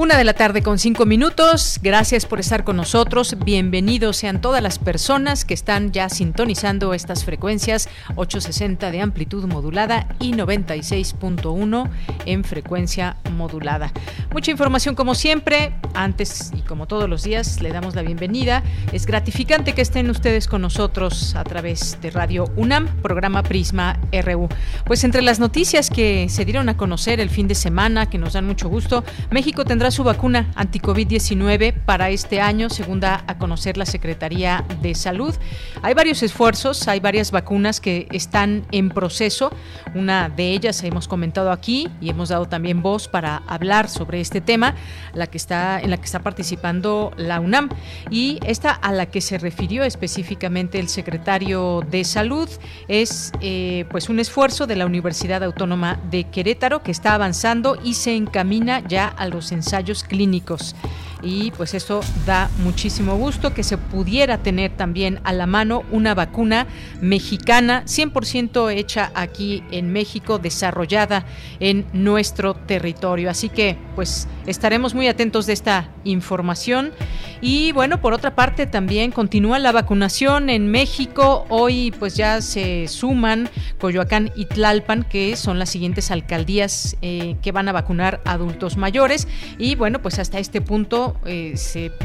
[0.00, 1.80] Una de la tarde con cinco minutos.
[1.82, 3.36] Gracias por estar con nosotros.
[3.44, 10.06] Bienvenidos sean todas las personas que están ya sintonizando estas frecuencias 860 de amplitud modulada
[10.20, 11.90] y 96.1
[12.26, 13.92] en frecuencia modulada.
[14.32, 15.74] Mucha información como siempre.
[15.94, 18.62] Antes y como todos los días le damos la bienvenida.
[18.92, 24.48] Es gratificante que estén ustedes con nosotros a través de Radio UNAM, programa Prisma RU.
[24.84, 28.34] Pues entre las noticias que se dieron a conocer el fin de semana, que nos
[28.34, 33.76] dan mucho gusto, México tendrá su vacuna anti-COVID-19 para este año, según da a conocer
[33.76, 35.34] la Secretaría de Salud.
[35.82, 39.50] Hay varios esfuerzos, hay varias vacunas que están en proceso.
[39.94, 44.40] Una de ellas hemos comentado aquí y hemos dado también voz para hablar sobre este
[44.40, 44.74] tema,
[45.14, 47.70] la que está en la que está participando la UNAM
[48.10, 52.48] y esta a la que se refirió específicamente el secretario de Salud
[52.88, 57.94] es eh, pues un esfuerzo de la Universidad Autónoma de Querétaro que está avanzando y
[57.94, 59.77] se encamina ya a los ensayos
[60.08, 60.74] clínicos
[61.22, 66.14] y pues eso da muchísimo gusto que se pudiera tener también a la mano una
[66.14, 66.66] vacuna
[67.00, 71.26] mexicana 100% hecha aquí en México, desarrollada
[71.60, 73.30] en nuestro territorio.
[73.30, 76.92] Así que pues estaremos muy atentos de esta información
[77.40, 81.46] y bueno, por otra parte también continúa la vacunación en México.
[81.48, 83.48] Hoy pues ya se suman
[83.78, 89.28] Coyoacán y Tlalpan, que son las siguientes alcaldías eh, que van a vacunar adultos mayores
[89.58, 91.54] y bueno, pues hasta este punto eh,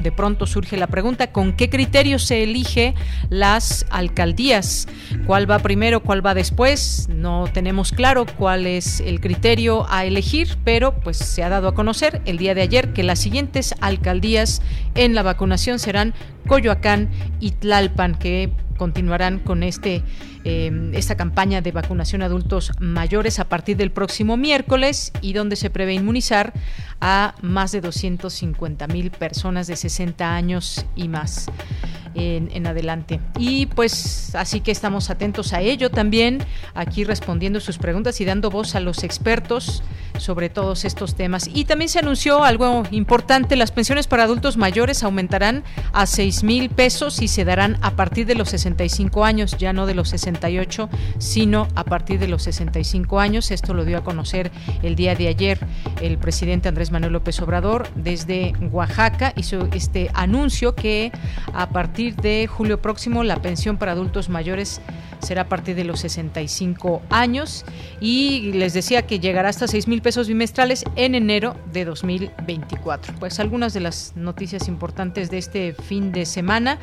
[0.01, 2.95] de pronto surge la pregunta, ¿con qué criterio se elige
[3.29, 4.87] las alcaldías?
[5.25, 7.07] ¿Cuál va primero, cuál va después?
[7.09, 11.75] No tenemos claro cuál es el criterio a elegir, pero pues se ha dado a
[11.75, 14.61] conocer el día de ayer que las siguientes alcaldías
[14.95, 16.13] en la vacunación serán
[16.47, 17.09] Coyoacán
[17.39, 20.03] y Tlalpan, que continuarán con este
[20.43, 25.55] em, esta campaña de vacunación a adultos mayores a partir del próximo miércoles y donde
[25.55, 26.53] se prevé inmunizar
[27.01, 31.47] a más de 250 mil personas de 60 años y más
[32.15, 33.19] en, adelante.
[33.37, 36.43] Y pues así que estamos atentos a ello también,
[36.73, 39.83] aquí respondiendo sus preguntas y dando voz a los expertos
[40.17, 41.49] sobre todos estos temas.
[41.51, 46.69] Y también se anunció algo importante, las pensiones para adultos mayores aumentarán a 6 mil
[46.69, 50.89] pesos y se darán a partir de los 65 años, ya no de los 68,
[51.17, 53.51] sino a partir de los 65 años.
[53.51, 54.51] Esto lo dio a conocer
[54.83, 55.59] el día de ayer
[56.01, 59.33] el presidente Andrés Manuel López Obrador desde Oaxaca.
[59.35, 61.11] Hizo este anuncio que
[61.53, 64.81] a partir de julio próximo la pensión para adultos mayores
[65.23, 67.65] será a partir de los 65 años
[68.01, 73.15] y les decía que llegará hasta 6 mil pesos bimestrales en enero de 2024.
[73.19, 76.77] Pues algunas de las noticias importantes de este fin de semana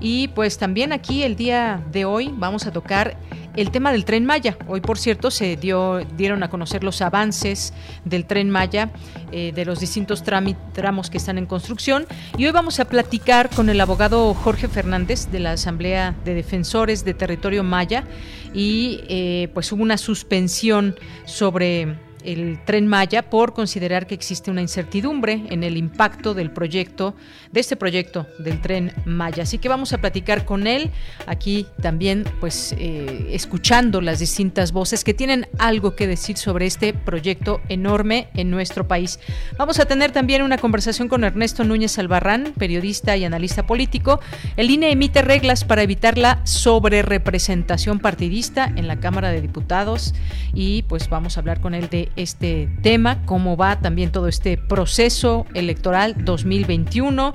[0.00, 3.16] y pues también aquí el día de hoy vamos a tocar
[3.56, 4.56] el tema del tren Maya.
[4.68, 7.72] Hoy, por cierto, se dio, dieron a conocer los avances
[8.04, 8.90] del tren Maya,
[9.32, 12.06] eh, de los distintos tramos que están en construcción.
[12.36, 17.04] Y hoy vamos a platicar con el abogado Jorge Fernández de la Asamblea de Defensores
[17.04, 18.04] de Territorio Maya.
[18.52, 24.60] Y eh, pues hubo una suspensión sobre el tren Maya por considerar que existe una
[24.60, 27.14] incertidumbre en el impacto del proyecto,
[27.52, 29.44] de este proyecto del tren Maya.
[29.44, 30.90] Así que vamos a platicar con él
[31.26, 36.92] aquí también, pues eh, escuchando las distintas voces que tienen algo que decir sobre este
[36.92, 39.20] proyecto enorme en nuestro país.
[39.56, 44.20] Vamos a tener también una conversación con Ernesto Núñez Albarrán, periodista y analista político.
[44.56, 50.14] El INE emite reglas para evitar la sobrerepresentación partidista en la Cámara de Diputados
[50.54, 54.56] y pues vamos a hablar con él de este tema, cómo va también todo este
[54.56, 57.34] proceso electoral 2021.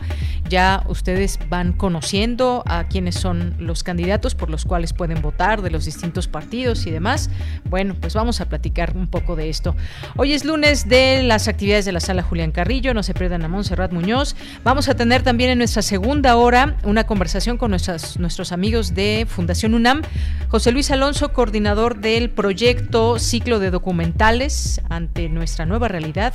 [0.49, 5.69] Ya ustedes van conociendo a quiénes son los candidatos por los cuales pueden votar de
[5.71, 7.29] los distintos partidos y demás.
[7.69, 9.75] Bueno, pues vamos a platicar un poco de esto.
[10.17, 13.47] Hoy es lunes de las actividades de la sala Julián Carrillo, no se pierdan a
[13.47, 14.35] Montserrat Muñoz.
[14.63, 19.25] Vamos a tener también en nuestra segunda hora una conversación con nuestras, nuestros amigos de
[19.29, 20.01] Fundación UNAM.
[20.49, 26.33] José Luis Alonso, coordinador del proyecto Ciclo de Documentales ante nuestra nueva realidad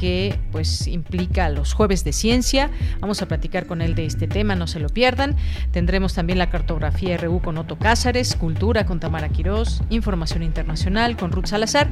[0.00, 2.70] que pues implica los jueves de ciencia.
[3.00, 5.36] Vamos a platicar con él de este tema, no se lo pierdan.
[5.70, 11.32] Tendremos también la cartografía RU con Otto Cázares, cultura con Tamara Quirós, información internacional con
[11.32, 11.88] Ruth Salazar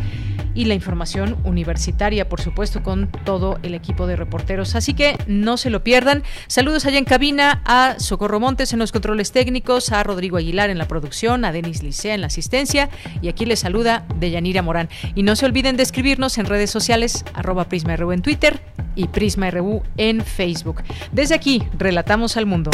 [0.55, 4.75] y la información universitaria, por supuesto, con todo el equipo de reporteros.
[4.75, 6.23] Así que no se lo pierdan.
[6.47, 10.79] Saludos allá en cabina a Socorro Montes en los controles técnicos, a Rodrigo Aguilar en
[10.79, 12.89] la producción, a Denis Licea en la asistencia
[13.23, 14.89] y aquí les saluda Deyanira Morán.
[15.15, 18.61] Y no se olviden de escribirnos en redes sociales, arroba PrismaRU en Twitter
[18.97, 20.83] y PrismaRU en Facebook.
[21.13, 22.71] Desde aquí, relatamos al mundo.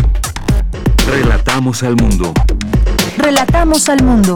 [1.07, 2.33] Relatamos al mundo.
[3.19, 4.35] Relatamos al mundo.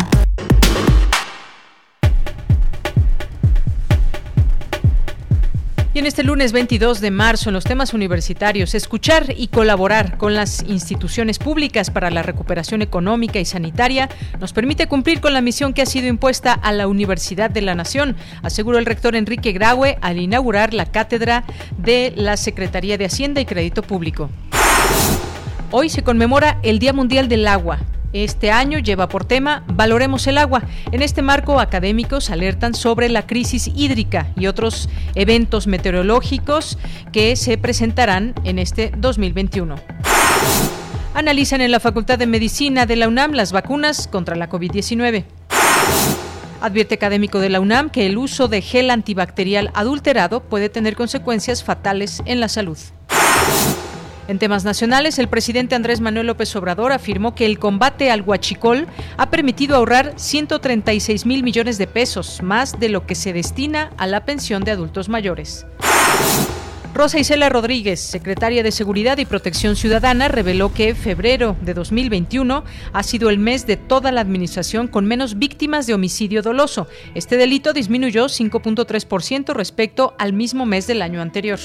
[5.94, 10.35] Y en este lunes 22 de marzo, en los temas universitarios, escuchar y colaborar con
[10.35, 14.08] las instituciones públicas para la recuperación económica y sanitaria
[14.41, 17.76] nos permite cumplir con la misión que ha sido impuesta a la Universidad de la
[17.76, 21.44] Nación, aseguró el rector Enrique Graue al inaugurar la cátedra
[21.79, 24.31] de la Secretaría de Hacienda y Crédito Público.
[25.76, 27.81] Hoy se conmemora el Día Mundial del Agua.
[28.12, 30.62] Este año lleva por tema Valoremos el agua.
[30.93, 36.79] En este marco, académicos alertan sobre la crisis hídrica y otros eventos meteorológicos
[37.11, 39.75] que se presentarán en este 2021.
[41.12, 45.25] Analizan en la Facultad de Medicina de la UNAM las vacunas contra la COVID-19.
[46.61, 51.65] Advierte académico de la UNAM que el uso de gel antibacterial adulterado puede tener consecuencias
[51.65, 52.79] fatales en la salud.
[54.26, 58.87] En temas nacionales, el presidente Andrés Manuel López Obrador afirmó que el combate al huachicol
[59.19, 64.06] ha permitido ahorrar 136 mil millones de pesos, más de lo que se destina a
[64.06, 65.67] la pensión de adultos mayores.
[66.94, 73.03] Rosa Isela Rodríguez, secretaria de Seguridad y Protección Ciudadana, reveló que febrero de 2021 ha
[73.03, 76.87] sido el mes de toda la administración con menos víctimas de homicidio doloso.
[77.15, 81.59] Este delito disminuyó 5.3% respecto al mismo mes del año anterior.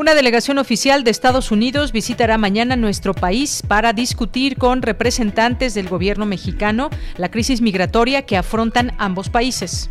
[0.00, 5.90] Una delegación oficial de Estados Unidos visitará mañana nuestro país para discutir con representantes del
[5.90, 6.88] gobierno mexicano
[7.18, 9.90] la crisis migratoria que afrontan ambos países.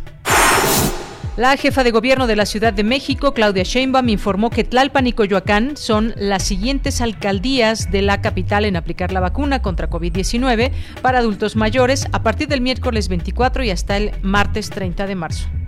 [1.36, 5.12] La jefa de gobierno de la Ciudad de México, Claudia Sheinbaum, informó que Tlalpan y
[5.12, 10.72] Coyoacán son las siguientes alcaldías de la capital en aplicar la vacuna contra COVID-19
[11.02, 15.59] para adultos mayores a partir del miércoles 24 y hasta el martes 30 de marzo.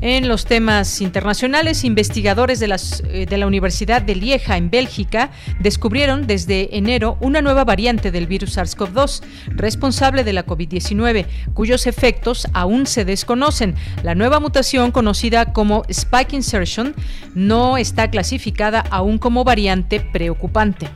[0.00, 2.66] En los temas internacionales, investigadores de,
[3.08, 8.28] eh, de, la Universidad de Lieja, en Bélgica, descubrieron desde enero una nueva variante del
[8.28, 13.74] virus SARS-CoV-2, responsable de la COVID-19, cuyos efectos aún se desconocen.
[14.04, 16.94] La nueva mutación, conocida como Spike Insertion,
[17.34, 20.88] no está clasificada aún como variante preocupante.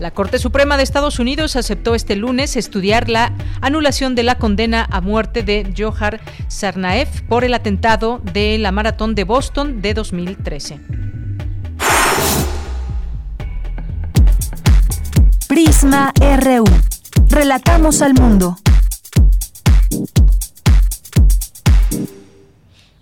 [0.00, 4.88] La Corte Suprema de Estados Unidos aceptó este lunes estudiar la anulación de la condena
[4.90, 10.80] a muerte de Johar Sarnaev por el atentado de la maratón de Boston de 2013.
[15.46, 16.64] Prisma RU.
[17.28, 18.56] Relatamos al mundo.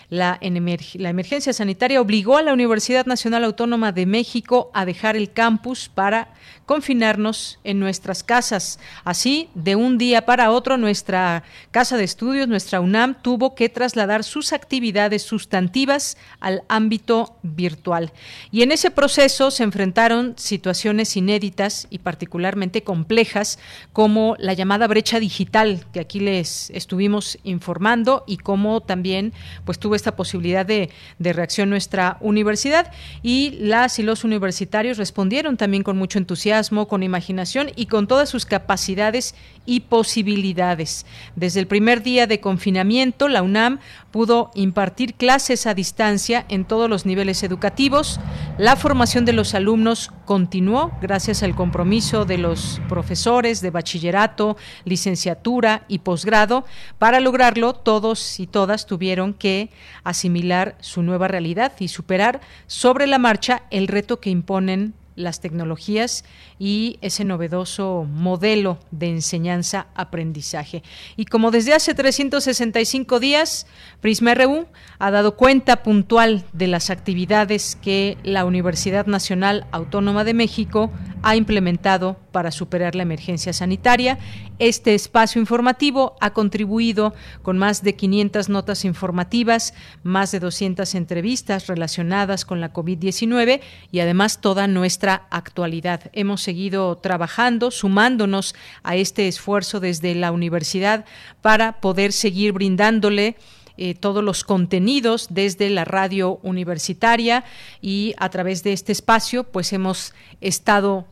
[0.10, 5.88] la, emergencia sanitaria obligó a la Universidad Nacional Autónoma de México a dejar el campus
[5.88, 6.34] para
[6.66, 8.80] confinarnos en nuestras casas.
[9.04, 14.24] Así, de un día para otro, nuestra casa de estudios, nuestra UNAM, tuvo que trasladar
[14.24, 18.12] sus actividades sustantivas al ámbito virtual.
[18.51, 23.60] Y en ese proceso se enfrentaron situaciones inéditas y particularmente complejas,
[23.94, 29.34] como la llamada brecha digital, que aquí les estuvimos informando, y como también
[29.66, 30.89] pues tuvo esta posibilidad de,
[31.20, 32.91] de reacción nuestra universidad
[33.22, 38.29] y las y los universitarios respondieron también con mucho entusiasmo, con imaginación y con todas
[38.29, 41.06] sus capacidades y posibilidades.
[41.36, 43.79] Desde el primer día de confinamiento, la UNAM
[44.12, 48.20] pudo impartir clases a distancia en todos los niveles educativos.
[48.58, 55.84] La formación de los alumnos continuó gracias al compromiso de los profesores de bachillerato, licenciatura
[55.88, 56.66] y posgrado.
[56.98, 59.70] Para lograrlo, todos y todas tuvieron que
[60.04, 66.24] asimilar su nueva realidad y superar sobre la marcha el reto que imponen las tecnologías
[66.60, 70.84] y ese novedoso modelo de enseñanza-aprendizaje.
[71.16, 73.66] Y como desde hace 365 días,
[74.01, 74.68] Prisma RU
[75.00, 80.92] ha dado cuenta puntual de las actividades que la Universidad Nacional Autónoma de México
[81.24, 84.20] ha implementado para superar la emergencia sanitaria.
[84.60, 89.74] Este espacio informativo ha contribuido con más de 500 notas informativas,
[90.04, 93.62] más de 200 entrevistas relacionadas con la COVID-19
[93.92, 96.10] y además toda nuestra actualidad.
[96.13, 101.06] Hemos seguido trabajando, sumándonos a este esfuerzo desde la universidad
[101.44, 103.36] para poder seguir brindándole
[103.77, 107.44] eh, todos los contenidos desde la radio universitaria.
[107.84, 111.06] Y a través de este espacio pues hemos estado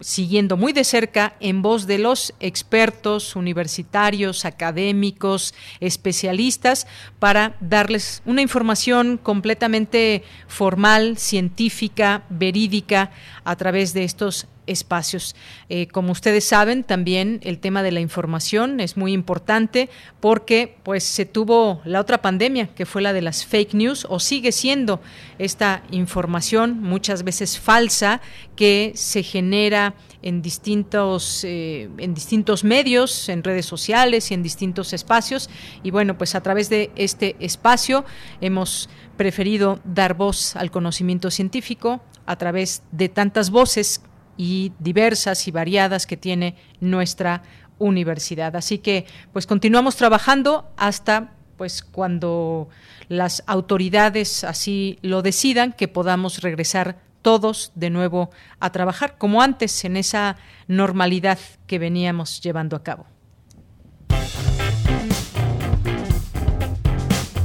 [0.00, 6.86] siguiendo muy de cerca en voz de los expertos universitarios, académicos, especialistas,
[7.18, 13.12] para darles una información completamente formal, científica, verídica,
[13.44, 15.34] a través de estos espacios.
[15.68, 19.88] Eh, como ustedes saben, también el tema de la información es muy importante
[20.20, 24.20] porque pues se tuvo la otra pandemia que fue la de las fake news o
[24.20, 25.00] sigue siendo
[25.38, 28.20] esta información muchas veces falsa
[28.56, 34.92] que se genera en distintos eh, en distintos medios, en redes sociales y en distintos
[34.92, 35.48] espacios
[35.82, 38.04] y bueno, pues a través de este espacio
[38.40, 44.02] hemos preferido dar voz al conocimiento científico a través de tantas voces
[44.36, 47.42] y diversas y variadas que tiene nuestra
[47.78, 48.56] universidad.
[48.56, 52.68] Así que pues continuamos trabajando hasta pues cuando
[53.08, 59.84] las autoridades así lo decidan que podamos regresar todos de nuevo a trabajar como antes
[59.84, 60.36] en esa
[60.68, 63.06] normalidad que veníamos llevando a cabo.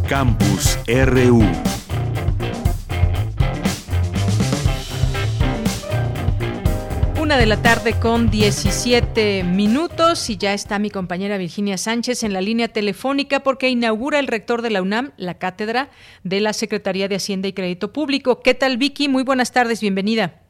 [0.07, 1.43] Campus RU
[7.25, 12.33] Una de la tarde con 17 minutos y ya está mi compañera Virginia Sánchez en
[12.33, 15.89] la línea telefónica porque inaugura el rector de la UNAM la cátedra
[16.23, 18.43] de la Secretaría de Hacienda y Crédito Público.
[18.43, 19.09] ¿Qué tal Vicky?
[19.09, 20.43] Muy buenas tardes, bienvenida.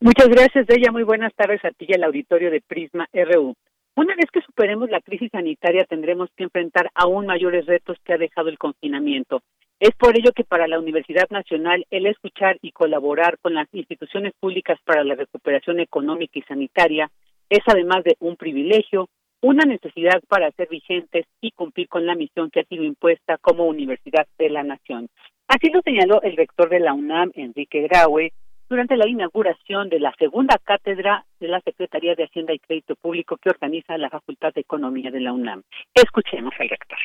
[0.00, 0.90] Muchas gracias, ella.
[0.90, 3.54] Muy buenas tardes a ti y al auditorio de Prisma RU.
[3.94, 8.18] Una vez que superemos la crisis sanitaria tendremos que enfrentar aún mayores retos que ha
[8.18, 9.42] dejado el confinamiento.
[9.78, 14.32] Es por ello que para la Universidad Nacional el escuchar y colaborar con las instituciones
[14.40, 17.10] públicas para la recuperación económica y sanitaria
[17.50, 19.10] es además de un privilegio,
[19.42, 23.66] una necesidad para ser vigentes y cumplir con la misión que ha sido impuesta como
[23.66, 25.08] Universidad de la Nación.
[25.46, 28.32] Así lo señaló el rector de la UNAM, Enrique Graue,
[28.70, 33.36] durante la inauguración de la segunda cátedra de la Secretaría de Hacienda y Crédito Público
[33.36, 35.64] que organiza la Facultad de Economía de la UNAM.
[35.94, 36.98] Escuchemos al rector.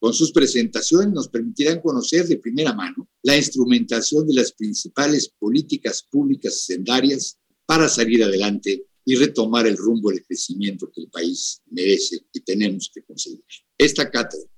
[0.00, 6.02] Con sus presentaciones nos permitirán conocer de primera mano la instrumentación de las principales políticas
[6.10, 12.18] públicas secundarias para salir adelante y retomar el rumbo del crecimiento que el país merece
[12.32, 13.44] y tenemos que conseguir.
[13.76, 14.48] Esta cátedra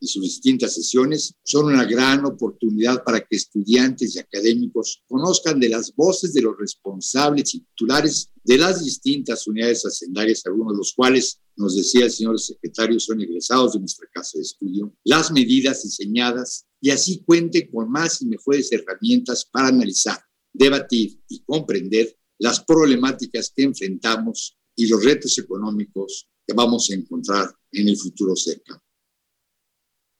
[0.00, 5.68] y sus distintas sesiones son una gran oportunidad para que estudiantes y académicos conozcan de
[5.68, 10.92] las voces de los responsables y titulares de las distintas unidades hacendarias, algunos de los
[10.94, 15.84] cuales, nos decía el señor secretario, son egresados de nuestra casa de estudio, las medidas
[15.84, 20.18] diseñadas y así cuente con más y mejores herramientas para analizar,
[20.52, 27.54] debatir y comprender las problemáticas que enfrentamos y los retos económicos que vamos a encontrar
[27.72, 28.83] en el futuro cercano.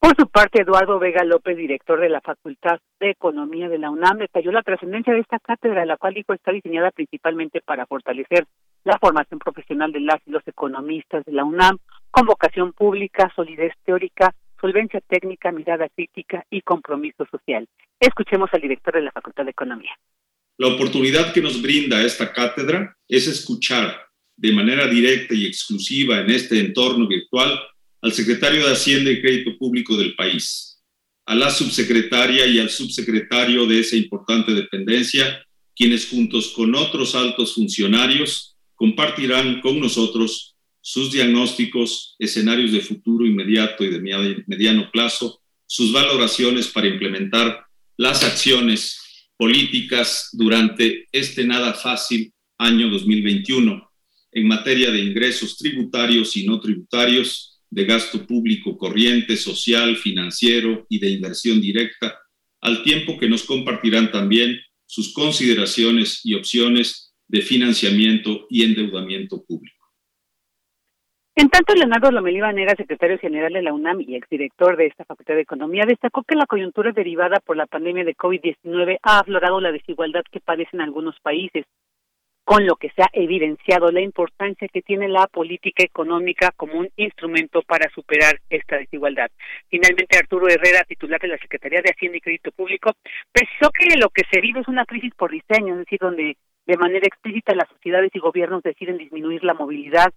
[0.04, 4.18] Por su parte, Eduardo Vega López, director de la Facultad de Economía de la UNAM,
[4.18, 8.44] detalló la trascendencia de esta cátedra, la cual dijo está diseñada principalmente para fortalecer
[8.84, 11.78] la formación profesional de las y los economistas de la UNAM,
[12.10, 17.66] con vocación pública, solidez teórica, solvencia técnica, mirada crítica y compromiso social.
[17.98, 19.92] Escuchemos al director de la Facultad de Economía.
[20.58, 24.02] La oportunidad que nos brinda esta cátedra es escuchar
[24.36, 27.58] de manera directa y exclusiva en este entorno virtual
[28.04, 30.78] al secretario de Hacienda y Crédito Público del país,
[31.24, 35.42] a la subsecretaria y al subsecretario de esa importante dependencia,
[35.74, 43.82] quienes juntos con otros altos funcionarios compartirán con nosotros sus diagnósticos, escenarios de futuro inmediato
[43.84, 47.64] y de mediano plazo sus valoraciones para implementar
[47.96, 49.00] las acciones
[49.38, 53.90] políticas durante este nada fácil año 2021
[54.32, 61.00] en materia de ingresos tributarios y no tributarios, de gasto público corriente, social, financiero y
[61.00, 62.16] de inversión directa,
[62.60, 69.74] al tiempo que nos compartirán también sus consideraciones y opciones de financiamiento y endeudamiento público.
[71.34, 75.34] En tanto, Leonardo Lomelí Vanega, secretario general de la UNAM y exdirector de esta Facultad
[75.34, 79.72] de Economía, destacó que la coyuntura derivada por la pandemia de COVID-19 ha aflorado la
[79.72, 81.64] desigualdad que padecen algunos países,
[82.44, 86.90] con lo que se ha evidenciado la importancia que tiene la política económica como un
[86.96, 89.30] instrumento para superar esta desigualdad.
[89.68, 92.92] Finalmente, Arturo Herrera, titular de la Secretaría de Hacienda y Crédito Público,
[93.32, 96.36] precisó que lo que se vive es una crisis por diseño, es decir, donde
[96.66, 100.12] de manera explícita las sociedades y gobiernos deciden disminuir la movilidad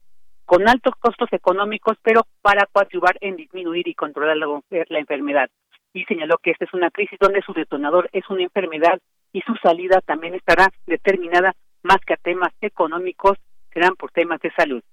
[0.45, 5.49] con altos costos económicos, pero para coadyuvar en disminuir y controlar la, la enfermedad.
[5.93, 8.99] Y señaló que esta es una crisis donde su detonador es una enfermedad
[9.33, 11.53] y su salida también estará determinada
[11.87, 13.39] más que a temas económicos,
[13.73, 14.83] serán por temas de salud.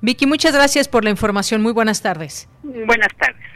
[0.00, 1.62] Vicky, muchas gracias por la información.
[1.62, 2.48] Muy buenas tardes.
[2.62, 3.47] Buenas tardes.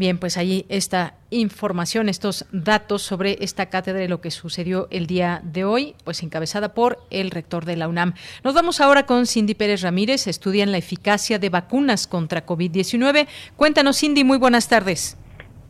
[0.00, 5.06] Bien, pues ahí esta información, estos datos sobre esta cátedra y lo que sucedió el
[5.06, 8.14] día de hoy, pues encabezada por el rector de la UNAM.
[8.42, 13.28] Nos vamos ahora con Cindy Pérez Ramírez, estudia en la eficacia de vacunas contra COVID-19.
[13.56, 15.18] Cuéntanos, Cindy, muy buenas tardes.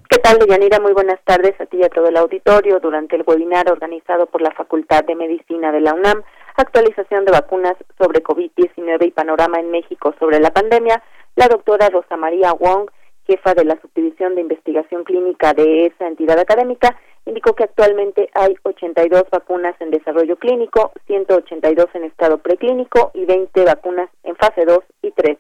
[0.09, 0.79] ¿Qué tal, Deyanira?
[0.79, 2.79] Muy buenas tardes a ti y a todo el auditorio.
[2.79, 6.23] Durante el webinar organizado por la Facultad de Medicina de la UNAM,
[6.57, 11.03] actualización de vacunas sobre COVID-19 y panorama en México sobre la pandemia,
[11.35, 12.91] la doctora Rosa María Wong
[13.27, 18.55] jefa de la Subdivisión de Investigación Clínica de esa entidad académica, indicó que actualmente hay
[18.63, 24.79] 82 vacunas en desarrollo clínico, 182 en estado preclínico y 20 vacunas en fase 2
[25.03, 25.39] y 3.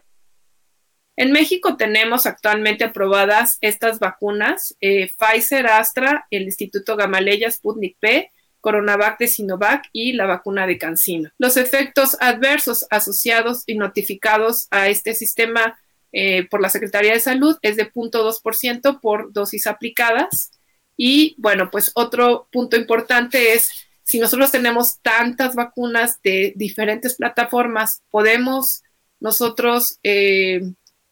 [1.17, 8.31] En México tenemos actualmente aprobadas estas vacunas, eh, Pfizer, Astra, el Instituto Gamaleya, Sputnik P,
[8.61, 11.31] Coronavac de Sinovac y la vacuna de Cancino.
[11.39, 15.79] Los efectos adversos asociados y notificados a este sistema
[16.13, 20.51] eh, por la Secretaría de Salud es de 0.2% por dosis aplicadas.
[20.97, 23.71] Y bueno, pues otro punto importante es,
[24.03, 28.83] si nosotros tenemos tantas vacunas de diferentes plataformas, podemos
[29.21, 30.61] nosotros eh,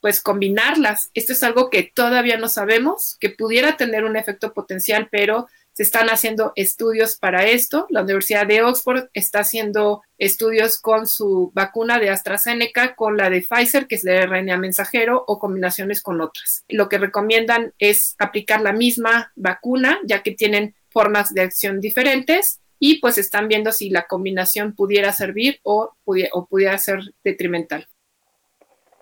[0.01, 1.11] pues combinarlas.
[1.15, 5.85] Esto es algo que todavía no sabemos, que pudiera tener un efecto potencial, pero se
[5.85, 7.87] están haciendo estudios para esto.
[7.89, 13.43] La Universidad de Oxford está haciendo estudios con su vacuna de AstraZeneca, con la de
[13.49, 16.65] Pfizer, que es de RNA mensajero, o combinaciones con otras.
[16.67, 22.61] Lo que recomiendan es aplicar la misma vacuna, ya que tienen formas de acción diferentes
[22.81, 27.87] y pues están viendo si la combinación pudiera servir o, o pudiera ser detrimental.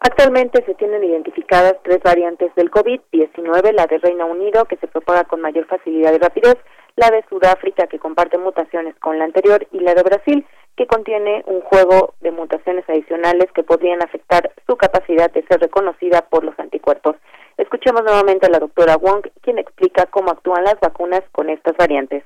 [0.01, 5.25] Actualmente se tienen identificadas tres variantes del COVID-19, la de Reino Unido, que se propaga
[5.25, 6.57] con mayor facilidad y rapidez,
[6.97, 11.43] la de Sudáfrica, que comparte mutaciones con la anterior, y la de Brasil, que contiene
[11.47, 16.59] un juego de mutaciones adicionales que podrían afectar su capacidad de ser reconocida por los
[16.59, 17.17] anticuerpos.
[17.57, 22.23] Escuchemos nuevamente a la doctora Wong, quien explica cómo actúan las vacunas con estas variantes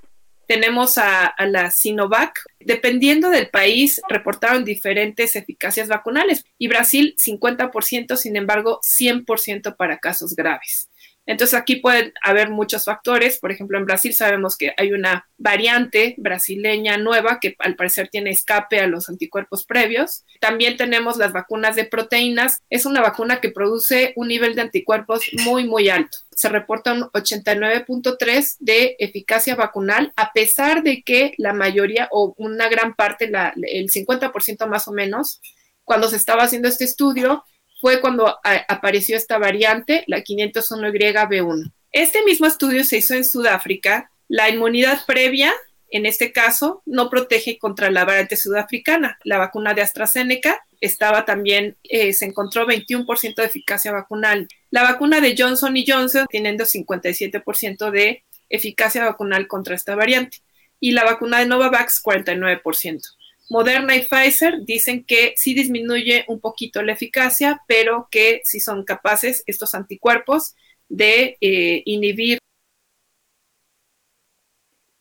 [0.51, 2.41] tenemos a, la Sinovac.
[2.59, 10.35] Dependiendo del país, reportaron diferentes eficacias vacunales y Brasil 50%, sin embargo, 100% para casos
[10.35, 10.90] graves.
[11.31, 13.39] Entonces aquí pueden haber muchos factores.
[13.39, 18.31] Por ejemplo, en Brasil sabemos que hay una variante brasileña nueva que al parecer tiene
[18.31, 20.25] escape a los anticuerpos previos.
[20.41, 22.63] También tenemos las vacunas de proteínas.
[22.69, 26.19] Es una vacuna que produce un nivel de anticuerpos muy, muy alto.
[26.35, 32.69] Se reporta un 89.3 de eficacia vacunal, a pesar de que la mayoría o una
[32.69, 35.41] gran parte, el 50% más o menos,
[35.85, 37.45] cuando se estaba haciendo este estudio,
[37.81, 38.39] fue cuando
[38.69, 41.73] apareció esta variante, la 501YB1.
[41.93, 44.11] Este mismo estudio se hizo en Sudáfrica.
[44.29, 45.53] La inmunidad previa,
[45.91, 49.19] en este caso, no protege contra la variante sudafricana.
[49.25, 54.47] La vacuna de AstraZeneca estaba también, eh, se encontró 21% de eficacia vacunal.
[54.71, 60.39] La vacuna de Johnson y Johnson teniendo 57% de eficacia vacunal contra esta variante.
[60.81, 63.17] Y la vacuna de Novavax, 49%.
[63.51, 68.85] Moderna y Pfizer dicen que sí disminuye un poquito la eficacia, pero que sí son
[68.85, 70.55] capaces estos anticuerpos
[70.89, 72.39] de eh, inhibir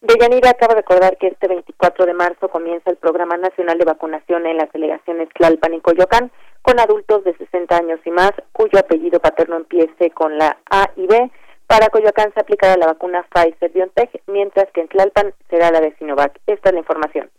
[0.02, 4.46] Deyanira acaba de recordar que este 24 de marzo comienza el Programa Nacional de Vacunación
[4.46, 6.32] en las delegaciones Tlalpan y Coyoacán
[6.62, 11.06] con adultos de 60 años y más cuyo apellido paterno empiece con la A y
[11.06, 11.30] B.
[11.68, 16.40] Para Coyoacán se aplicará la vacuna Pfizer-BioNTech, mientras que en Tlalpan será la de Sinovac.
[16.48, 17.30] Esta es la información.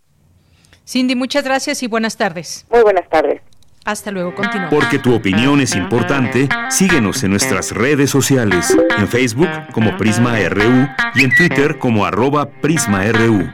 [0.91, 2.67] Cindy, muchas gracias y buenas tardes.
[2.69, 3.41] Muy buenas tardes.
[3.85, 4.75] Hasta luego, continuamos.
[4.75, 10.89] Porque tu opinión es importante, síguenos en nuestras redes sociales, en Facebook como Prisma RU
[11.15, 13.49] y en Twitter como arroba PrismaRU.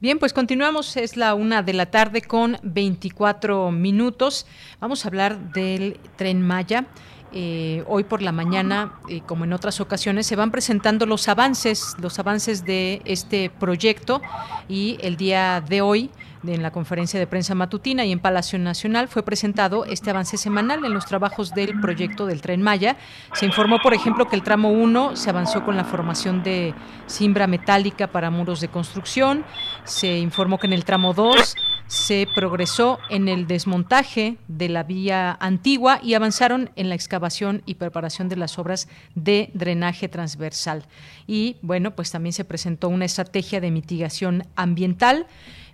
[0.00, 4.46] Bien, pues continuamos, es la una de la tarde con 24 minutos.
[4.80, 6.84] Vamos a hablar del tren Maya.
[7.32, 11.94] Eh, hoy por la mañana, eh, como en otras ocasiones, se van presentando los avances,
[12.00, 14.20] los avances de este proyecto
[14.68, 16.10] y el día de hoy
[16.46, 20.84] en la conferencia de prensa matutina y en Palacio Nacional fue presentado este avance semanal
[20.84, 22.96] en los trabajos del proyecto del Tren Maya.
[23.34, 26.74] Se informó, por ejemplo, que el tramo 1 se avanzó con la formación de
[27.06, 29.44] cimbra metálica para muros de construcción.
[29.84, 31.54] Se informó que en el tramo 2
[31.90, 37.74] se progresó en el desmontaje de la vía antigua y avanzaron en la excavación y
[37.74, 40.84] preparación de las obras de drenaje transversal.
[41.26, 45.26] Y bueno, pues también se presentó una estrategia de mitigación ambiental.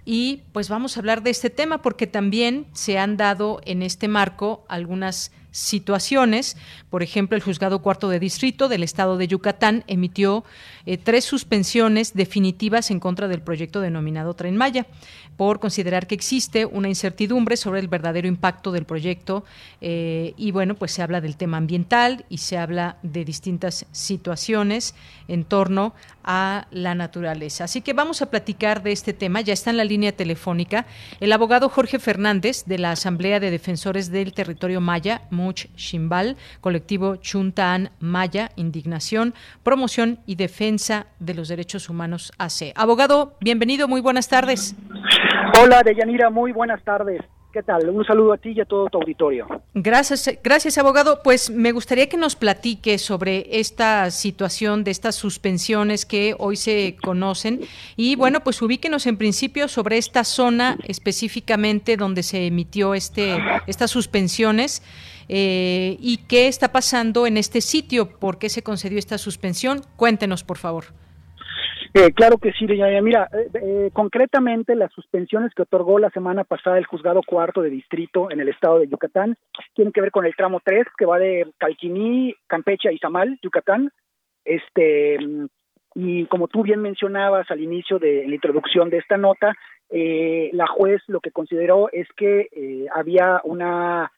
[0.07, 4.09] Y pues vamos a hablar de este tema porque también se han dado en este
[4.09, 6.57] marco algunas situaciones.
[6.91, 10.45] Por ejemplo, el juzgado cuarto de distrito del estado de Yucatán emitió
[10.87, 14.87] eh, tres suspensiones definitivas en contra del proyecto denominado Tren Maya
[15.37, 19.45] por considerar que existe una incertidumbre sobre el verdadero impacto del proyecto
[19.81, 24.95] eh, y bueno, pues se habla del tema ambiental y se habla de distintas situaciones
[25.27, 27.65] en torno a la naturaleza.
[27.65, 29.41] Así que vamos a platicar de este tema.
[29.41, 30.87] Ya está en la línea telefónica
[31.21, 37.17] el abogado Jorge Fernández de la Asamblea de Defensores del Territorio Maya, Much Shimbal, colectivo
[37.17, 42.73] Chuntaan Maya, Indignación, Promoción y Defensa de los Derechos Humanos AC.
[42.75, 44.77] Abogado, bienvenido, muy buenas tardes.
[45.59, 47.23] Hola, Deyanira, muy buenas tardes.
[47.51, 47.89] ¿Qué tal?
[47.89, 49.47] Un saludo a ti y a todo tu auditorio.
[49.73, 51.23] Gracias, gracias, abogado.
[51.25, 56.97] Pues me gustaría que nos platique sobre esta situación de estas suspensiones que hoy se
[57.03, 57.61] conocen
[57.97, 63.91] y bueno, pues ubíquenos en principio sobre esta zona específicamente donde se emitió este estas
[63.91, 64.83] suspensiones.
[65.29, 69.83] Eh, y qué está pasando en este sitio, por qué se concedió esta suspensión.
[69.97, 70.87] Cuéntenos, por favor.
[71.99, 76.77] Eh, claro que sí, Mira, eh, eh, concretamente las suspensiones que otorgó la semana pasada
[76.77, 79.35] el juzgado cuarto de distrito en el estado de Yucatán
[79.73, 83.91] tienen que ver con el tramo 3 que va de Calquiní, Campeche a Izamal, Yucatán.
[84.45, 85.19] Este
[85.95, 89.55] y como tú bien mencionabas al inicio de la introducción de esta nota,
[89.89, 94.13] la juez lo que consideró es que había una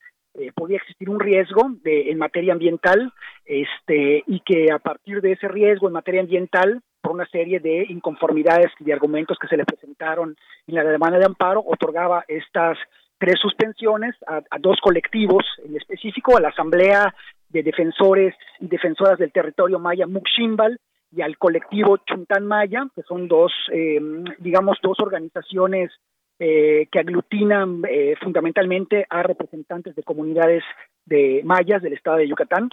[0.55, 3.12] podía existir un riesgo de, en materia ambiental
[3.44, 7.87] este y que a partir de ese riesgo en materia ambiental por una serie de
[7.88, 12.79] inconformidades y de argumentos que se le presentaron en la demanda de amparo, otorgaba estas
[13.18, 17.14] tres suspensiones a, dos colectivos en específico, a la Asamblea
[17.48, 20.79] de Defensores y Defensoras del Territorio Maya Muximbal
[21.11, 23.98] y al colectivo Chuntán Maya, que son dos, eh,
[24.38, 25.90] digamos, dos organizaciones
[26.38, 30.62] eh, que aglutinan eh, fundamentalmente a representantes de comunidades
[31.05, 32.70] de mayas del estado de Yucatán.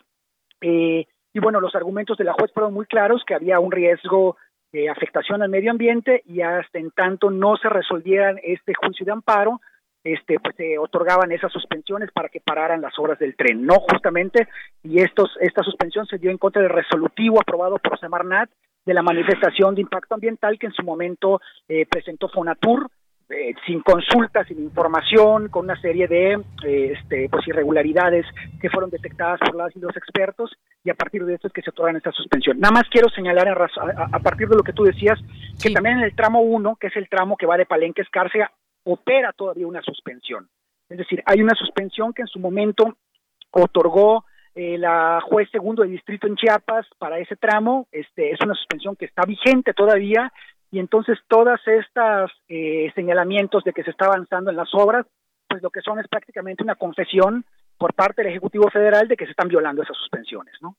[0.61, 4.37] Eh, y bueno, los argumentos de la juez fueron muy claros, que había un riesgo
[4.71, 9.13] de afectación al medio ambiente y hasta en tanto no se resolvieran este juicio de
[9.13, 9.61] amparo,
[10.03, 14.47] este, pues se otorgaban esas suspensiones para que pararan las obras del tren, no justamente,
[14.83, 18.49] y estos, esta suspensión se dio en contra del resolutivo aprobado por Semarnat
[18.85, 22.87] de la manifestación de impacto ambiental que en su momento eh, presentó Fonatur,
[23.29, 26.33] eh, sin consulta, sin información, con una serie de
[26.63, 28.25] eh, este, pues irregularidades
[28.61, 30.51] que fueron detectadas por las y los expertos
[30.83, 32.59] y a partir de esto es que se otorgan esta suspensión.
[32.59, 35.19] Nada más quiero señalar a, partir de lo que tú decías
[35.59, 38.03] que también en el tramo 1, que es el tramo que va de Palenque a
[38.03, 38.51] Escárcega,
[38.83, 40.47] opera todavía una suspensión.
[40.87, 42.95] Es decir, hay una suspensión que en su momento
[43.49, 47.87] otorgó eh, la juez segundo de distrito en Chiapas para ese tramo.
[47.91, 50.31] Este es una suspensión que está vigente todavía
[50.75, 55.05] y entonces todas estas eh, señalamientos de que se está avanzando en las obras,
[55.47, 57.45] pues lo que son es prácticamente una confesión
[57.77, 60.75] por parte del Ejecutivo Federal de que se están violando esas suspensiones, ¿no?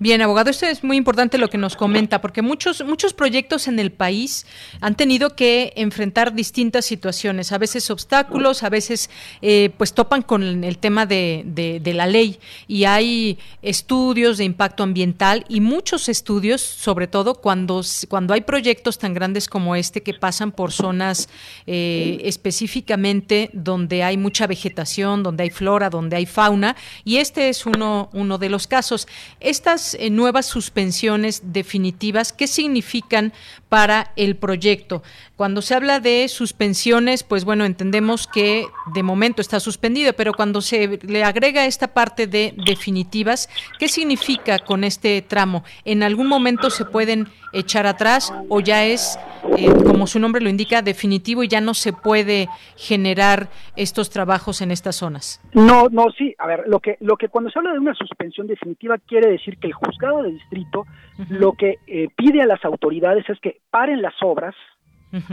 [0.00, 3.80] Bien, abogado, esto es muy importante lo que nos comenta, porque muchos, muchos proyectos en
[3.80, 4.46] el país
[4.80, 9.10] han tenido que enfrentar distintas situaciones, a veces obstáculos, a veces
[9.42, 14.84] eh, pues topan con el tema de, de, la ley y hay estudios de impacto
[14.84, 20.14] ambiental y muchos estudios, sobre todo cuando, cuando hay proyectos tan grandes como este que
[20.14, 21.28] pasan por zonas
[21.66, 27.66] eh, específicamente donde hay mucha vegetación, donde hay flora, donde hay fauna, y este es
[27.66, 29.08] uno, uno de los casos.
[29.40, 33.32] Estas eh, nuevas suspensiones definitivas, ¿qué significan
[33.68, 35.02] para el proyecto?
[35.36, 40.60] Cuando se habla de suspensiones, pues bueno, entendemos que de momento está suspendido, pero cuando
[40.60, 45.64] se le agrega esta parte de definitivas, ¿qué significa con este tramo?
[45.84, 49.18] ¿En algún momento se pueden echar atrás o ya es,
[49.56, 54.60] eh, como su nombre lo indica, definitivo y ya no se puede generar estos trabajos
[54.60, 55.40] en estas zonas?
[55.54, 56.34] No, no, sí.
[56.38, 59.58] A ver, lo que, lo que cuando se habla de una suspensión definitiva quiere decir
[59.58, 60.86] que el juzgado de distrito
[61.28, 64.54] lo que eh, pide a las autoridades es que paren las obras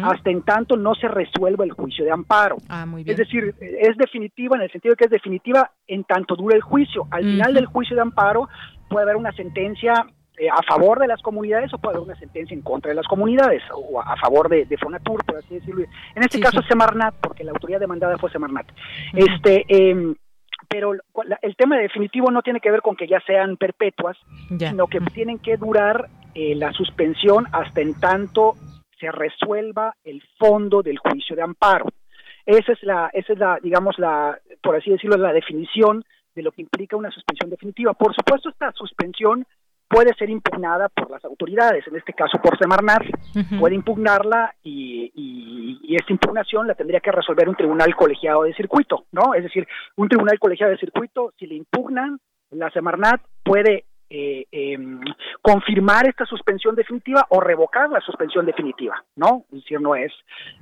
[0.01, 2.57] hasta en tanto no se resuelva el juicio de amparo.
[2.69, 6.55] Ah, es decir, es definitiva en el sentido de que es definitiva en tanto dure
[6.55, 7.07] el juicio.
[7.11, 8.47] Al final del juicio de amparo
[8.89, 10.05] puede haber una sentencia
[10.37, 13.07] eh, a favor de las comunidades o puede haber una sentencia en contra de las
[13.07, 15.85] comunidades o a, favor de, Fonatur, por así decirlo.
[16.15, 18.67] En este caso Semarnat, porque la autoridad demandada fue Semarnat.
[19.13, 20.15] Este, em,
[20.69, 24.17] pero el tema definitivo no tiene que ver con que ya sean perpetuas,
[24.57, 28.55] sino que tienen que durar eh, la suspensión hasta en tanto
[28.99, 31.85] se resuelva el fondo del juicio de amparo.
[32.45, 36.03] Esa es la, esa es la, digamos, la, por así decirlo, la definición
[36.35, 37.93] de lo que implica una suspensión definitiva.
[37.93, 39.45] Por supuesto, esta suspensión
[39.87, 43.03] puede ser impugnada por las autoridades, en este caso por Semarnat,
[43.59, 49.05] puede impugnarla y, y, esta impugnación la tendría que resolver un tribunal colegiado de circuito,
[49.13, 49.33] ¿no?
[49.33, 52.19] Es decir, un tribunal colegiado de circuito, si le impugnan,
[52.51, 53.85] la Semarnat puede
[54.17, 55.01] eh, em,
[55.41, 59.43] confirmar esta suspensión definitiva o revocar la suspensión definitiva, ¿no?
[59.51, 60.13] Es decir, no es,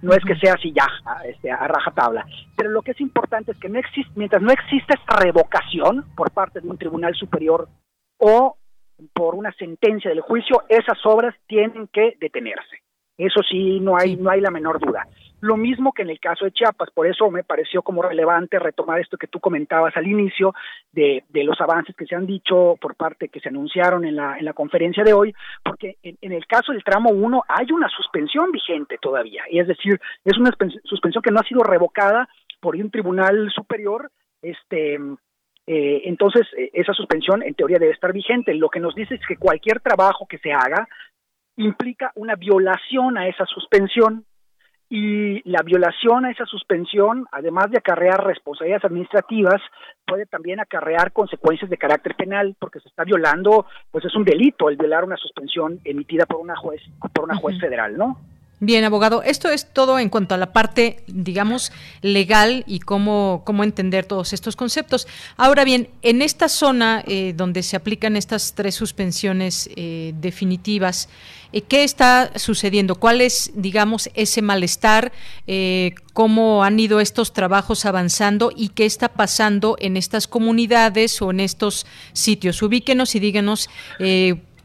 [0.01, 0.87] no es que sea así ya,
[1.25, 2.25] este, a rajatabla.
[2.57, 6.31] Pero lo que es importante es que no existe, mientras no exista esta revocación por
[6.31, 7.67] parte de un tribunal superior
[8.17, 8.57] o
[9.13, 12.77] por una sentencia del juicio, esas obras tienen que detenerse.
[13.19, 15.07] Eso sí, no hay, no hay la menor duda.
[15.43, 19.01] Lo mismo que en el caso de Chiapas, por eso me pareció como relevante retomar
[19.01, 20.55] esto que tú comentabas al inicio
[20.93, 24.37] de, de los avances que se han dicho por parte que se anunciaron en la,
[24.37, 28.53] en la conferencia de hoy, porque en, el caso del tramo 1 hay una suspensión
[28.53, 30.51] vigente todavía, y es decir, es una
[30.85, 32.29] suspensión que no ha sido revocada
[32.61, 34.97] por un tribunal superior, este,
[35.67, 38.53] eh, entonces, eh, esa suspensión en teoría debe estar vigente.
[38.53, 40.87] Lo que nos dice es que cualquier trabajo que se haga
[41.57, 44.25] implica una violación a esa suspensión
[44.89, 49.61] y la violación a esa suspensión, además de acarrear responsabilidades administrativas,
[50.05, 54.69] puede también acarrear consecuencias de carácter penal, porque se está violando, pues es un delito
[54.69, 56.81] el violar una suspensión emitida por una juez,
[57.13, 58.17] por una juez federal, ¿no?
[58.65, 63.65] Bien, abogado, esto es todo en cuanto a la parte, digamos, legal y cómo, cómo
[63.65, 65.05] entender todos estos conceptos.
[65.35, 71.09] Ahora bien, en esta zona eh, donde se aplican estas tres suspensiones eh, definitivas,
[71.51, 72.95] eh, ¿qué está sucediendo?
[72.95, 75.11] ¿Cuál es, digamos, ese malestar?
[76.13, 81.41] ¿Cómo han ido estos trabajos avanzando y qué está pasando en estas comunidades o en
[81.41, 82.61] estos sitios?
[82.61, 83.69] Ubíquenos y díganos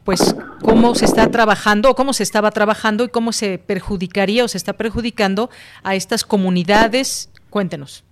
[0.09, 4.47] pues cómo se está trabajando o cómo se estaba trabajando y cómo se perjudicaría o
[4.47, 5.51] se está perjudicando
[5.83, 7.29] a estas comunidades.
[7.51, 8.03] Cuéntenos.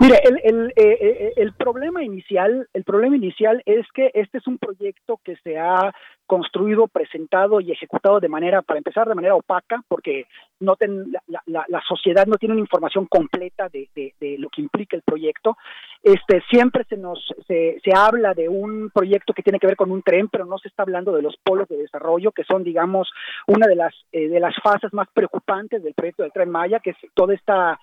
[0.00, 4.58] Mire, el, eh, eh, el, problema inicial, el problema inicial es que este es un
[4.58, 5.92] proyecto que se ha
[6.26, 10.26] construido, presentado y ejecutado de manera, para empezar, de manera opaca, porque
[10.60, 14.48] no ten, la, la, la, sociedad no tiene una información completa de, de, de, lo
[14.48, 15.56] que implica el proyecto.
[16.02, 19.90] Este, siempre se nos se, se habla de un proyecto que tiene que ver con
[19.90, 23.10] un tren, pero no se está hablando de los polos de desarrollo, que son, digamos,
[23.46, 26.90] una de las eh, de las fases más preocupantes del proyecto del tren Maya, que
[26.90, 27.78] es toda esta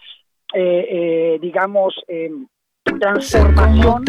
[0.53, 2.31] eh, eh, digamos, eh,
[2.83, 4.03] transformación,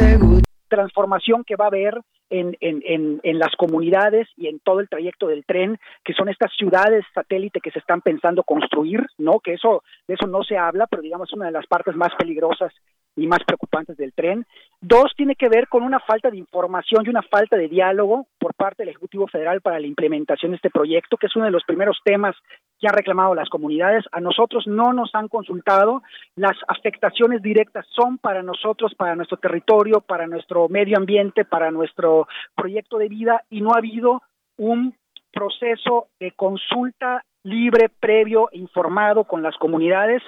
[0.69, 2.01] transformación que va a haber
[2.31, 6.53] en, en, en, las comunidades y en todo el trayecto del tren, que son estas
[6.57, 9.41] ciudades satélite que se están pensando construir, ¿no?
[9.41, 12.15] Que eso, de eso no se habla, pero digamos es una de las partes más
[12.17, 12.73] peligrosas
[13.17, 14.47] y más preocupantes del tren.
[14.81, 18.55] Dos, tiene que ver con una falta de información y una falta de diálogo por
[18.55, 21.65] parte del Ejecutivo Federal para la implementación de este proyecto, que es uno de los
[21.65, 22.35] primeros temas
[22.79, 24.05] que han reclamado las comunidades.
[24.13, 26.03] A nosotros no nos han consultado.
[26.37, 32.27] Las afectaciones directas son para nosotros, para nuestro territorio, para nuestro medio ambiente, para nuestro
[32.55, 34.23] proyecto de vida y no ha habido
[34.57, 34.95] un
[35.33, 40.23] proceso de consulta libre, previo, informado con las comunidades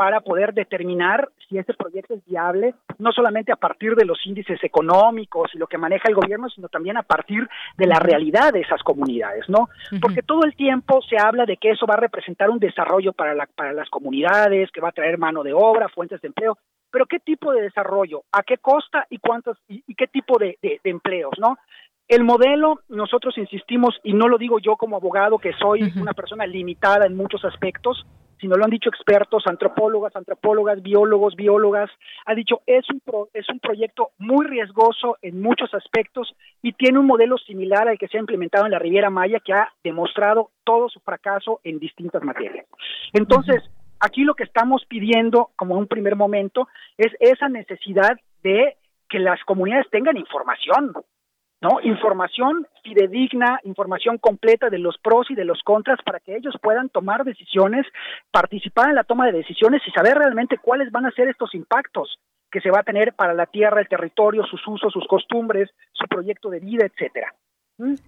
[0.00, 4.58] para poder determinar si este proyecto es viable, no solamente a partir de los índices
[4.64, 8.62] económicos y lo que maneja el gobierno, sino también a partir de la realidad de
[8.62, 9.68] esas comunidades, ¿no?
[10.00, 13.34] Porque todo el tiempo se habla de que eso va a representar un desarrollo para,
[13.34, 16.56] la, para las comunidades, que va a traer mano de obra, fuentes de empleo,
[16.90, 18.22] pero ¿qué tipo de desarrollo?
[18.32, 21.58] ¿A qué costa y cuántos y, qué tipo de, de, de empleos, no?
[22.08, 26.46] El modelo, nosotros insistimos, y no lo digo yo como abogado, que soy una persona
[26.46, 28.06] limitada en muchos aspectos,
[28.40, 31.90] sino lo han dicho expertos, antropólogas, antropólogas, biólogos, biólogas,
[32.26, 33.00] ha dicho es un
[33.34, 38.08] es un proyecto muy riesgoso en muchos aspectos y tiene un modelo similar al que
[38.08, 42.22] se ha implementado en la Riviera Maya que ha demostrado todo su fracaso en distintas
[42.22, 42.66] materias.
[43.12, 43.62] Entonces,
[44.00, 48.76] aquí lo que estamos pidiendo como un primer momento es esa necesidad de
[49.08, 50.94] que las comunidades tengan información,
[51.60, 51.80] ¿no?
[51.82, 56.88] Información fidedigna, información completa de los pros y de los contras para que ellos puedan
[56.88, 57.86] tomar decisiones,
[58.30, 62.18] participar en la toma de decisiones y saber realmente cuáles van a ser estos impactos
[62.50, 66.06] que se va a tener para la tierra, el territorio, sus usos, sus costumbres, su
[66.06, 67.32] proyecto de vida, etcétera.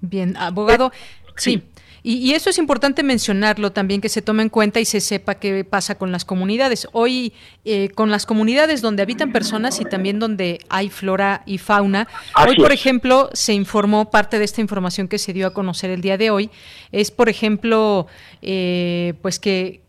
[0.01, 0.93] Bien, abogado,
[1.37, 1.63] sí.
[2.05, 5.63] Y, eso es importante mencionarlo también, que se tome en cuenta y se sepa qué
[5.63, 6.89] pasa con las comunidades.
[6.93, 7.33] Hoy,
[7.65, 12.09] eh, con las comunidades donde habitan personas y también donde hay flora y fauna,
[12.45, 16.01] hoy, por ejemplo, se informó, parte de esta información que se dio a conocer el
[16.01, 16.51] día de hoy,
[16.91, 18.09] es, por ejemplo,
[18.41, 19.83] eh, pues que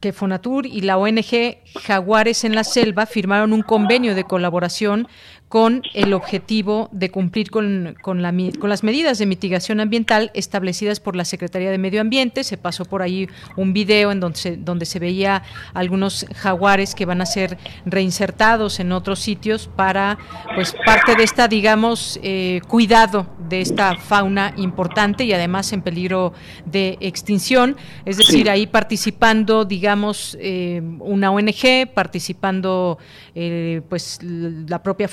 [0.00, 5.08] que Fonatur y la ONG Jaguares en la Selva firmaron un convenio de colaboración
[5.50, 11.00] con el objetivo de cumplir con, con, la, con, las medidas de mitigación ambiental establecidas
[11.00, 12.44] por la Secretaría de Medio Ambiente.
[12.44, 15.42] Se pasó por ahí un video en donde se, donde se veía
[15.74, 20.18] algunos jaguares que van a ser reinsertados en otros sitios para,
[20.54, 26.32] pues, parte de esta, digamos, eh, cuidado de esta fauna importante y además en peligro
[26.64, 27.76] de extinción.
[28.04, 32.98] Es decir, ahí participando, digamos, eh, una ONG, participando,
[33.34, 35.08] eh, pues, la propia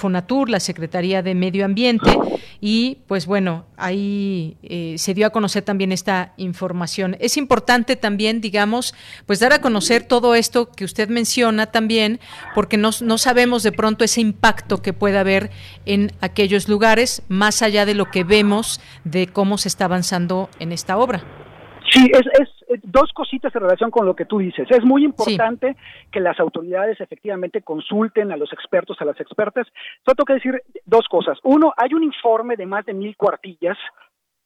[0.48, 2.18] La Secretaría de Medio Ambiente,
[2.60, 7.16] y pues bueno, ahí eh, se dio a conocer también esta información.
[7.20, 8.94] Es importante también, digamos,
[9.26, 12.20] pues dar a conocer todo esto que usted menciona también,
[12.56, 15.52] porque no, no sabemos de pronto ese impacto que puede haber
[15.86, 20.72] en aquellos lugares, más allá de lo que vemos de cómo se está avanzando en
[20.72, 21.24] esta obra.
[21.92, 22.50] Sí, es,
[22.84, 24.68] dos cositas en relación con lo que tú dices.
[24.70, 25.76] Es muy importante
[26.12, 29.68] que las autoridades efectivamente consulten a los expertos, a las expertas.
[30.06, 31.38] Solo tengo que decir dos cosas.
[31.44, 33.78] Uno, hay un informe de más de mil cuartillas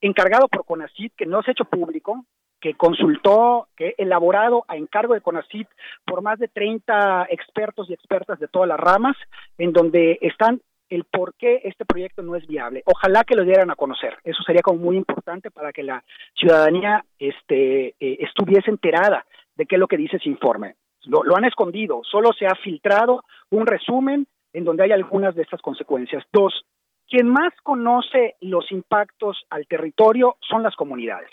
[0.02, 2.26] encargado por CONACIT que no se ha hecho público,
[2.60, 5.68] que consultó, que elaborado a encargo de CONACIT
[6.06, 9.18] por más de 30 expertos y expertas de todas las ramas,
[9.58, 12.84] en donde están el por qué este proyecto no es viable.
[12.86, 14.18] Ojalá que lo dieran a conocer.
[14.24, 16.04] Eso sería como muy importante para que la
[16.36, 19.26] ciudadanía este, eh, estuviese enterada
[19.56, 20.76] de qué es lo que dice ese informe.
[21.06, 25.44] Lo, lo han escondido, solo se ha filtrado un resumen en donde hay algunas de
[25.44, 26.24] estas consecuencias.
[26.32, 26.66] Dos,
[27.08, 31.32] quien más conoce los impactos al territorio son las comunidades.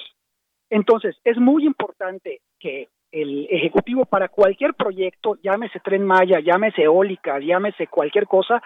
[0.71, 7.39] Entonces, es muy importante que el Ejecutivo para cualquier proyecto, llámese Tren Maya, llámese eólica,
[7.39, 8.63] llámese cualquier cosa,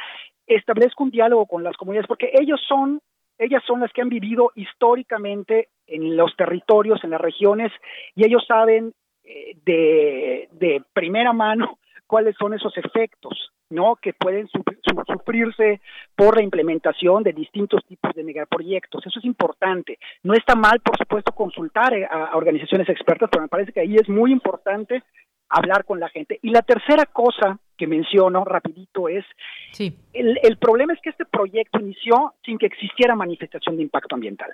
[0.46, 3.00] establezca un diálogo con las comunidades, porque ellos son,
[3.38, 7.72] ellas son las que han vivido históricamente en los territorios, en las regiones,
[8.14, 8.92] y ellos saben
[9.24, 13.96] eh, de, de primera mano cuáles son esos efectos ¿no?
[13.96, 15.80] que pueden sufrirse
[16.14, 19.06] por la implementación de distintos tipos de megaproyectos.
[19.06, 19.98] Eso es importante.
[20.22, 23.96] No está mal, por supuesto, consultar eh, a, organizaciones expertas, pero me parece que ahí
[23.96, 25.02] es muy importante
[25.48, 26.38] hablar con la gente.
[26.42, 29.24] Y la tercera cosa que menciono rapidito es,
[29.72, 29.96] sí.
[30.12, 34.52] el, el problema es que este proyecto inició sin que existiera manifestación de impacto ambiental.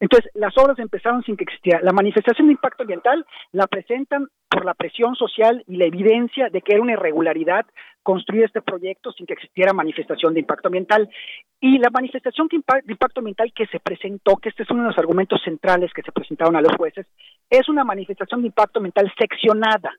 [0.00, 1.80] Entonces, las obras empezaron sin que existiera.
[1.82, 6.62] La manifestación de impacto ambiental la presentan por la presión social y la evidencia de
[6.62, 7.66] que era una irregularidad
[8.02, 11.08] construir este proyecto sin que existiera manifestación de impacto ambiental.
[11.60, 14.98] Y la manifestación de impacto ambiental que se presentó, que este es uno de los
[14.98, 17.06] argumentos centrales que se presentaron a los jueces,
[17.50, 19.92] es una manifestación de impacto ambiental seccionada,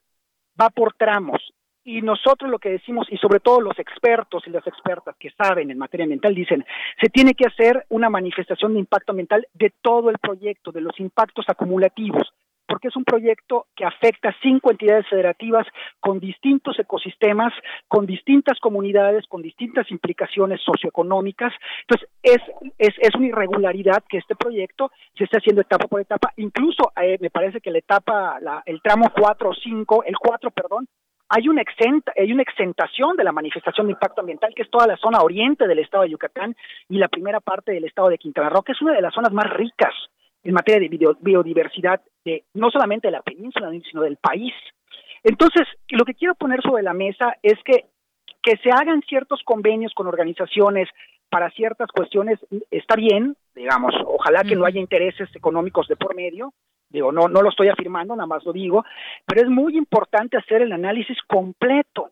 [0.60, 1.40] va por tramos.
[1.84, 5.70] Y nosotros lo que decimos, y sobre todo los expertos y las expertas que saben
[5.70, 6.64] en materia ambiental, dicen,
[7.00, 11.00] se tiene que hacer una manifestación de impacto ambiental de todo el proyecto, de los
[11.00, 12.34] impactos acumulativos,
[12.70, 15.66] porque es un proyecto que afecta a cinco entidades federativas
[15.98, 17.52] con distintos ecosistemas,
[17.88, 21.52] con distintas comunidades, con distintas implicaciones socioeconómicas.
[21.80, 22.40] Entonces, es,
[22.78, 26.32] es, es una irregularidad que este proyecto se esté haciendo etapa por etapa.
[26.36, 30.50] Incluso eh, me parece que la etapa, la, el tramo 4 o 5, el 4,
[30.52, 30.86] perdón,
[31.32, 34.88] hay una, exenta, hay una exentación de la manifestación de impacto ambiental, que es toda
[34.88, 36.56] la zona oriente del estado de Yucatán
[36.88, 39.32] y la primera parte del estado de Quintana Roo, que es una de las zonas
[39.32, 39.94] más ricas
[40.42, 44.52] en materia de biodiversidad, de, no solamente de la península, sino del país.
[45.22, 47.84] Entonces, lo que quiero poner sobre la mesa es que,
[48.42, 50.88] que se hagan ciertos convenios con organizaciones
[51.28, 52.40] para ciertas cuestiones,
[52.72, 56.52] está bien, digamos, ojalá que no haya intereses económicos de por medio,
[56.90, 58.84] Digo, no, no lo estoy afirmando, nada más lo digo,
[59.24, 62.10] pero es muy importante hacer el análisis completo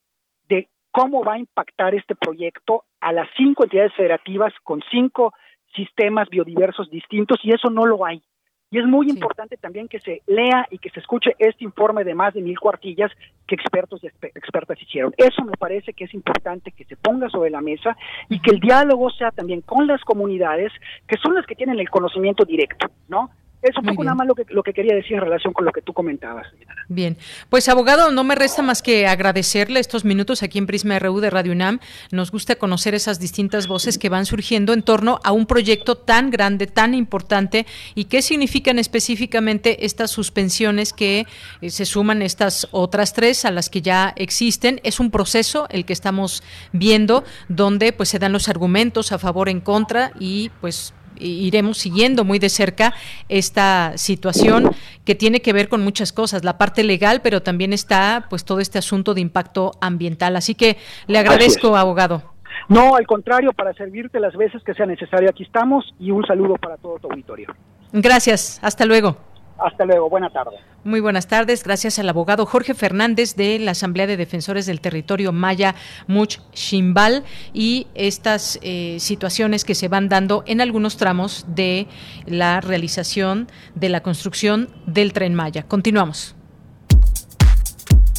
[0.48, 5.34] de cómo va a impactar este proyecto a las cinco entidades federativas con cinco
[5.74, 8.22] sistemas biodiversos distintos y eso no lo hay.
[8.70, 12.14] Y es muy importante también que se lea y que se escuche este informe de
[12.14, 13.10] más de mil cuartillas
[13.46, 15.14] que expertos y expertas hicieron.
[15.16, 17.96] Eso me parece que es importante que se ponga sobre la mesa
[18.28, 20.70] y que el diálogo sea también con las comunidades,
[21.06, 23.30] que son las que tienen el conocimiento directo, ¿no?
[23.60, 25.72] Es un poco nada más lo que, lo que quería decir en relación con lo
[25.72, 26.46] que tú comentabas.
[26.88, 27.18] Bien,
[27.50, 31.28] pues abogado, no me resta más que agradecerle estos minutos aquí en Prisma RU de
[31.28, 31.80] Radio UNAM.
[32.12, 36.30] Nos gusta conocer esas distintas voces que van surgiendo en torno a un proyecto tan
[36.30, 41.26] grande, tan importante y qué significan específicamente estas suspensiones que
[41.60, 44.80] eh, se suman estas otras tres a las que ya existen.
[44.84, 49.48] Es un proceso el que estamos viendo donde pues se dan los argumentos a favor,
[49.48, 52.94] en contra y pues iremos siguiendo muy de cerca
[53.28, 54.70] esta situación
[55.04, 58.60] que tiene que ver con muchas cosas, la parte legal, pero también está pues todo
[58.60, 60.36] este asunto de impacto ambiental.
[60.36, 62.22] Así que le agradezco, abogado.
[62.68, 66.54] No, al contrario, para servirte las veces que sea necesario, aquí estamos y un saludo
[66.56, 67.54] para todo tu auditorio.
[67.92, 69.16] Gracias, hasta luego.
[69.58, 70.56] Hasta luego, buena tarde.
[70.84, 75.32] Muy buenas tardes, gracias al abogado Jorge Fernández de la Asamblea de Defensores del Territorio
[75.32, 75.74] Maya
[76.06, 81.88] Much Chimbal y estas eh, situaciones que se van dando en algunos tramos de
[82.26, 85.64] la realización de la construcción del tren Maya.
[85.64, 86.36] Continuamos.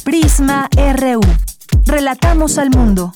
[0.04, 1.20] Prisma RU.
[1.86, 3.12] Relatamos al mundo.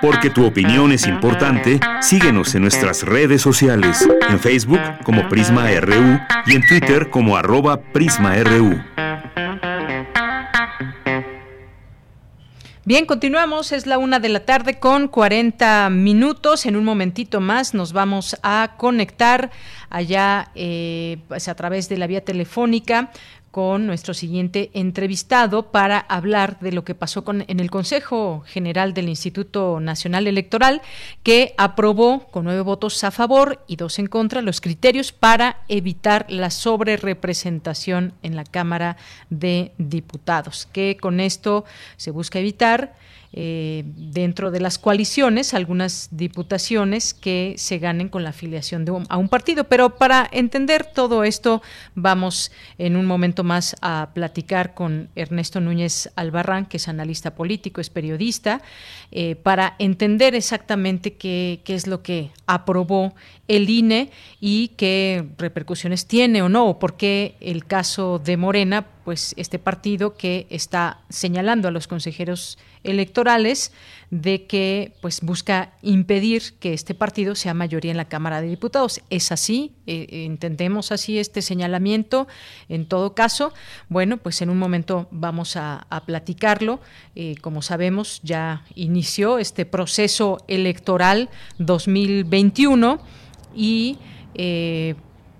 [0.00, 6.18] Porque tu opinión es importante, síguenos en nuestras redes sociales, en Facebook como Prisma RU
[6.46, 8.78] y en Twitter como arroba PrismaRU.
[12.88, 16.64] Bien, continuamos, es la una de la tarde con 40 minutos.
[16.64, 19.50] En un momentito más nos vamos a conectar
[19.90, 23.10] allá eh, pues a través de la vía telefónica
[23.58, 29.08] con nuestro siguiente entrevistado para hablar de lo que pasó en el Consejo General del
[29.08, 30.80] Instituto Nacional Electoral,
[31.24, 36.26] que aprobó con nueve votos a favor y dos en contra los criterios para evitar
[36.28, 38.96] la sobrerepresentación en la Cámara
[39.28, 41.64] de Diputados, que con esto
[41.96, 42.94] se busca evitar
[43.32, 49.16] eh, dentro de las coaliciones algunas diputaciones que se ganen con la afiliación de a
[49.16, 49.64] un partido.
[49.64, 51.62] Pero para entender todo esto,
[51.94, 57.80] vamos en un momento más a platicar con Ernesto Núñez Albarrán, que es analista político,
[57.80, 58.62] es periodista,
[59.10, 63.14] eh, para entender exactamente qué, qué es lo que aprobó
[63.46, 64.10] el INE
[64.40, 70.46] y qué repercusiones tiene o no, porque el caso de Morena, pues este partido que
[70.50, 73.72] está señalando a los consejeros electorales
[74.10, 79.00] de que pues busca impedir que este partido sea mayoría en la Cámara de Diputados.
[79.08, 79.72] ¿Es así?
[79.86, 82.28] Eh, ¿Entendemos así este señalamiento?
[82.68, 83.54] En todo caso,
[83.88, 86.78] bueno, pues en un momento vamos a, platicarlo.
[87.14, 93.00] Eh, como sabemos, ya inició este proceso electoral 2021
[93.56, 93.96] y
[94.34, 94.96] eh,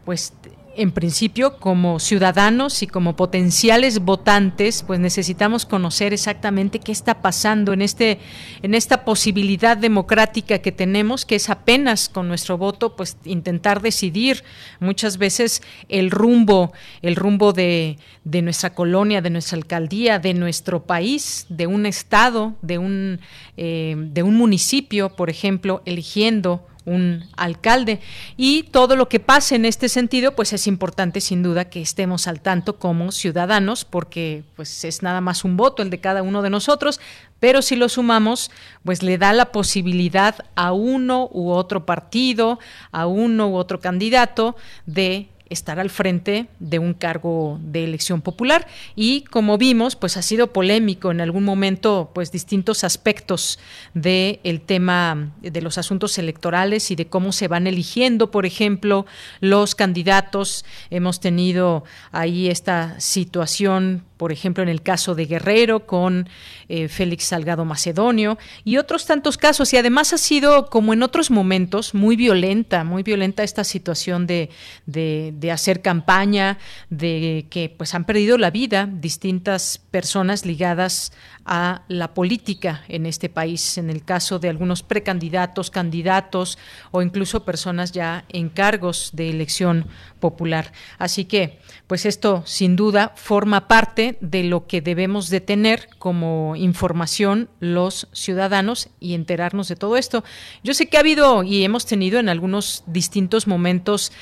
[0.06, 0.32] pues
[0.78, 7.72] en principio, como ciudadanos y como potenciales votantes, pues necesitamos conocer exactamente qué está pasando
[7.72, 8.20] en este,
[8.62, 14.44] en esta posibilidad democrática que tenemos, que es apenas con nuestro voto, pues intentar decidir
[14.78, 16.72] muchas veces el rumbo,
[17.02, 22.78] el rumbo de, nuestra colonia, de nuestra alcaldía, de nuestro país, de un estado, de
[22.78, 23.20] un,
[23.56, 28.00] eh, de un municipio, por ejemplo, eligiendo un alcalde.
[28.36, 32.26] Y todo lo que pase en este sentido, pues es importante sin duda que estemos
[32.26, 36.42] al tanto como ciudadanos, porque pues es nada más un voto el de cada uno
[36.42, 37.00] de nosotros,
[37.40, 38.50] pero si lo sumamos,
[38.84, 42.58] pues le da la posibilidad a uno u otro partido,
[42.90, 48.66] a uno u otro candidato de estar al frente de un cargo de elección popular.
[48.96, 53.58] Y como vimos pues ha sido polémico en algún momento pues distintos aspectos
[53.94, 58.30] del el tema de los asuntos electorales y de cómo se van eligiendo.
[58.30, 59.06] Por ejemplo
[59.40, 66.28] los candidatos hemos tenido ahí esta situación por ejemplo, en el caso de Guerrero con
[66.68, 69.72] eh, Félix Salgado Macedonio y otros tantos casos.
[69.72, 74.50] Y además ha sido, como en otros momentos, muy violenta, muy violenta esta situación de,
[74.86, 76.58] de, hacer campaña,
[76.90, 81.12] de que pues han perdido la vida distintas personas ligadas
[81.46, 86.58] a la política en este país, en el caso de algunos precandidatos, candidatos
[86.90, 89.86] o incluso personas ya en cargos de elección
[90.20, 90.72] popular.
[90.98, 91.58] Así que,
[91.88, 98.08] pues esto sin duda forma parte de lo que debemos de tener como información los
[98.12, 100.22] ciudadanos y enterarnos de todo esto.
[100.62, 104.12] Yo sé que ha habido y hemos tenido en algunos distintos momentos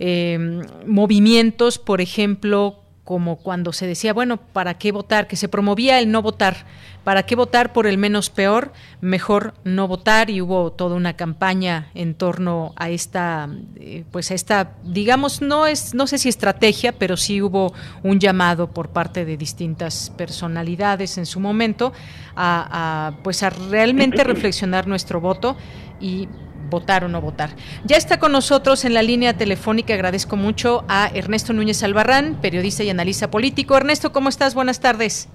[0.00, 0.36] eh,
[0.84, 5.26] movimientos, por ejemplo, como cuando se decía, bueno, ¿para qué votar?
[5.26, 6.66] Que se promovía el no votar.
[7.02, 8.72] ¿Para qué votar por el menos peor?
[9.00, 14.34] Mejor no votar y hubo toda una campaña en torno a esta, eh, pues a
[14.34, 17.74] esta, digamos, no es, no sé si estrategia, pero sí hubo
[18.04, 21.92] un llamado por parte de distintas personalidades en su momento
[22.36, 25.56] a, a pues a realmente reflexionar nuestro voto
[26.00, 26.28] y
[26.72, 27.50] votar o no votar.
[27.84, 32.82] Ya está con nosotros en la línea telefónica, agradezco mucho a Ernesto Núñez Albarrán, periodista
[32.82, 33.76] y analista político.
[33.76, 34.56] Ernesto, ¿cómo estás?
[34.56, 35.28] Buenas tardes.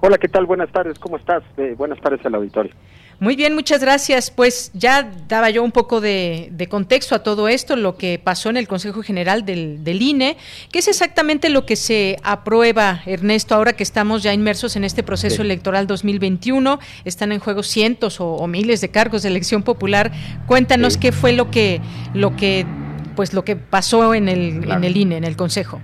[0.00, 0.46] Hola, ¿qué tal?
[0.46, 1.42] Buenas tardes, ¿cómo estás?
[1.56, 2.72] Eh, buenas tardes al auditorio.
[3.20, 4.30] Muy bien, muchas gracias.
[4.30, 8.56] Pues ya daba yo un poco de, contexto a todo esto, lo que pasó en
[8.56, 10.36] el Consejo General del, INE.
[10.70, 15.02] ¿Qué es exactamente lo que se aprueba, Ernesto, ahora que estamos ya inmersos en este
[15.02, 16.80] proceso electoral 2021?
[17.04, 20.12] Están en juego cientos o, miles de cargos de elección popular.
[20.46, 21.80] Cuéntanos qué fue lo que,
[22.14, 22.66] lo que,
[23.14, 25.80] pues lo que pasó en el, en el INE, en el Consejo.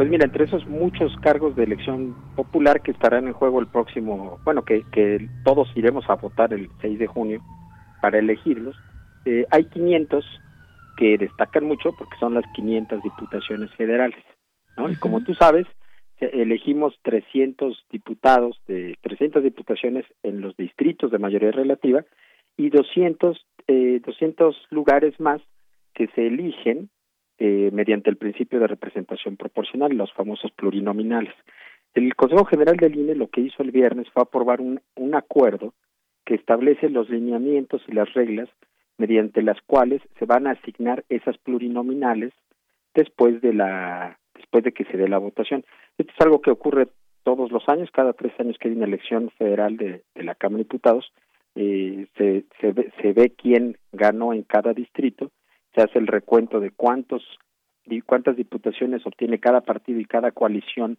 [0.00, 4.40] Pues mira, entre esos muchos cargos de elección popular que estarán en juego el próximo,
[4.46, 7.42] bueno, que, que todos iremos a votar el 6 de junio
[8.00, 8.74] para elegirlos,
[9.26, 10.24] eh, hay 500
[10.96, 14.24] que destacan mucho porque son las 500 diputaciones federales,
[14.78, 14.88] ¿no?
[14.88, 15.66] Y como tú sabes,
[16.16, 22.06] elegimos 300 diputados de 300 diputaciones en los distritos de mayoría relativa
[22.56, 25.42] y 200 eh, 200 lugares más
[25.92, 26.88] que se eligen
[27.42, 31.32] eh, mediante el principio de representación proporcional, los famosos plurinominales.
[31.94, 35.72] El Consejo General del INE lo que hizo el viernes fue aprobar un, un acuerdo
[36.26, 38.50] que establece los lineamientos y las reglas
[38.98, 42.34] mediante las cuales se van a asignar esas plurinominales
[42.94, 45.64] después de la después de que se dé la votación.
[45.96, 46.88] Esto es algo que ocurre
[47.22, 50.58] todos los años, cada tres años que hay una elección federal de, de la Cámara
[50.58, 51.10] de Diputados,
[51.54, 55.30] eh, se, ve, se ve quién ganó en cada distrito
[55.74, 57.22] se hace el recuento de cuántos
[58.06, 60.98] cuántas diputaciones obtiene cada partido y cada coalición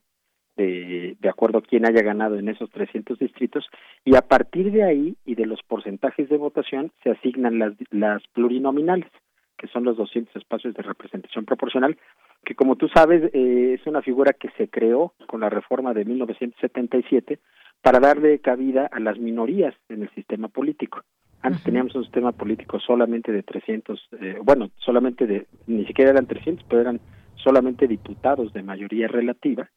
[0.57, 3.65] de, de acuerdo a quién haya ganado en esos 300 distritos
[4.03, 8.21] y a partir de ahí y de los porcentajes de votación se asignan las, las
[8.33, 9.09] plurinominales
[9.57, 11.97] que son los 200 espacios de representación proporcional
[12.43, 16.03] que como tú sabes eh, es una figura que se creó con la reforma de
[16.03, 17.39] 1977
[17.81, 21.03] para darle cabida a las minorías en el sistema político
[21.41, 26.27] antes teníamos un sistema político solamente de 300, eh, bueno, solamente de, ni siquiera eran
[26.27, 26.99] 300, pero eran
[27.35, 29.69] solamente diputados de mayoría relativa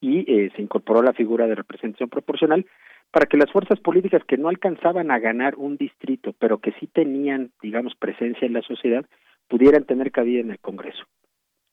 [0.00, 2.66] y eh, se incorporó la figura de representación proporcional
[3.10, 6.86] para que las fuerzas políticas que no alcanzaban a ganar un distrito, pero que sí
[6.86, 9.04] tenían, digamos, presencia en la sociedad,
[9.48, 11.04] pudieran tener cabida en el Congreso.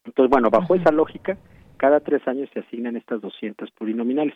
[0.06, 1.38] Entonces, bueno, bajo esa lógica,
[1.78, 4.36] cada tres años se asignan estas 200 plurinominales.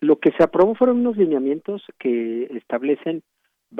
[0.00, 3.22] Lo que se aprobó fueron unos lineamientos que establecen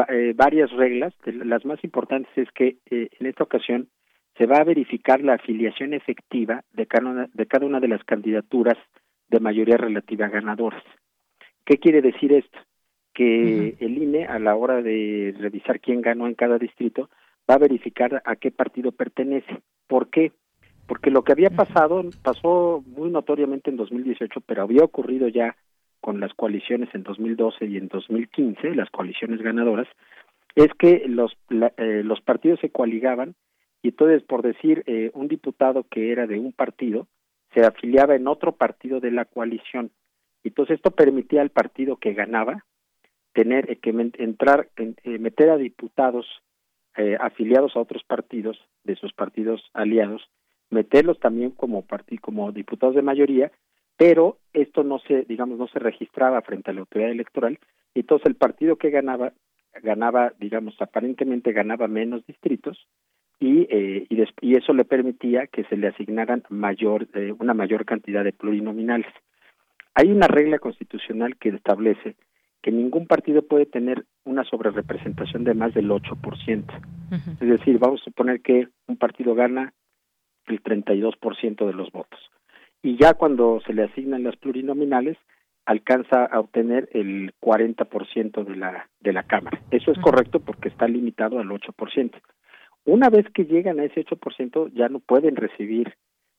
[0.08, 1.14] eh, varias reglas.
[1.24, 3.88] Las más importantes es que eh, en esta ocasión
[4.36, 8.02] se va a verificar la afiliación efectiva de cada una de, cada una de las
[8.04, 8.78] candidaturas
[9.28, 10.82] de mayoría relativa ganadoras.
[11.64, 12.58] ¿Qué quiere decir esto?
[13.12, 17.10] Que el INE, a la hora de revisar quién ganó en cada distrito,
[17.48, 19.60] va a verificar a qué partido pertenece.
[19.86, 20.32] ¿Por qué?
[20.86, 25.56] Porque lo que había pasado, pasó muy notoriamente en 2018, pero había ocurrido ya
[26.00, 29.88] con las coaliciones en 2012 y en 2015, las coaliciones ganadoras,
[30.54, 33.34] es que los, eh, los partidos se coaligaban
[33.82, 37.06] y entonces, por decir, eh, un diputado que era de un partido
[37.54, 39.90] se afiliaba en otro partido de la coalición.
[40.44, 42.64] Entonces, esto permitía al partido que ganaba
[43.32, 44.68] tener eh, que entrar,
[45.04, 46.26] meter a diputados
[47.18, 50.28] afiliados a otros partidos, de sus partidos aliados,
[50.68, 51.86] meterlos también como,
[52.20, 53.50] como diputados de mayoría
[54.00, 57.58] pero esto no se, digamos, no se registraba frente a la autoridad electoral,
[57.92, 59.34] y entonces el partido que ganaba,
[59.82, 62.88] ganaba, digamos, aparentemente ganaba menos distritos,
[63.38, 68.24] y, eh, y, eso le permitía que se le asignaran mayor, eh, una mayor cantidad
[68.24, 69.12] de plurinominales.
[69.94, 72.16] Hay una regla constitucional que establece
[72.62, 76.64] que ningún partido puede tener una sobrerepresentación de más del 8%.
[77.38, 79.74] Es decir, vamos a suponer que un partido gana
[80.46, 82.18] el 32% de los votos
[82.82, 85.16] y ya cuando se le asignan las plurinominales
[85.66, 89.60] alcanza a obtener el 40% de la de la cámara.
[89.70, 92.12] Eso es correcto porque está limitado al 8%.
[92.84, 95.94] Una vez que llegan a ese 8% ya no pueden recibir,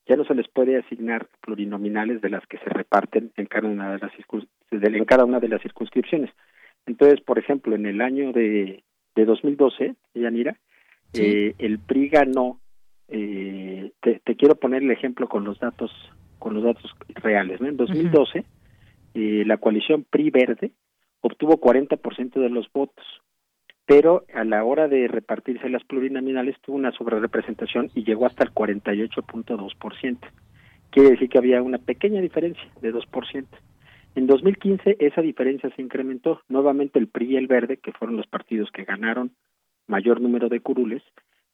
[0.07, 3.93] ya no se les puede asignar plurinominales de las que se reparten en cada una
[3.93, 4.11] de las
[4.71, 6.31] en cada una de las circunscripciones.
[6.85, 8.83] Entonces, por ejemplo, en el año de,
[9.15, 10.57] de 2012, Yanira,
[11.13, 12.59] eh, el PRI ganó,
[13.07, 15.91] eh, te, te, quiero poner el ejemplo con los datos
[16.41, 17.61] con los datos reales.
[17.61, 18.43] En 2012,
[19.13, 20.71] eh, la coalición PRI-Verde
[21.21, 23.05] obtuvo 40% de los votos,
[23.85, 28.51] pero a la hora de repartirse las plurinominales tuvo una sobrerepresentación y llegó hasta el
[28.53, 30.17] 48.2%.
[30.89, 33.45] quiere decir que había una pequeña diferencia de 2%.
[34.15, 36.41] En 2015 esa diferencia se incrementó.
[36.49, 39.31] Nuevamente el PRI y el Verde, que fueron los partidos que ganaron
[39.87, 41.03] mayor número de curules,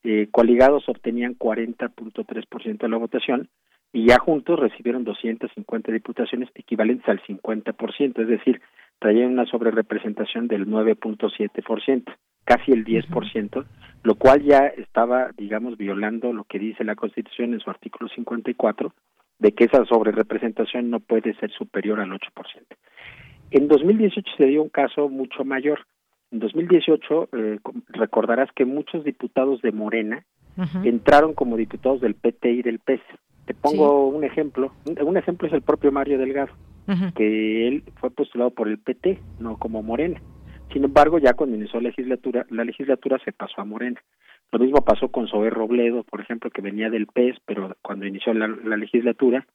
[0.04, 3.50] eh, coaligados obtenían 40.3% de la votación
[3.94, 8.62] y ya juntos recibieron 250 diputaciones equivalentes al 50%, es decir,
[9.00, 12.04] traían una sobrerepresentación del 9.7%,
[12.44, 13.66] casi el 10%,
[14.04, 18.94] lo cual ya estaba, digamos, violando lo que dice la Constitución en su artículo 54,
[19.40, 22.20] de que esa sobrerepresentación no puede ser superior al 8%.
[23.52, 25.80] En 2018 se dio un caso mucho mayor.
[26.32, 27.60] En 2018 eh,
[27.90, 30.26] recordarás que muchos diputados de Morena
[30.84, 33.02] entraron como diputados del PT y del PES.
[33.48, 34.74] Te pongo un ejemplo.
[34.86, 36.52] Un, ejemplo es el propio Mario Delgado,
[37.16, 40.22] que él fue postulado por el PT, no como Morena.
[40.74, 44.04] Sin embargo, ya cuando inició la legislatura, la legislatura se pasó a Morena.
[44.52, 48.34] Lo mismo pasó con Zoé Robledo, por ejemplo, que venía del PES, pero cuando inició
[48.34, 49.48] la, legislatura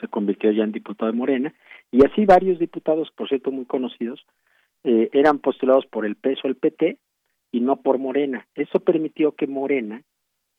[0.00, 1.52] se convirtió ya en diputado de Morena.
[1.90, 4.24] Y así varios diputados, por cierto, muy conocidos,
[4.84, 6.98] eh, eran postulados por el PES o el PT
[7.50, 8.46] y no por Morena.
[8.54, 10.02] Eso permitió que Morena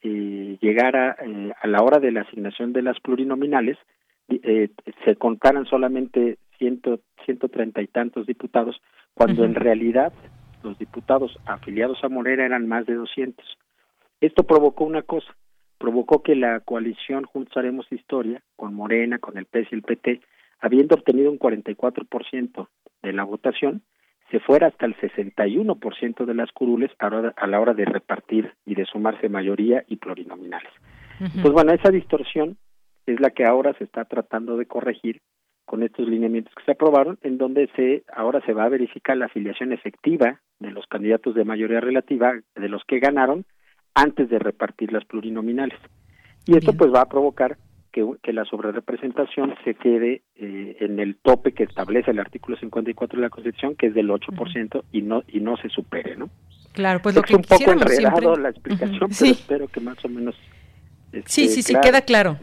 [0.02, 3.78] eh, llegara eh, a la hora de la asignación de las plurinominales,
[4.30, 4.70] eh,
[5.06, 8.82] se contaran solamente ciento, ciento treinta y tantos diputados,
[9.14, 10.14] cuando en realidad
[10.64, 13.46] los diputados afiliados a Morena eran más de 200.
[14.22, 15.36] Esto provocó una cosa,
[15.78, 20.22] provocó que la coalición Juntos Haremos Historia, con Morena, con el PS y el PT,
[20.60, 22.68] habiendo obtenido un 44%
[23.02, 23.82] de la votación,
[24.32, 28.86] se fuera hasta el 61% de las curules a, la hora de repartir y de
[28.86, 30.72] sumarse mayoría y plurinominales.
[31.42, 32.58] Pues bueno, esa distorsión
[33.06, 35.22] es la que ahora se está tratando de corregir
[35.66, 39.26] con estos lineamientos que se aprobaron, en donde se ahora se va a verificar la
[39.26, 43.46] afiliación efectiva de los candidatos de mayoría relativa, de los que ganaron,
[43.94, 45.78] antes de repartir las plurinominales.
[46.46, 47.58] Y esto pues va a provocar
[47.92, 53.18] que, que la sobrerepresentación se quede eh, en el tope que establece el artículo 54
[53.18, 56.30] de la Constitución, que es del 8%, y no y no se supere, ¿no?
[56.74, 60.36] Claro, pues lo que un poco enredado la explicación, pero espero que más o menos
[61.26, 62.38] Sí, sí, sí, queda claro.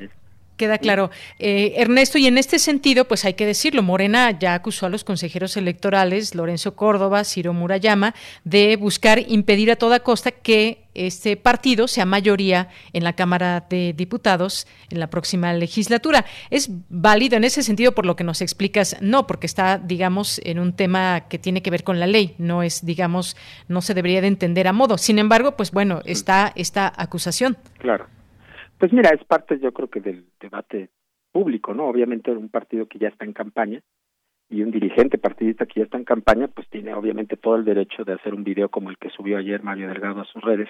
[0.57, 1.11] Queda claro.
[1.39, 5.05] Eh, Ernesto, y en este sentido, pues hay que decirlo, Morena ya acusó a los
[5.05, 11.89] consejeros electorales, Lorenzo Córdoba, Ciro Murayama, de buscar impedir a toda costa que este partido
[11.89, 16.25] sea mayoría en la Cámara de Diputados en la próxima legislatura.
[16.51, 18.97] ¿Es válido en ese sentido por lo que nos explicas?
[19.01, 22.63] No, porque está, digamos, en un tema que tiene que ver con la ley, no
[22.63, 23.37] es, digamos,
[23.69, 24.97] no se debería de entender a modo.
[24.97, 27.59] Sin embargo, pues bueno, está esta acusación.
[27.79, 28.07] Claro.
[28.79, 30.91] Pues mira, es parte yo creo que del debate
[31.33, 31.87] público, ¿no?
[31.87, 33.83] Obviamente un partido que ya está en campaña
[34.49, 38.05] y un dirigente partidista que ya está en campaña, pues tiene obviamente todo el derecho
[38.05, 40.69] de hacer un video como el que subió ayer Mario Delgado a sus redes,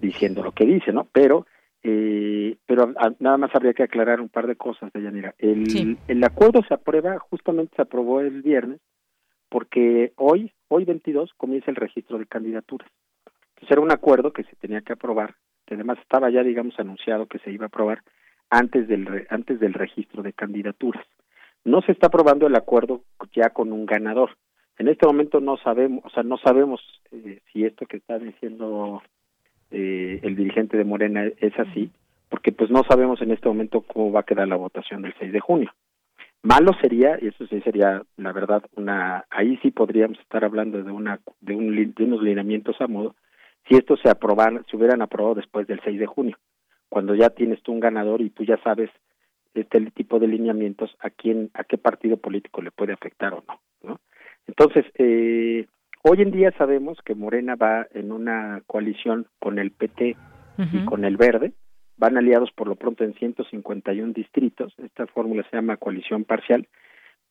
[0.00, 1.06] diciendo lo que dice, ¿no?
[1.12, 1.46] Pero
[1.86, 5.34] eh, pero nada más habría que aclarar un par de cosas de Yanira.
[5.38, 8.80] El, el acuerdo se aprueba, justamente se aprobó el viernes,
[9.50, 12.90] porque hoy, hoy 22, comienza el registro de candidaturas.
[13.50, 15.34] Entonces era un acuerdo que se tenía que aprobar
[15.72, 18.02] además estaba ya, digamos, anunciado que se iba a aprobar
[18.50, 21.04] antes del, antes del registro de candidaturas.
[21.64, 23.02] No se está aprobando el acuerdo
[23.34, 24.36] ya con un ganador.
[24.78, 26.80] En este momento no sabemos, o sea, no sabemos
[27.12, 29.02] eh, si esto que está diciendo
[29.70, 31.90] eh, el dirigente de Morena es así,
[32.28, 35.32] porque pues no sabemos en este momento cómo va a quedar la votación del 6
[35.32, 35.72] de junio.
[36.42, 40.92] Malo sería, y eso sí sería, la verdad, una, ahí sí podríamos estar hablando de
[40.92, 43.14] una, de, un, de unos lineamientos a modo,
[43.68, 46.38] si estos se aprobaran, se hubieran aprobado después del 6 de junio,
[46.88, 48.90] cuando ya tienes tú un ganador y tú ya sabes
[49.54, 53.60] este tipo de lineamientos a quién, a qué partido político le puede afectar o no,
[53.82, 54.00] ¿no?
[54.46, 55.66] Entonces, eh,
[56.02, 60.16] hoy en día sabemos que Morena va en una coalición con el PT
[60.72, 61.52] y con el Verde,
[61.96, 66.68] van aliados por lo pronto en 151 distritos, esta fórmula se llama coalición parcial,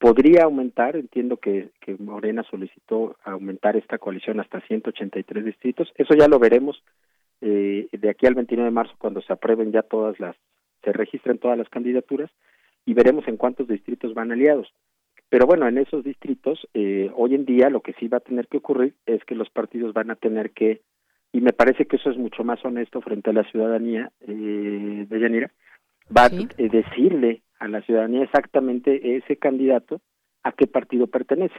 [0.04, 6.28] podría aumentar, entiendo que, que Morena solicitó aumentar esta coalición hasta 183 distritos, eso ya
[6.28, 6.84] lo veremos
[7.39, 10.36] eh, de aquí al 29 de marzo cuando se aprueben ya todas las,
[10.84, 12.30] se registren todas las candidaturas
[12.86, 14.74] y veremos en cuántos distritos van aliados.
[15.30, 18.49] Pero bueno, en esos distritos, eh, hoy en día lo que sí va a tener
[18.49, 20.82] que ocurrir es que los partidos van a tener que,
[21.32, 25.20] y me parece que eso es mucho más honesto frente a la ciudadanía eh, de
[25.22, 25.49] Yanira,
[26.16, 30.01] va a eh, decirle a la ciudadanía exactamente ese candidato
[30.43, 31.55] a qué partido pertenece.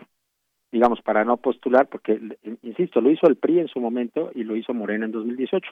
[0.70, 2.20] Digamos, para no postular, porque,
[2.62, 5.70] insisto, lo hizo el PRI en su momento y lo hizo Morena en 2018.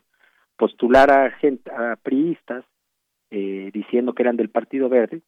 [0.56, 2.64] Postular a, gente, a priistas
[3.30, 5.20] eh, diciendo que eran del Partido Verde,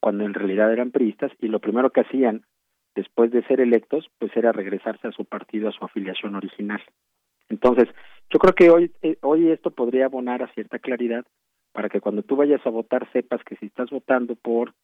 [0.00, 2.46] cuando en realidad eran priistas, y lo primero que hacían
[2.94, 6.80] después de ser electos, pues era regresarse a su partido, a su afiliación original.
[7.50, 7.88] Entonces,
[8.30, 11.26] yo creo que hoy, eh, hoy esto podría abonar a cierta claridad
[11.72, 14.74] para que cuando tú vayas a votar sepas que si estás votando por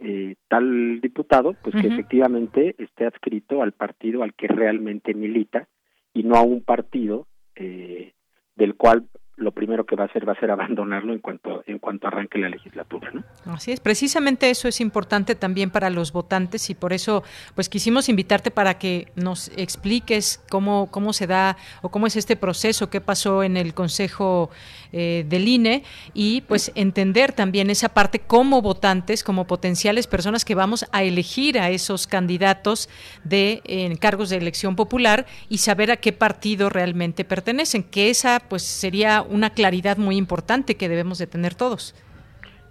[0.00, 5.68] eh, tal diputado, pues que efectivamente esté adscrito al partido al que realmente milita
[6.12, 8.12] y no a un partido eh,
[8.56, 11.78] del cual lo primero que va a hacer va a ser abandonarlo en cuanto en
[11.78, 13.24] cuanto arranque la legislatura, ¿no?
[13.52, 17.24] Así es, precisamente eso es importante también para los votantes y por eso
[17.54, 22.36] pues quisimos invitarte para que nos expliques cómo cómo se da o cómo es este
[22.36, 24.50] proceso, qué pasó en el Consejo
[24.92, 25.82] eh, del INE
[26.12, 31.58] y pues entender también esa parte como votantes, como potenciales personas que vamos a elegir
[31.58, 32.88] a esos candidatos
[33.24, 38.40] de en cargos de elección popular y saber a qué partido realmente pertenecen, que esa
[38.48, 41.94] pues sería una claridad muy importante que debemos de tener todos.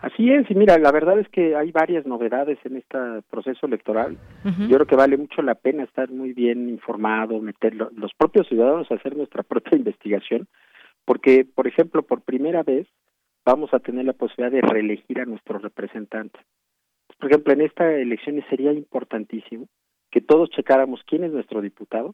[0.04, 2.98] Así es, y mira, la verdad es que hay varias novedades en este
[3.30, 4.18] proceso electoral.
[4.44, 8.92] Yo creo que vale mucho la pena estar muy bien informado, meter los propios ciudadanos
[8.92, 10.50] a hacer nuestra propia investigación,
[11.06, 12.86] porque, por ejemplo, por primera vez
[13.46, 16.38] vamos a tener la posibilidad de reelegir a nuestro representante.
[17.18, 19.70] Por ejemplo, en esta elección sería importantísimo
[20.12, 22.14] que todos checáramos quién es nuestro diputado,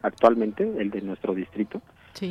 [0.00, 1.82] actualmente, el de nuestro distrito,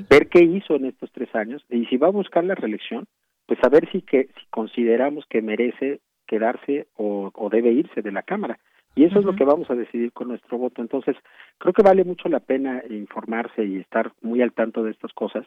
[0.09, 3.07] ver qué hizo en estos tres años y si va a buscar la reelección,
[3.45, 8.59] pues saber si que si consideramos que merece quedarse o, debe irse de la Cámara.
[8.95, 10.82] Y eso es lo que vamos a decidir con nuestro voto.
[10.82, 11.15] Entonces,
[11.57, 15.45] creo que vale mucho la pena informarse y estar muy al tanto de estas cosas,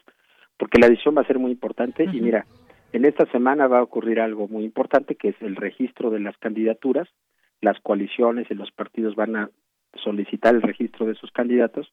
[0.57, 2.03] porque la decisión va a ser muy importante.
[2.03, 2.45] Y mira,
[2.93, 6.37] en esta semana va a ocurrir algo muy importante, que es el registro de las
[6.37, 7.07] candidaturas.
[7.61, 9.49] Las coaliciones y los partidos van a
[10.03, 11.91] solicitar el registro de sus candidatos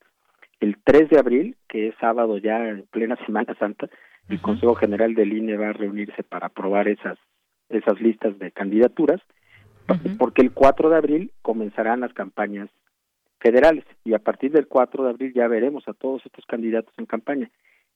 [0.63, 3.89] el 3 de abril, que es sábado ya en plena Semana Santa,
[4.29, 7.19] el Consejo General del INE va a reunirse para aprobar esas
[7.69, 9.21] esas listas de candidaturas,
[10.19, 12.71] porque el 4 de abril comenzarán las campañas
[13.41, 17.07] federales y a partir del 4 de abril ya veremos a todos estos candidatos en
[17.07, 17.51] campaña.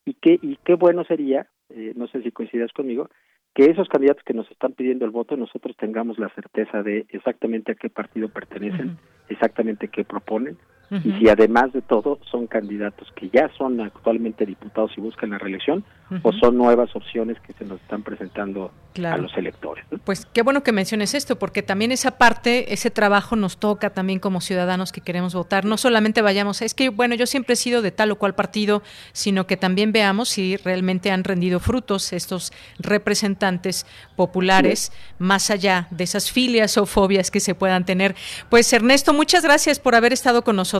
[0.05, 3.09] Y qué y qué bueno sería, eh, no sé si coincidas conmigo,
[3.55, 7.73] que esos candidatos que nos están pidiendo el voto nosotros tengamos la certeza de exactamente
[7.73, 8.99] a qué partido pertenecen,
[9.29, 10.59] exactamente qué proponen,
[10.91, 15.39] y si además de todo son candidatos que ya son actualmente diputados y buscan la
[15.39, 15.85] reelección
[16.23, 18.71] o son nuevas opciones que se nos están presentando
[19.05, 19.85] a los electores.
[20.05, 24.21] Pues qué bueno que menciones esto, porque también esa parte, ese trabajo nos toca también
[24.21, 25.65] como ciudadanos que queremos votar.
[25.65, 28.83] No solamente vayamos, es que bueno, yo siempre he sido de tal o cual partido,
[29.13, 36.05] sino que también veamos si realmente han rendido frutos estos representantes populares, más allá de
[36.05, 38.15] esas filias o fobias que se puedan tener.
[38.49, 40.76] Pues Ernesto, muchas gracias por haber estado con nosotros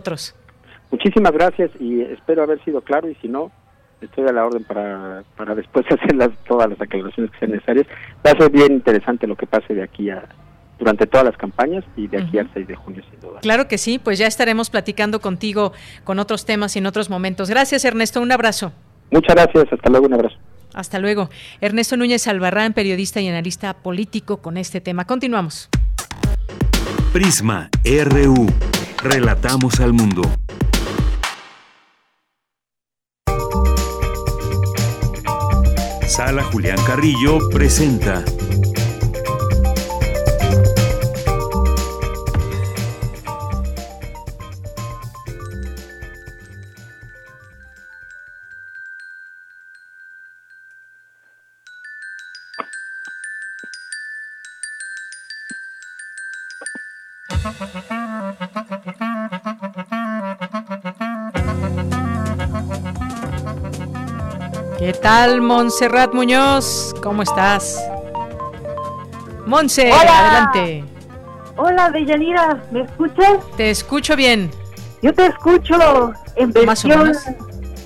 [0.91, 3.51] Muchísimas gracias y espero haber sido claro y si no,
[4.01, 7.87] estoy a la orden para, para después hacer las, todas las aclaraciones que sean necesarias.
[8.25, 10.25] Va a ser bien interesante lo que pase de aquí a
[10.79, 13.41] durante todas las campañas y de aquí al 6 de junio sin duda.
[13.41, 15.73] Claro que sí, pues ya estaremos platicando contigo
[16.05, 17.49] con otros temas y en otros momentos.
[17.49, 18.73] Gracias Ernesto, un abrazo.
[19.11, 20.37] Muchas gracias, hasta luego, un abrazo.
[20.75, 21.31] Hasta luego.
[21.61, 25.07] Ernesto Núñez Albarrán, periodista y analista político con este tema.
[25.07, 25.71] Continuamos.
[27.13, 28.47] Prisma RU.
[29.09, 30.23] Relatamos al mundo.
[36.09, 38.25] Sala Julián Carrillo presenta
[64.87, 66.95] ¿Qué tal, Montserrat Muñoz?
[67.03, 67.85] ¿Cómo estás?
[69.45, 70.85] Monse, adelante.
[71.57, 73.45] Hola, Deyanira, ¿me escuchas?
[73.57, 74.49] Te escucho bien.
[75.03, 77.13] Yo te escucho en versión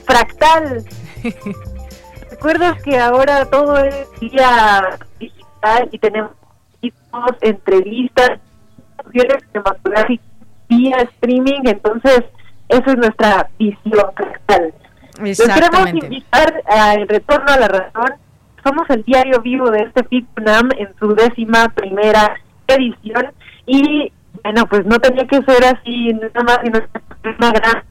[0.05, 0.85] fractal.
[2.33, 6.33] ¿Recuerdas que ahora todo es vía digital y tenemos
[7.41, 8.41] entrevistas,
[9.11, 10.27] cinematográficas
[10.69, 11.63] vía streaming?
[11.65, 12.25] Entonces,
[12.69, 14.75] eso es nuestra visión fractal.
[15.23, 18.15] Les queremos invitar al retorno a la razón.
[18.65, 23.33] Somos el diario vivo de este FITUNAM en su décima primera edición
[23.67, 24.13] y
[24.43, 26.81] bueno, pues no tenía que ser así nada más sino
[27.39, 27.85] una gran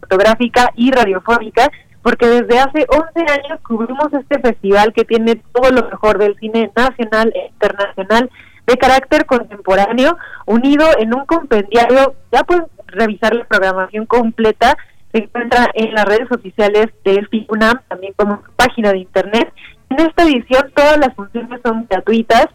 [0.00, 1.70] fotográfica y radiofónica
[2.02, 6.70] porque desde hace 11 años cubrimos este festival que tiene todo lo mejor del cine
[6.74, 8.30] nacional e internacional
[8.66, 10.16] de carácter contemporáneo
[10.46, 12.14] unido en un compendiario.
[12.32, 14.76] Ya pueden revisar la programación completa
[15.12, 19.52] se encuentra en las redes oficiales de FIUNAM, también como página de internet.
[19.90, 22.46] En esta edición todas las funciones son gratuitas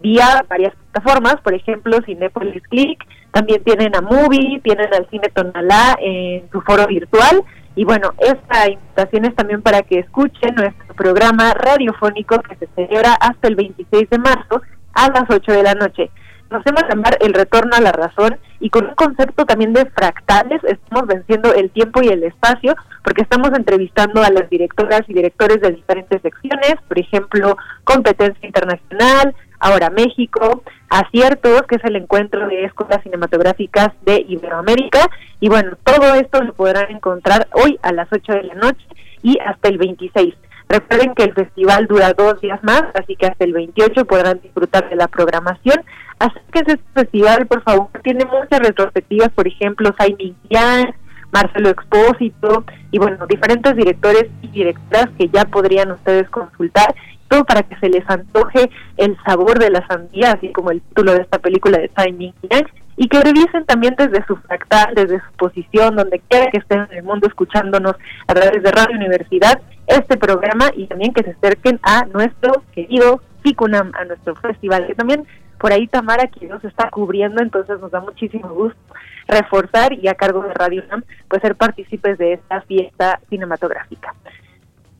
[0.00, 5.96] vía varias plataformas, por ejemplo Cinepolis Click, también tienen a Movie, tienen al Cine Tonalá
[6.00, 7.42] en su foro virtual
[7.76, 13.14] Y bueno, esta invitación es también para que escuchen nuestro programa radiofónico que se celebra
[13.14, 14.62] hasta el 26 de marzo
[14.94, 16.10] a las 8 de la noche.
[16.50, 20.62] Nos hemos llamar el retorno a la razón y con un concepto también de fractales
[20.64, 22.74] estamos venciendo el tiempo y el espacio
[23.04, 29.34] porque estamos entrevistando a las directoras y directores de diferentes secciones, por ejemplo, competencia internacional,
[29.60, 35.06] ahora México, aciertos, que es el encuentro de escuelas cinematográficas de Iberoamérica
[35.40, 38.86] y bueno, todo esto lo podrán encontrar hoy a las 8 de la noche
[39.22, 40.34] y hasta el 26.
[40.68, 44.88] Recuerden que el festival dura dos días más, así que hasta el 28 podrán disfrutar
[44.90, 45.82] de la programación.
[46.18, 50.94] Así que este festival, por favor, tiene muchas retrospectivas, por ejemplo, Jaime Yang,
[51.32, 56.94] Marcelo Expósito y bueno, diferentes directores y directoras que ya podrían ustedes consultar,
[57.28, 61.12] todo para que se les antoje el sabor de la sandía, así como el título
[61.12, 62.68] de esta película de Jaime Yang
[62.98, 66.98] y que revisen también desde su fractal, desde su posición, donde quiera que estén en
[66.98, 67.94] el mundo escuchándonos
[68.26, 73.22] a través de Radio Universidad, este programa y también que se acerquen a nuestro querido
[73.44, 75.24] FICUNAM, a nuestro festival, que también
[75.60, 78.80] por ahí Tamara quien nos está cubriendo, entonces nos da muchísimo gusto
[79.28, 84.12] reforzar y a cargo de Radio UNAM, pues ser partícipes de esta fiesta cinematográfica.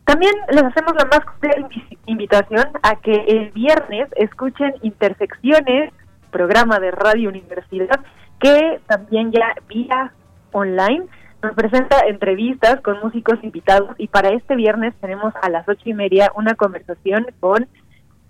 [0.04, 1.68] También les hacemos la más cordial
[2.06, 5.92] invitación a que el viernes escuchen Intersecciones
[6.38, 7.98] programa de Radio Universidad,
[8.38, 10.12] que también ya vía
[10.52, 11.04] online
[11.42, 13.90] nos presenta entrevistas con músicos invitados.
[13.98, 17.66] Y para este viernes tenemos a las ocho y media una conversación con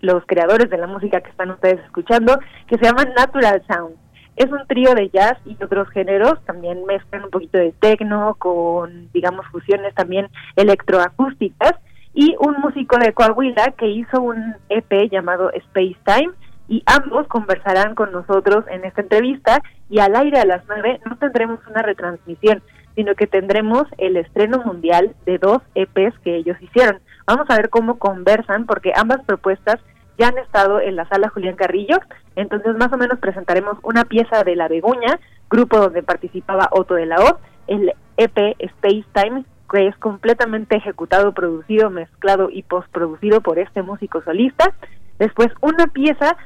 [0.00, 3.96] los creadores de la música que están ustedes escuchando, que se llama Natural Sound.
[4.36, 9.12] Es un trío de jazz y otros géneros, también mezclan un poquito de techno con,
[9.12, 11.74] digamos, fusiones también electroacústicas.
[12.14, 16.32] Y un músico de Coahuila que hizo un EP llamado Space Time,
[16.68, 21.16] y ambos conversarán con nosotros en esta entrevista y al aire a las nueve no
[21.16, 22.62] tendremos una retransmisión,
[22.94, 27.00] sino que tendremos el estreno mundial de dos EPs que ellos hicieron.
[27.26, 29.80] Vamos a ver cómo conversan porque ambas propuestas
[30.18, 31.98] ya han estado en la sala Julián Carrillo,
[32.36, 37.06] entonces más o menos presentaremos una pieza de La Beguña, grupo donde participaba Otto de
[37.06, 37.38] la O,
[37.68, 44.22] el EP Space Time, que es completamente ejecutado, producido, mezclado y postproducido por este músico
[44.22, 44.74] solista.
[45.18, 46.36] Después una pieza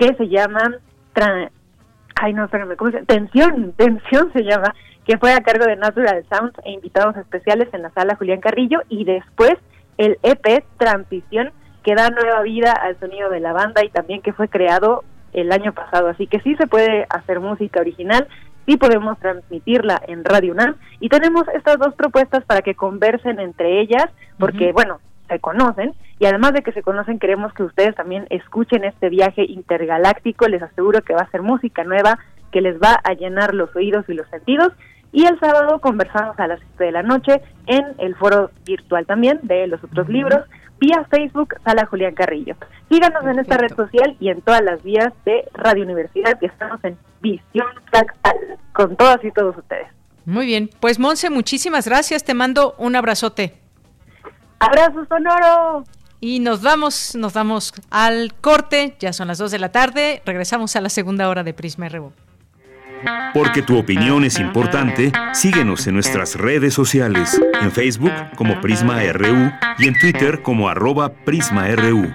[0.00, 0.62] que se llama
[2.14, 4.74] ay no, espérame, ¿cómo se Tensión, Tensión se llama,
[5.04, 8.80] que fue a cargo de Natural Sounds e invitados especiales en la sala Julián Carrillo
[8.88, 9.52] y después
[9.98, 14.32] el EP Transición que da nueva vida al sonido de la banda y también que
[14.32, 18.26] fue creado el año pasado, así que sí se puede hacer música original,
[18.66, 20.76] sí podemos transmitirla en Radio UNAM.
[20.98, 24.06] Y tenemos estas dos propuestas para que conversen entre ellas,
[24.38, 24.98] porque bueno,
[25.30, 29.44] se conocen y además de que se conocen queremos que ustedes también escuchen este viaje
[29.44, 32.18] intergaláctico, les aseguro que va a ser música nueva
[32.52, 34.72] que les va a llenar los oídos y los sentidos
[35.12, 39.40] y el sábado conversamos a las 7 de la noche en el foro virtual también
[39.42, 40.44] de los otros libros
[40.80, 42.56] vía Facebook Sala Julián Carrillo.
[42.90, 46.82] Síganos en esta red social y en todas las vías de Radio Universidad que estamos
[46.84, 47.66] en Visión
[48.72, 49.88] con todas y todos ustedes.
[50.24, 53.54] Muy bien, pues Monse, muchísimas gracias, te mando un abrazote.
[54.60, 55.84] Abrazo sonoro.
[56.20, 60.76] Y nos vamos, nos vamos al corte, ya son las 2 de la tarde, regresamos
[60.76, 62.12] a la segunda hora de Prisma RU.
[63.32, 69.50] Porque tu opinión es importante, síguenos en nuestras redes sociales, en Facebook como Prisma RU
[69.78, 72.14] y en Twitter como arroba PrismaRU.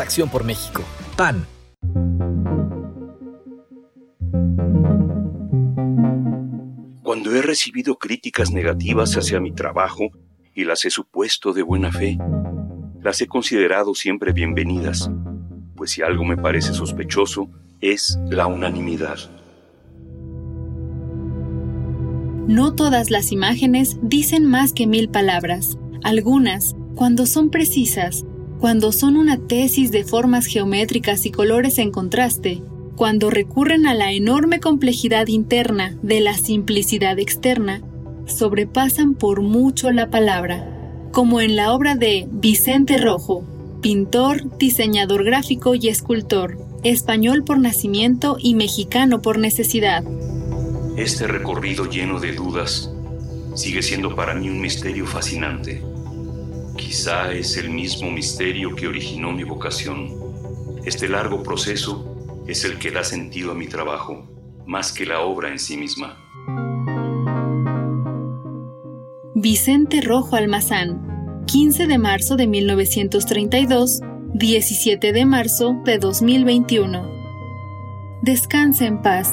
[0.00, 0.82] Acción por México.
[1.16, 1.46] PAN.
[7.02, 10.10] Cuando he recibido críticas negativas hacia mi trabajo
[10.54, 12.18] y las he supuesto de buena fe,
[13.02, 15.10] las he considerado siempre bienvenidas,
[15.76, 19.18] pues si algo me parece sospechoso, es la unanimidad.
[22.46, 25.78] No todas las imágenes dicen más que mil palabras.
[26.02, 28.24] Algunas, cuando son precisas,
[28.62, 32.62] cuando son una tesis de formas geométricas y colores en contraste,
[32.94, 37.82] cuando recurren a la enorme complejidad interna de la simplicidad externa,
[38.26, 43.44] sobrepasan por mucho la palabra, como en la obra de Vicente Rojo,
[43.80, 50.04] pintor, diseñador gráfico y escultor, español por nacimiento y mexicano por necesidad.
[50.96, 52.92] Este recorrido lleno de dudas
[53.56, 55.82] sigue siendo para mí un misterio fascinante.
[56.92, 60.10] Quizá es el mismo misterio que originó mi vocación.
[60.84, 64.28] Este largo proceso es el que da sentido a mi trabajo,
[64.66, 66.18] más que la obra en sí misma.
[69.34, 74.00] Vicente Rojo Almazán, 15 de marzo de 1932,
[74.34, 77.10] 17 de marzo de 2021.
[78.20, 79.32] Descanse en paz.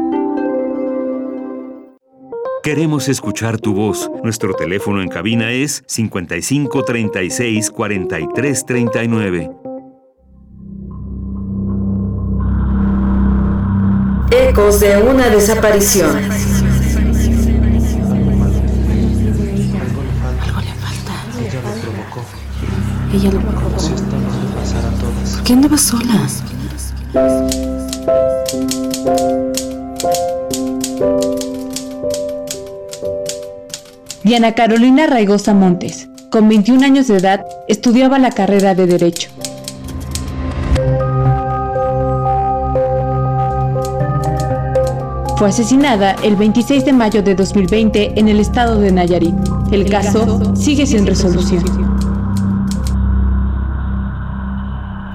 [2.63, 4.11] Queremos escuchar tu voz.
[4.23, 9.51] Nuestro teléfono en cabina es 55 36 43 39.
[14.29, 16.15] Ecos de una desaparición.
[16.15, 16.29] Algo
[20.61, 21.13] le falta.
[21.39, 22.23] Ella lo provocó.
[23.11, 23.79] Ella lo provocó.
[23.79, 25.33] Si esto nos va a pasar a todas.
[25.33, 26.27] ¿Por qué andabas sola?
[34.31, 39.29] Diana Carolina Raigosa Montes, con 21 años de edad, estudiaba la carrera de Derecho.
[45.35, 49.35] Fue asesinada el 26 de mayo de 2020 en el estado de Nayarit.
[49.69, 51.65] El caso sigue sin resolución.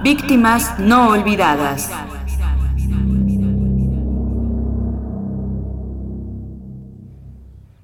[0.03, 1.91] Víctimas no olvidadas.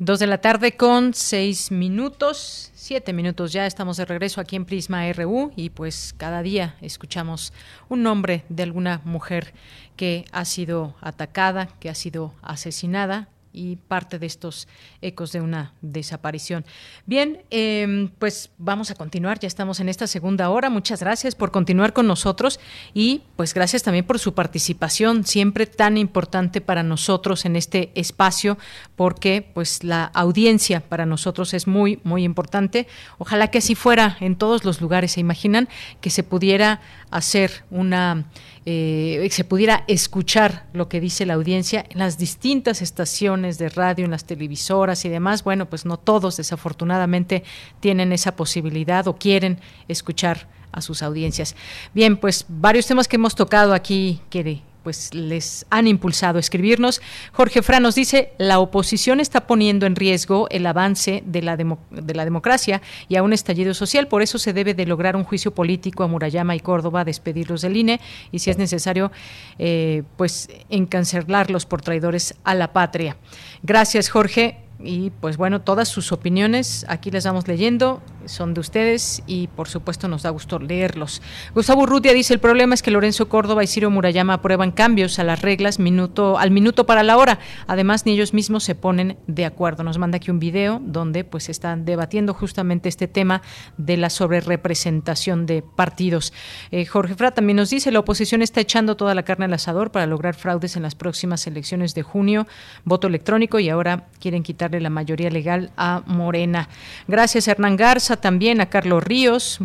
[0.05, 4.65] Dos de la tarde con seis minutos, siete minutos ya estamos de regreso aquí en
[4.65, 7.53] Prisma RU y pues cada día escuchamos
[7.89, 9.55] un nombre de alguna mujer
[9.95, 14.69] que ha sido atacada, que ha sido asesinada y parte de estos
[15.01, 16.65] ecos de una desaparición.
[17.07, 20.71] Bien, eh, pues vamos a continuar, ya estamos en esta segunda hora.
[20.71, 22.61] Muchas gracias por continuar con nosotros
[22.95, 28.59] y pues gracias también por su participación, siempre tan importante para nosotros en este espacio,
[28.97, 32.87] porque pues la audiencia para nosotros es muy, muy importante.
[33.19, 35.13] Ojalá que así fuera en todos los lugares.
[35.13, 35.69] ¿Se imaginan
[36.01, 36.81] que se pudiera
[37.13, 38.25] hacer una
[38.65, 44.05] eh, se pudiera escuchar lo que dice la audiencia en las distintas estaciones de radio,
[44.05, 45.43] en las televisoras y demás.
[45.43, 47.43] Bueno, pues no todos desafortunadamente
[47.81, 49.59] tienen esa posibilidad o quieren
[49.89, 51.55] escuchar a sus audiencias.
[51.93, 57.01] Bien, pues varios temas que hemos tocado aquí que pues les han impulsado a escribirnos.
[57.33, 62.15] Jorge Fran nos dice, la oposición está poniendo en riesgo el avance de la, de
[62.15, 65.55] la democracia y a un estallido social, por eso se debe de lograr un juicio
[65.55, 69.13] político a Murayama y Córdoba, despedirlos del INE y si es necesario,
[69.59, 73.17] eh, pues encancelarlos por traidores a la patria.
[73.63, 79.23] Gracias, Jorge y pues bueno, todas sus opiniones aquí las vamos leyendo, son de ustedes
[79.27, 81.23] y por supuesto nos da gusto leerlos.
[81.55, 85.25] Gustavo Urrutia dice, el problema es que Lorenzo Córdoba y Ciro Murayama aprueban cambios a
[85.25, 87.39] las reglas minuto al minuto para la hora.
[87.67, 89.85] Además, ni ellos mismos se ponen de acuerdo.
[89.85, 93.43] Nos manda aquí un video donde pues están debatiendo justamente este tema
[93.77, 96.33] de la sobrerepresentación de partidos.
[96.71, 99.93] Eh, Jorge Fra también nos dice, la oposición está echando toda la carne al asador
[99.93, 102.47] para lograr fraudes en las próximas elecciones de junio,
[102.85, 106.69] voto electrónico y ahora quieren quitar la mayoría legal a Morena.
[107.09, 108.12] Gracias, Hernán Garza.
[108.17, 109.59] También, a Carlos Ríos,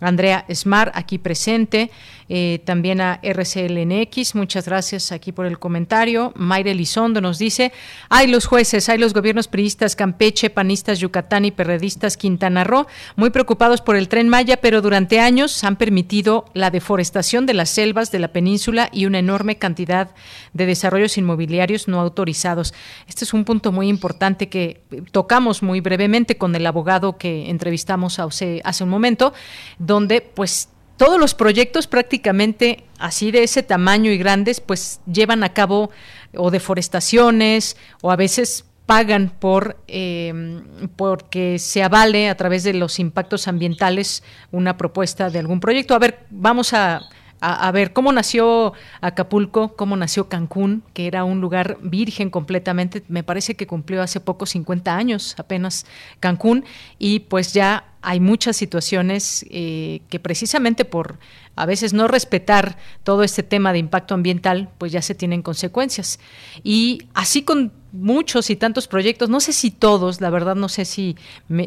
[0.00, 1.90] Andrea Smart aquí presente,
[2.28, 6.32] eh, también a RCLNX, muchas gracias aquí por el comentario.
[6.36, 7.72] Mayre Elizondo nos dice,
[8.08, 13.30] hay los jueces, hay los gobiernos priistas, Campeche, panistas, Yucatán y perredistas, Quintana Roo, muy
[13.30, 18.10] preocupados por el tren Maya, pero durante años han permitido la deforestación de las selvas
[18.10, 20.10] de la península y una enorme cantidad
[20.52, 22.74] de desarrollos inmobiliarios no autorizados.
[23.06, 28.18] Este es un punto muy importante que tocamos muy brevemente con el abogado que entrevistamos
[28.18, 29.32] hace, hace un momento,
[29.78, 30.68] donde pues
[31.04, 35.90] todos los proyectos prácticamente así de ese tamaño y grandes pues llevan a cabo
[36.36, 40.62] o deforestaciones o a veces pagan por eh,
[40.94, 44.22] porque se avale a través de los impactos ambientales
[44.52, 45.96] una propuesta de algún proyecto.
[45.96, 47.00] A ver, vamos a
[47.42, 53.02] a, ver cómo nació Acapulco, cómo nació Cancún, que era un lugar virgen completamente.
[53.08, 55.84] Me parece que cumplió hace poco 50 años apenas
[56.20, 56.64] Cancún
[57.00, 61.18] y pues ya hay muchas situaciones eh, que precisamente por
[61.56, 66.20] a veces no respetar todo este tema de impacto ambiental, pues ya se tienen consecuencias.
[66.62, 70.84] Y así con muchos y tantos proyectos, no sé si todos, la verdad no sé
[70.84, 71.16] si,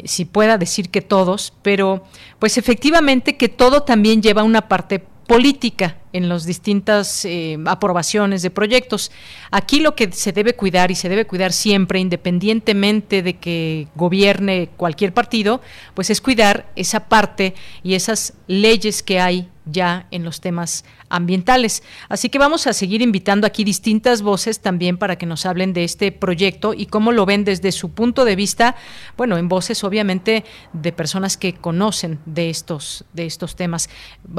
[0.04, 2.04] si pueda decir que todos, pero
[2.38, 8.50] pues efectivamente que todo también lleva una parte política en las distintas eh, aprobaciones de
[8.50, 9.10] proyectos.
[9.50, 14.70] Aquí lo que se debe cuidar y se debe cuidar siempre, independientemente de que gobierne
[14.76, 15.60] cualquier partido,
[15.94, 21.82] pues es cuidar esa parte y esas leyes que hay ya en los temas ambientales.
[22.08, 25.84] Así que vamos a seguir invitando aquí distintas voces también para que nos hablen de
[25.84, 28.76] este proyecto y cómo lo ven desde su punto de vista,
[29.16, 33.88] bueno, en voces obviamente de personas que conocen de estos de estos temas.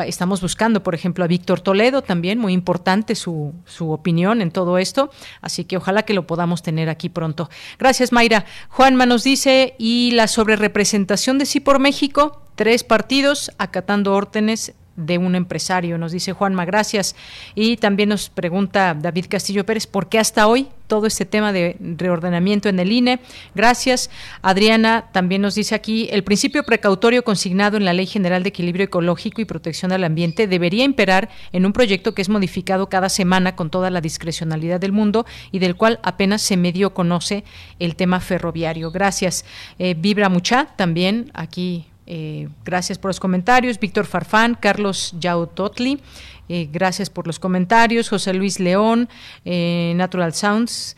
[0.05, 4.77] Estamos buscando, por ejemplo, a Víctor Toledo también, muy importante su, su opinión en todo
[4.77, 5.11] esto,
[5.41, 7.49] así que ojalá que lo podamos tener aquí pronto.
[7.79, 8.45] Gracias, Mayra.
[8.69, 12.41] Juanma nos dice, ¿y la sobrerepresentación de sí por México?
[12.55, 17.15] Tres partidos acatando órdenes de un empresario, nos dice Juanma, gracias.
[17.55, 21.77] Y también nos pregunta David Castillo Pérez, ¿por qué hasta hoy todo este tema de
[21.79, 23.19] reordenamiento en el INE?
[23.53, 24.09] Gracias.
[24.41, 28.85] Adriana también nos dice aquí, el principio precautorio consignado en la Ley General de Equilibrio
[28.85, 33.55] Ecológico y Protección al Ambiente debería imperar en un proyecto que es modificado cada semana
[33.55, 37.43] con toda la discrecionalidad del mundo y del cual apenas se medio conoce
[37.77, 38.89] el tema ferroviario.
[38.89, 39.45] Gracias.
[39.77, 43.79] Eh, Vibra Mucha también aquí eh, gracias por los comentarios.
[43.79, 45.99] Víctor Farfán, Carlos Yautotli,
[46.47, 48.09] eh, gracias por los comentarios.
[48.09, 49.09] José Luis León,
[49.45, 50.95] eh, Natural Sounds.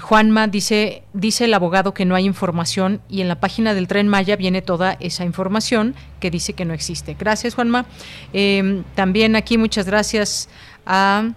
[0.00, 4.06] Juanma dice, dice el abogado que no hay información y en la página del tren
[4.06, 7.16] Maya viene toda esa información que dice que no existe.
[7.18, 7.84] Gracias, Juanma.
[8.94, 10.48] también aquí muchas gracias
[10.86, 11.32] a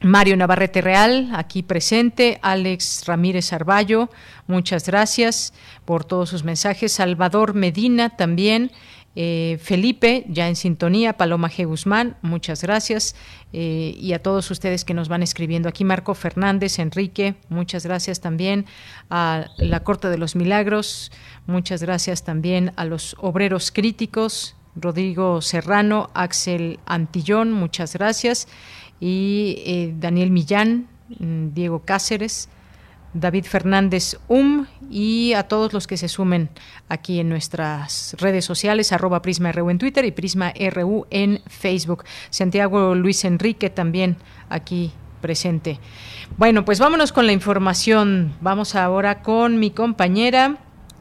[0.00, 4.10] Mario Navarrete Real, aquí presente, Alex Ramírez Arballo,
[4.48, 5.52] muchas gracias
[5.84, 8.70] por todos sus mensajes, Salvador Medina también,
[9.14, 11.66] eh, Felipe, ya en sintonía, Paloma G.
[11.66, 13.14] Guzmán, muchas gracias.
[13.52, 15.68] Eh, y a todos ustedes que nos van escribiendo.
[15.68, 18.64] Aquí, Marco Fernández, Enrique, muchas gracias también.
[19.10, 21.12] A la Corte de los Milagros,
[21.46, 22.72] muchas gracias también.
[22.76, 28.48] A los obreros críticos, Rodrigo Serrano, Axel Antillón, muchas gracias.
[28.98, 32.48] Y eh, Daniel Millán, mm, Diego Cáceres,
[33.14, 36.50] David Fernández Um y a todos los que se sumen
[36.88, 42.04] aquí en nuestras redes sociales, arroba Prisma RU en Twitter y Prisma RU en Facebook.
[42.30, 44.16] Santiago Luis Enrique también
[44.48, 45.78] aquí presente.
[46.36, 48.34] Bueno, pues vámonos con la información.
[48.40, 50.58] Vamos ahora con mi compañera.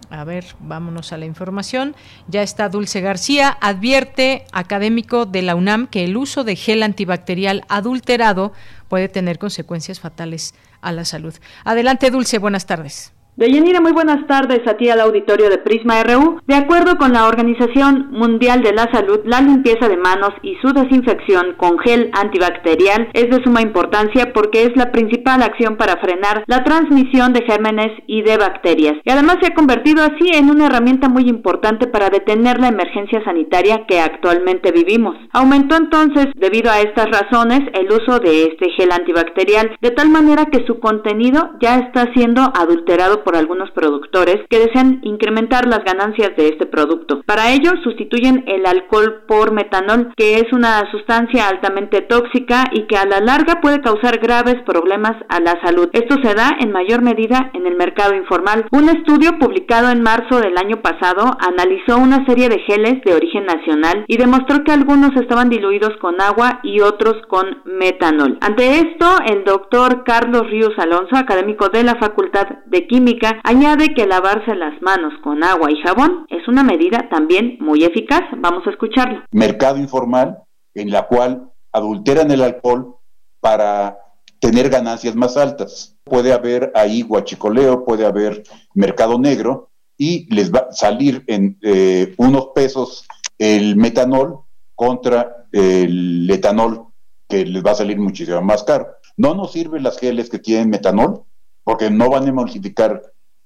[0.10, 1.96] A ver, vámonos a la información.
[2.28, 3.58] Ya está Dulce García.
[3.62, 8.52] Advierte académico de la UNAM que el uso de gel antibacterial adulterado
[8.90, 11.34] puede tener consecuencias fatales a la salud.
[11.64, 12.38] Adelante, Dulce.
[12.40, 13.14] Buenas tardes.
[13.42, 16.40] Deyanira, muy buenas tardes a ti al auditorio de Prisma RU.
[16.46, 20.72] De acuerdo con la Organización Mundial de la Salud, la limpieza de manos y su
[20.74, 26.44] desinfección con gel antibacterial es de suma importancia porque es la principal acción para frenar
[26.46, 28.94] la transmisión de gérmenes y de bacterias.
[29.04, 33.24] Y además se ha convertido así en una herramienta muy importante para detener la emergencia
[33.24, 35.16] sanitaria que actualmente vivimos.
[35.34, 40.46] Aumentó entonces, debido a estas razones, el uso de este gel antibacterial, de tal manera
[40.46, 46.32] que su contenido ya está siendo adulterado por algunos productores que desean incrementar las ganancias
[46.38, 47.22] de este producto.
[47.26, 52.98] Para ello sustituyen el alcohol por metanol, que es una sustancia altamente tóxica y que
[52.98, 55.90] a la larga puede causar graves problemas a la salud.
[55.94, 58.66] Esto se da en mayor medida en el mercado informal.
[58.72, 63.46] Un estudio publicado en marzo del año pasado analizó una serie de geles de origen
[63.46, 68.38] nacional y demostró que algunos estaban diluidos con agua y otros con metanol.
[68.42, 73.11] Ante esto, el doctor Carlos Ríos Alonso, académico de la Facultad de Química
[73.44, 78.22] Añade que lavarse las manos con agua y jabón es una medida también muy eficaz.
[78.38, 79.24] Vamos a escucharlo.
[79.32, 80.40] Mercado informal
[80.74, 82.96] en la cual adulteran el alcohol
[83.40, 83.98] para
[84.40, 85.98] tener ganancias más altas.
[86.04, 88.44] Puede haber ahí guachicoleo, puede haber
[88.74, 93.06] mercado negro y les va a salir en eh, unos pesos
[93.38, 94.42] el metanol
[94.76, 96.88] contra el etanol,
[97.28, 98.88] que les va a salir muchísimo más caro.
[99.18, 101.24] No nos sirven las geles que tienen metanol,
[101.64, 103.02] porque no van a emulsificar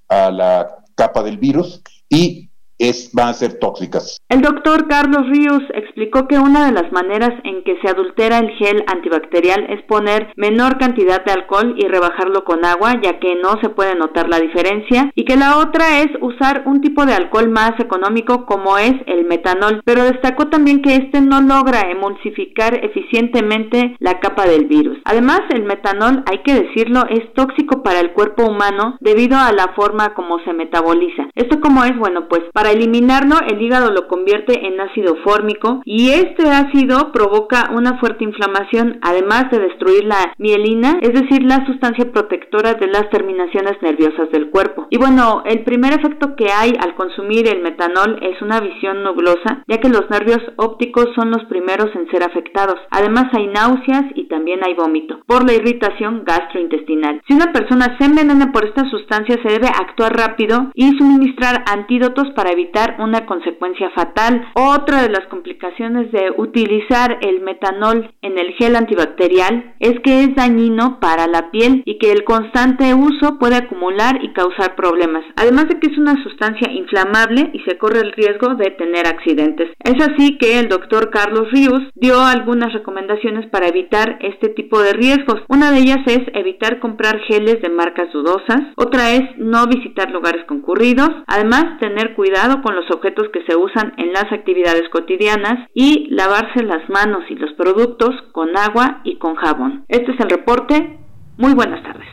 [0.08, 4.22] a la capa del virus y es, van a ser tóxicas.
[4.30, 8.50] El doctor Carlos Ríos explicó que una de las maneras en que se adultera el
[8.58, 13.60] gel antibacterial es poner menor cantidad de alcohol y rebajarlo con agua, ya que no
[13.62, 17.50] se puede notar la diferencia, y que la otra es usar un tipo de alcohol
[17.50, 23.96] más económico como es el metanol, pero destacó también que este no logra emulsificar eficientemente
[24.00, 24.98] la capa del virus.
[25.06, 29.74] Además, el metanol, hay que decirlo, es tóxico para el cuerpo humano debido a la
[29.76, 31.28] forma como se metaboliza.
[31.36, 35.84] Esto como es, bueno, pues para para eliminarlo, el hígado lo convierte en ácido fórmico
[35.86, 41.64] y este ácido provoca una fuerte inflamación, además de destruir la mielina, es decir, la
[41.68, 44.88] sustancia protectora de las terminaciones nerviosas del cuerpo.
[44.90, 49.64] Y bueno, el primer efecto que hay al consumir el metanol es una visión nublosa,
[49.68, 52.80] ya que los nervios ópticos son los primeros en ser afectados.
[52.90, 57.22] Además hay náuseas y también hay vómito por la irritación gastrointestinal.
[57.28, 62.32] Si una persona se envenena por esta sustancia, se debe actuar rápido y suministrar antídotos
[62.36, 64.48] para evitar una consecuencia fatal.
[64.56, 70.36] Otra de las complicaciones de utilizar el metanol en el gel antibacterial es que es
[70.36, 75.24] dañino para la piel y que el constante uso puede acumular y causar problemas.
[75.36, 79.70] Además de que es una sustancia inflamable y se corre el riesgo de tener accidentes.
[79.80, 84.94] Es así que el doctor Carlos Ríos dio algunas recomendaciones para evitar este tipo de
[84.94, 85.42] riesgos.
[85.48, 88.62] Una de ellas es evitar comprar geles de marcas dudosas.
[88.76, 91.10] Otra es no visitar lugares concurridos.
[91.28, 96.64] Además, tener cuidado con los objetos que se usan en las actividades cotidianas y lavarse
[96.64, 99.86] las manos y los productos con agua y con jabón.
[99.88, 100.98] Este es el reporte.
[101.38, 102.08] Muy buenas tardes.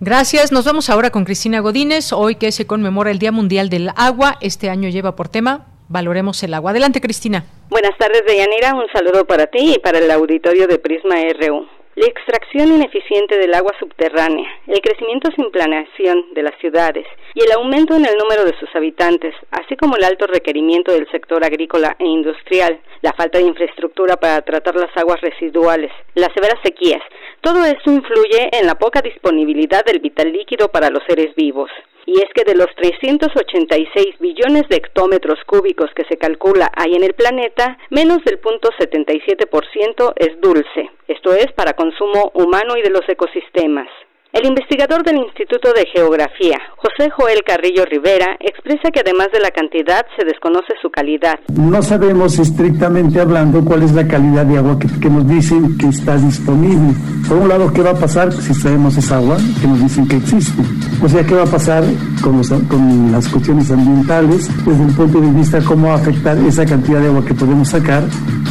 [0.00, 0.52] Gracias.
[0.52, 2.12] Nos vamos ahora con Cristina Godínez.
[2.12, 6.42] Hoy que se conmemora el Día Mundial del Agua, este año lleva por tema Valoremos
[6.42, 6.72] el agua.
[6.72, 7.44] Adelante, Cristina.
[7.70, 8.74] Buenas tardes, Deyanira.
[8.74, 11.66] Un saludo para ti y para el auditorio de Prisma RU.
[11.96, 17.52] La extracción ineficiente del agua subterránea, el crecimiento sin planeación de las ciudades y el
[17.52, 21.96] aumento en el número de sus habitantes, así como el alto requerimiento del sector agrícola
[21.98, 27.00] e industrial, la falta de infraestructura para tratar las aguas residuales, las severas sequías,
[27.40, 31.70] todo esto influye en la poca disponibilidad del vital líquido para los seres vivos
[32.06, 37.02] y es que de los 386 billones de hectómetros cúbicos que se calcula hay en
[37.02, 42.90] el planeta, menos del punto 77% es dulce, esto es para consumo humano y de
[42.90, 43.88] los ecosistemas.
[44.36, 49.50] El investigador del Instituto de Geografía, José Joel Carrillo Rivera, expresa que además de la
[49.50, 51.40] cantidad se desconoce su calidad.
[51.56, 56.18] No sabemos estrictamente hablando cuál es la calidad de agua que, nos dicen que está
[56.18, 56.92] disponible.
[57.26, 60.16] Por un lado, ¿qué va a pasar si traemos esa agua que nos dicen que
[60.16, 60.62] existe?
[61.02, 61.82] O sea, ¿qué va a pasar
[62.22, 66.66] con, con las cuestiones ambientales desde el punto de vista cómo va a afectar esa
[66.66, 68.02] cantidad de agua que podemos sacar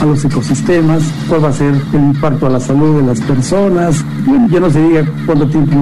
[0.02, 1.04] a los ecosistemas?
[1.30, 4.04] ¿Cuál va a ser el impacto a la salud de las personas?
[4.26, 5.75] Bueno, ya no se diga cuánto tiempo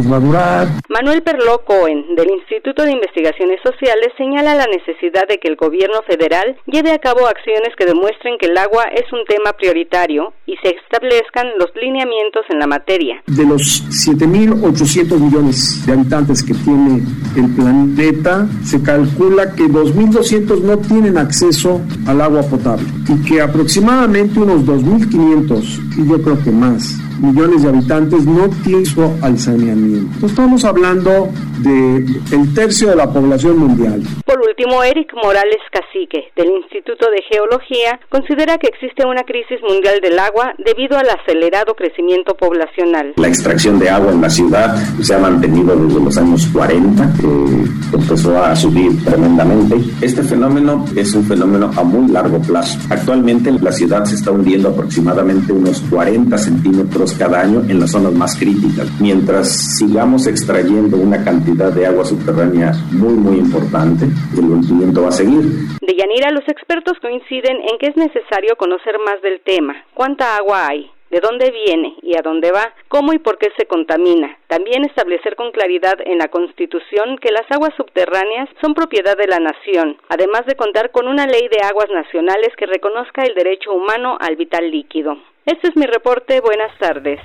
[0.89, 6.01] Manuel Perló Cohen, del Instituto de Investigaciones Sociales, señala la necesidad de que el gobierno
[6.07, 10.55] federal lleve a cabo acciones que demuestren que el agua es un tema prioritario y
[10.57, 13.21] se establezcan los lineamientos en la materia.
[13.27, 17.01] De los 7.800 millones de habitantes que tiene
[17.37, 24.39] el planeta, se calcula que 2.200 no tienen acceso al agua potable y que aproximadamente
[24.39, 28.83] unos 2.500, y yo creo que más, millones de habitantes no tienen
[29.21, 30.25] al saneamiento.
[30.25, 31.29] estamos hablando
[31.59, 31.97] de
[32.31, 34.01] el tercio de la población mundial.
[34.25, 39.99] Por último, Eric Morales Cacique, del Instituto de Geología, considera que existe una crisis mundial
[40.01, 43.13] del agua debido al acelerado crecimiento poblacional.
[43.17, 47.95] La extracción de agua en la ciudad se ha mantenido desde los años 40, que
[47.95, 49.75] empezó a subir tremendamente.
[50.01, 52.79] Este fenómeno es un fenómeno a muy largo plazo.
[52.89, 58.13] Actualmente la ciudad se está hundiendo aproximadamente unos 40 centímetros cada año en las zonas
[58.13, 58.87] más críticas.
[59.01, 64.05] Mientras sigamos extrayendo una cantidad de agua subterránea muy, muy importante,
[64.37, 65.43] el hundimiento va a seguir.
[65.81, 69.75] De Yanira, los expertos coinciden en que es necesario conocer más del tema.
[69.93, 70.89] ¿Cuánta agua hay?
[71.13, 74.35] de dónde viene y a dónde va, cómo y por qué se contamina.
[74.47, 79.37] También establecer con claridad en la Constitución que las aguas subterráneas son propiedad de la
[79.37, 84.17] nación, además de contar con una ley de aguas nacionales que reconozca el derecho humano
[84.19, 85.15] al vital líquido.
[85.45, 86.39] Este es mi reporte.
[86.41, 87.19] Buenas tardes.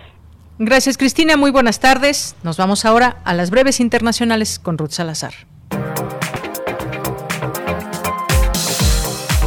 [0.61, 2.35] Gracias Cristina, muy buenas tardes.
[2.43, 5.35] Nos vamos ahora a las breves internacionales con Ruth Salazar.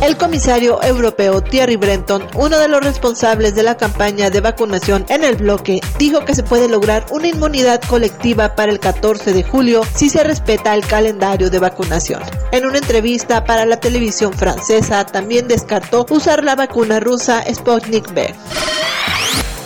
[0.02, 5.24] El comisario europeo Thierry Brenton, uno de los responsables de la campaña de vacunación en
[5.24, 9.84] el bloque, dijo que se puede lograr una inmunidad colectiva para el 14 de julio
[9.94, 12.24] si se respeta el calendario de vacunación.
[12.52, 18.34] En una entrevista para la televisión francesa, también descartó usar la vacuna rusa Sputnik V.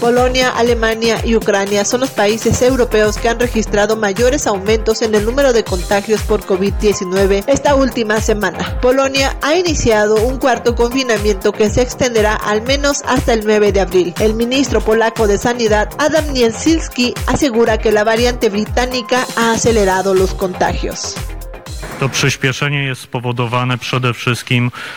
[0.05, 5.25] Polonia, Alemania y Ucrania son los países europeos que han registrado mayores aumentos en el
[5.25, 8.79] número de contagios por COVID-19 esta última semana.
[8.81, 13.81] Polonia ha iniciado un cuarto confinamiento que se extenderá al menos hasta el 9 de
[13.81, 14.13] abril.
[14.19, 20.35] El ministro polaco de Sanidad, Adam Nielsilski, asegura que la variante británica ha acelerado los
[20.35, 21.15] contagios.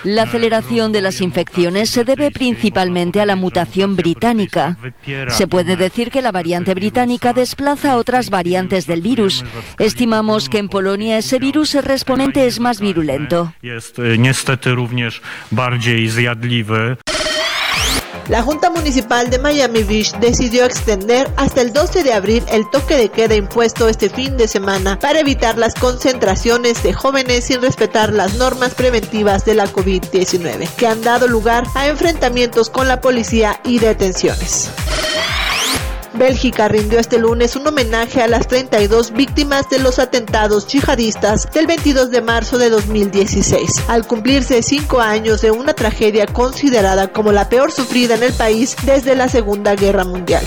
[0.05, 4.77] La aceleración de las infecciones se debe principalmente a la mutación británica.
[5.29, 9.45] Se puede decir que la variante británica desplaza a otras variantes del virus.
[9.79, 13.53] Estimamos que en Polonia ese virus responente es más virulento.
[18.29, 22.97] La Junta Municipal de Miami Beach decidió extender hasta el 12 de abril el toque
[22.97, 28.13] de queda impuesto este fin de semana para evitar las concentraciones de jóvenes sin respetar
[28.13, 33.61] las normas preventivas de la COVID-19, que han dado lugar a enfrentamientos con la policía
[33.65, 34.69] y detenciones.
[36.19, 41.67] Bélgica rindió este lunes un homenaje a las 32 víctimas de los atentados yihadistas del
[41.67, 47.49] 22 de marzo de 2016, al cumplirse cinco años de una tragedia considerada como la
[47.49, 50.45] peor sufrida en el país desde la Segunda Guerra Mundial.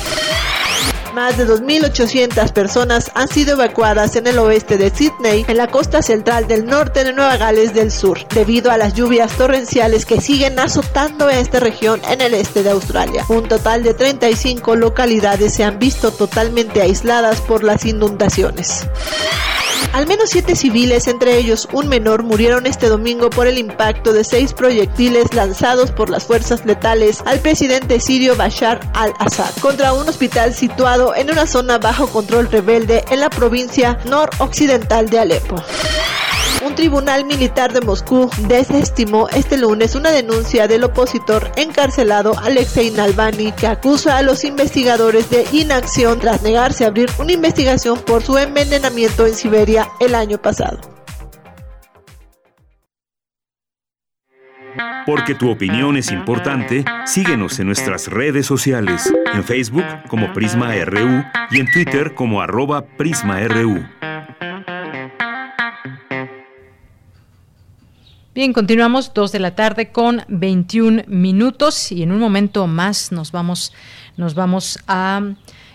[1.14, 6.02] Más de 2.800 personas han sido evacuadas en el oeste de Sydney, en la costa
[6.02, 10.58] central del norte de Nueva Gales del Sur, debido a las lluvias torrenciales que siguen
[10.58, 13.26] azotando a esta región en el este de Australia.
[13.28, 18.86] Un total de 35 localidades se han visto totalmente aisladas por las inundaciones.
[19.94, 24.24] Al menos siete civiles, entre ellos un menor, murieron este domingo por el impacto de
[24.24, 30.54] seis proyectiles lanzados por las fuerzas letales al presidente sirio Bashar al-Assad contra un hospital
[30.54, 35.56] situado en una zona bajo control rebelde en la provincia noroccidental de Alepo.
[36.64, 43.52] Un tribunal militar de Moscú desestimó este lunes una denuncia del opositor encarcelado Alexei Navalny
[43.54, 48.38] que acusa a los investigadores de inacción tras negarse a abrir una investigación por su
[48.38, 51.01] envenenamiento en Siberia el año pasado.
[55.06, 61.24] Porque tu opinión es importante, síguenos en nuestras redes sociales, en Facebook como Prisma RU
[61.50, 63.84] y en Twitter como arroba PrismaRU.
[68.34, 73.34] Bien, continuamos dos de la tarde con 21 minutos y en un momento más nos
[73.34, 73.74] vamos,
[74.16, 75.22] nos vamos a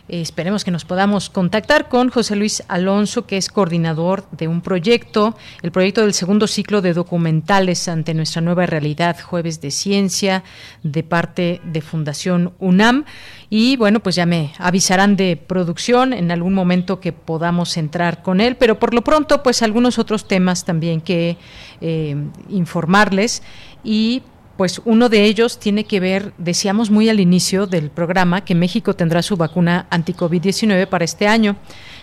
[0.08, 5.36] esperemos que nos podamos contactar con José Luis Alonso, que es coordinador de un proyecto,
[5.62, 10.44] el proyecto del segundo ciclo de documentales ante nuestra nueva realidad, Jueves de Ciencia,
[10.82, 13.04] de parte de Fundación UNAM.
[13.50, 18.40] Y bueno, pues ya me avisarán de producción en algún momento que podamos entrar con
[18.40, 21.36] él, pero por lo pronto, pues algunos otros temas también que
[21.80, 22.16] eh,
[22.48, 23.42] informarles
[23.82, 24.22] y
[24.56, 28.94] pues uno de ellos tiene que ver, decíamos muy al inicio del programa, que México
[28.94, 31.56] tendrá su vacuna anti-COVID-19 para este año,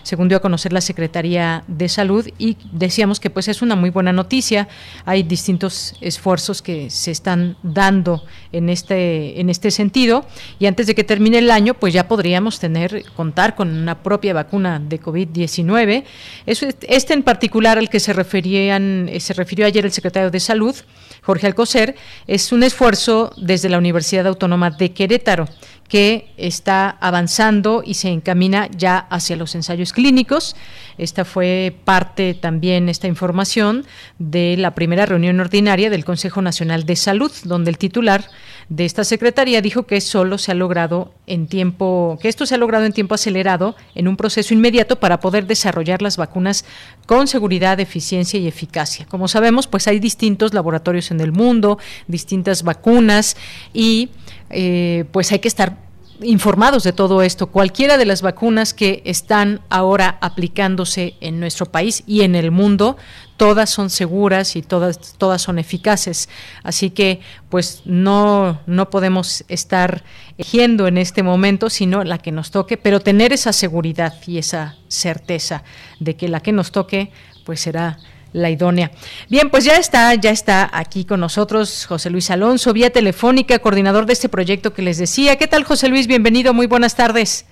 [0.03, 3.89] según dio a conocer la Secretaría de Salud, y decíamos que pues es una muy
[3.89, 4.67] buena noticia.
[5.05, 10.25] Hay distintos esfuerzos que se están dando en este, en este sentido,
[10.59, 14.34] y antes de que termine el año, pues ya podríamos tener, contar con una propia
[14.34, 16.03] vacuna de COVID-19.
[16.45, 20.75] Este en particular al que se referían, se refirió ayer el secretario de Salud,
[21.21, 21.95] Jorge Alcocer,
[22.27, 25.48] es un esfuerzo desde la Universidad Autónoma de Querétaro
[25.94, 30.56] que está avanzando y se encamina ya hacia los ensayos clínicos.
[30.98, 33.86] Esta fue parte también, esta información,
[34.18, 38.28] de la primera reunión ordinaria del Consejo Nacional de Salud, donde el titular
[38.70, 42.57] de esta secretaría dijo que solo se ha logrado en tiempo, que esto se ha
[42.57, 46.65] logrado en tiempo acelerado, en un proceso inmediato para poder desarrollar las vacunas
[47.06, 49.06] con seguridad, eficiencia y eficacia.
[49.06, 53.38] Como sabemos, pues hay distintos laboratorios en el mundo, distintas vacunas
[53.76, 54.10] y
[54.53, 55.77] eh, pues hay que estar
[56.21, 57.47] informados de todo esto.
[57.47, 62.97] Cualquiera de las vacunas que están ahora aplicándose en nuestro país y en el mundo,
[63.38, 66.30] todas son seguras y todas, todas son eficaces.
[66.63, 67.19] Así que,
[67.49, 70.03] pues, no, no podemos estar
[70.38, 74.77] eligiendo en este momento, sino la que nos toque, pero tener esa seguridad y esa
[74.88, 75.63] certeza
[75.99, 77.11] de que la que nos toque,
[77.45, 77.97] pues será
[78.34, 78.91] la idónea.
[79.30, 84.05] Bien, pues ya está, ya está aquí con nosotros José Luis Alonso, vía telefónica, coordinador
[84.05, 85.38] de este proyecto que les decía.
[85.38, 86.07] ¿Qué tal, José Luis?
[86.07, 87.45] Bienvenido, muy buenas tardes.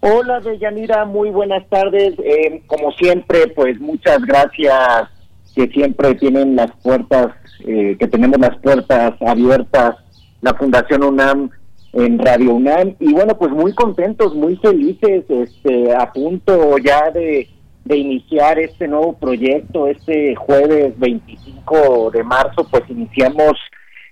[0.00, 2.14] Hola, Deyanira, muy buenas tardes.
[2.24, 5.08] Eh, como siempre, pues muchas gracias
[5.54, 7.28] que siempre tienen las puertas,
[7.66, 9.96] eh, que tenemos las puertas abiertas,
[10.42, 11.50] la Fundación UNAM
[11.94, 12.94] en Radio UNAM.
[13.00, 17.48] Y bueno, pues muy contentos, muy felices, este, a punto ya de,
[17.86, 19.86] de iniciar este nuevo proyecto.
[19.86, 23.52] Este jueves 25 de marzo, pues iniciamos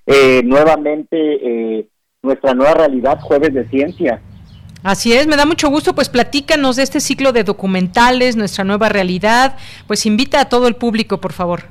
[0.07, 1.89] eh, nuevamente eh,
[2.23, 4.23] nuestra nueva realidad, Jueves de Ciencia.
[4.85, 8.91] Así es, me da mucho gusto, pues platícanos de este ciclo de documentales, nuestra nueva
[8.91, 9.57] realidad,
[9.87, 11.63] pues invita a todo el público, por favor.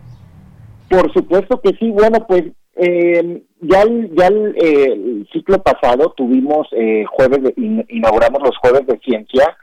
[0.90, 2.44] Por supuesto que sí, bueno, pues
[2.76, 9.56] eh, ya, el, ya el, ciclo pasado tuvimos eh, jueves, inauguramos los jueves de ciencia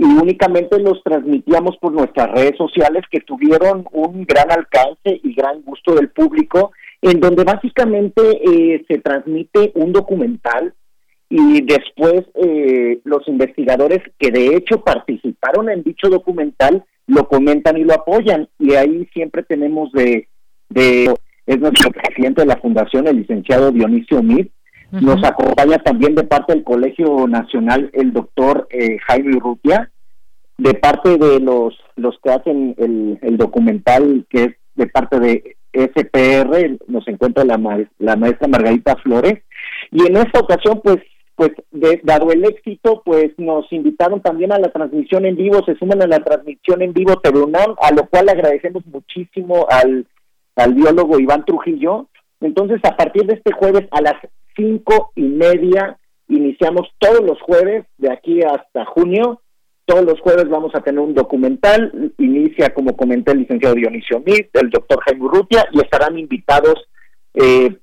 [0.00, 5.60] y únicamente los transmitíamos por nuestras redes sociales que tuvieron un gran alcance y gran
[5.60, 6.72] gusto del público,
[7.02, 10.72] en donde básicamente eh, se transmite un documental
[11.28, 17.84] y después eh, los investigadores que de hecho participaron en dicho documental lo comentan y
[17.84, 18.48] lo apoyan.
[18.58, 20.28] Y ahí siempre tenemos de,
[20.70, 21.14] de
[21.44, 24.22] es nuestro presidente de la fundación el licenciado Dionisio
[24.92, 29.90] Nos acompaña también de parte del Colegio Nacional el doctor eh, Jaime Urrutia
[30.58, 36.78] de parte de los los que hacen el, documental que es de parte de SPR
[36.88, 37.58] nos encuentra la,
[37.98, 39.42] la maestra Margarita Flores
[39.90, 40.98] y en esta ocasión pues
[41.40, 41.52] pues
[42.02, 46.06] dado el éxito, pues nos invitaron también a la transmisión en vivo, se suman a
[46.06, 47.40] la transmisión en vivo TV
[47.80, 50.06] a lo cual agradecemos muchísimo al,
[50.56, 52.08] al biólogo Iván Trujillo.
[52.42, 54.16] Entonces, a partir de este jueves a las
[54.60, 55.96] cinco y media,
[56.28, 59.40] iniciamos todos los jueves, de aquí hasta junio,
[59.86, 64.54] todos los jueves vamos a tener un documental, inicia como comenté el licenciado Dionisio Mit,
[64.54, 66.76] el doctor Jaime Urrutia, y estarán invitados
[67.34, 67.74] eh,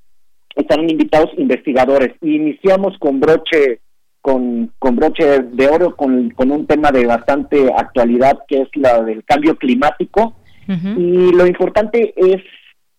[0.55, 2.13] están invitados investigadores.
[2.21, 3.81] iniciamos con broche
[4.21, 9.01] con, con broche de oro con, con un tema de bastante actualidad que es la
[9.03, 10.35] del cambio climático.
[10.69, 12.41] Y lo importante es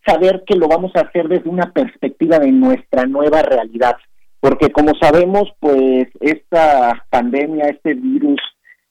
[0.09, 3.97] saber que lo vamos a hacer desde una perspectiva de nuestra nueva realidad.
[4.41, 8.41] Porque como sabemos pues esta pandemia este virus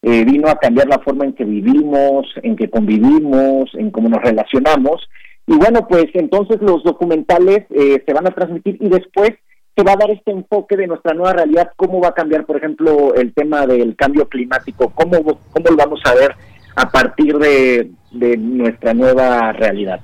[0.02, 4.22] eh, vino a cambiar la forma en que vivimos en que convivimos en cómo nos
[4.22, 5.07] relacionamos.
[5.48, 9.31] Y bueno, pues entonces los documentales eh, se van a transmitir y después
[9.77, 12.57] se va a dar este enfoque de nuestra nueva realidad, cómo va a cambiar, por
[12.57, 16.35] ejemplo, el tema del cambio climático, cómo, cómo lo vamos a ver
[16.76, 17.91] a partir de,
[18.38, 19.99] nuestra nueva realidad.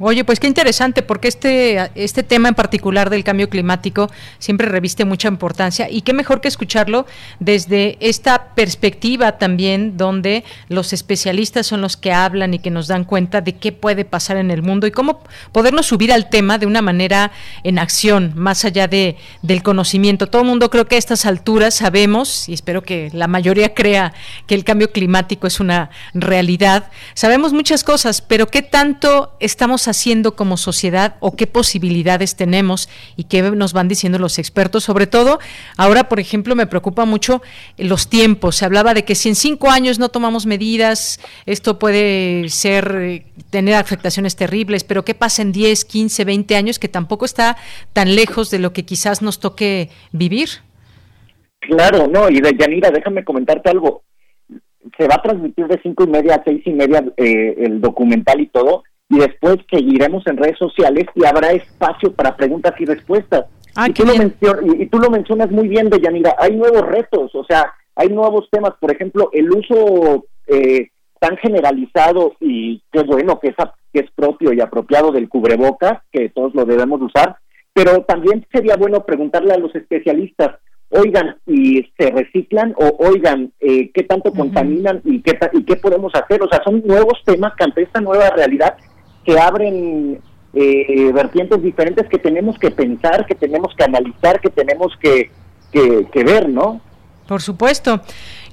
[0.00, 5.04] Oye, pues qué interesante, porque este, este tema en particular del cambio climático siempre reviste
[5.04, 7.06] mucha importancia y qué mejor que escucharlo
[7.38, 13.04] desde esta perspectiva también donde los especialistas son los que hablan y que nos dan
[13.04, 15.20] cuenta de qué puede pasar en el mundo y cómo
[15.52, 17.30] podernos subir al tema de una manera
[17.62, 20.26] en acción, más allá de, del conocimiento.
[20.26, 24.12] Todo el mundo creo que a estas alturas sabemos, y espero que la mayoría crea
[24.46, 30.36] que el cambio climático es una realidad, sabemos muchas cosas, pero ¿qué tanto estamos haciendo
[30.36, 34.84] como sociedad o qué posibilidades tenemos y qué nos van diciendo los expertos.
[34.84, 35.38] Sobre todo,
[35.76, 37.42] ahora, por ejemplo, me preocupa mucho
[37.78, 38.56] los tiempos.
[38.56, 43.26] Se hablaba de que si en cinco años no tomamos medidas, esto puede ser, eh,
[43.50, 47.56] tener afectaciones terribles, pero ¿qué pasa en 10, 15, 20 años que tampoco está
[47.92, 50.48] tan lejos de lo que quizás nos toque vivir?
[51.60, 54.02] Claro, no, y de Yanira, déjame comentarte algo.
[54.98, 58.40] Se va a transmitir de cinco y media a seis y media eh, el documental
[58.40, 63.46] y todo, y después seguiremos en redes sociales y habrá espacio para preguntas y respuestas.
[63.86, 64.14] y, tú lo
[64.74, 68.72] y, tú lo mencionas muy bien, Deyanira, hay nuevos retos, o sea, hay nuevos temas,
[68.80, 70.88] por ejemplo, el uso eh,
[71.20, 73.56] tan generalizado y qué bueno que es,
[73.92, 77.36] que es propio y apropiado del cubrebocas, que todos lo debemos usar,
[77.72, 80.56] pero también sería bueno preguntarle a los especialistas,
[80.90, 82.74] oigan, ¿y se reciclan?
[82.76, 86.42] O oigan, eh, ¿qué tanto contaminan y qué, y qué podemos hacer?
[86.42, 88.76] O sea, son nuevos temas que ante esta nueva realidad
[89.24, 90.20] que abren
[90.54, 95.30] eh, vertientes diferentes que tenemos que pensar, que tenemos que analizar, que tenemos que,
[95.72, 96.80] que, ver, ¿no?
[97.26, 98.00] Por supuesto.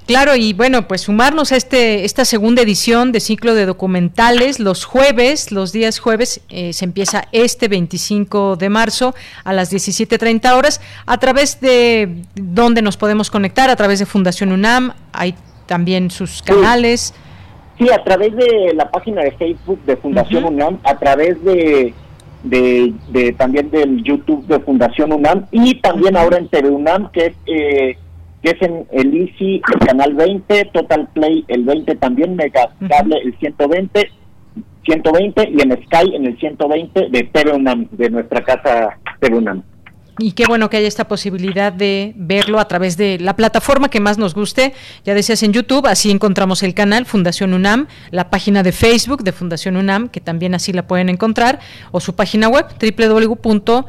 [0.06, 4.84] Claro, y bueno, pues sumarnos a este, esta segunda edición de ciclo de documentales los
[4.84, 10.80] jueves, los días jueves, eh, se empieza este 25 de marzo a las 17.30 horas,
[11.06, 15.36] a través de donde nos podemos conectar, a través de Fundación UNAM, hay
[15.66, 17.14] también sus canales.
[17.14, 17.31] Sí,
[17.92, 21.94] a través de la página de Facebook de Fundación UNAM, a través de,
[22.44, 27.34] de, también del YouTube de Fundación UNAM y también ahora en TV UNAM, que es,
[27.46, 27.96] eh,
[28.42, 33.18] que es en el ICI, el canal 20, Total Play el 20 también, Mega Cable
[33.24, 34.10] el 120,
[34.84, 39.62] 120 y en Sky en el 120 de TV UNAM, de nuestra casa TV UNAM.
[40.18, 43.98] Y qué bueno que haya esta posibilidad de verlo a través de la plataforma que
[43.98, 44.74] más nos guste.
[45.04, 49.32] Ya decías en YouTube, así encontramos el canal Fundación UNAM, la página de Facebook de
[49.32, 51.60] Fundación UNAM, que también así la pueden encontrar,
[51.92, 53.84] o su página web www.funam.mx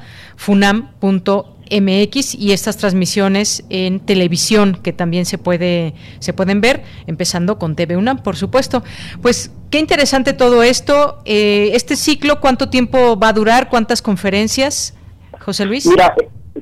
[2.35, 7.97] y estas transmisiones en televisión que también se puede se pueden ver empezando con TV
[7.97, 8.81] UNAM por supuesto.
[9.21, 11.19] Pues qué interesante todo esto.
[11.25, 14.93] Eh, este ciclo cuánto tiempo va a durar cuántas conferencias
[15.43, 15.85] José Luis.
[15.87, 16.13] Mira,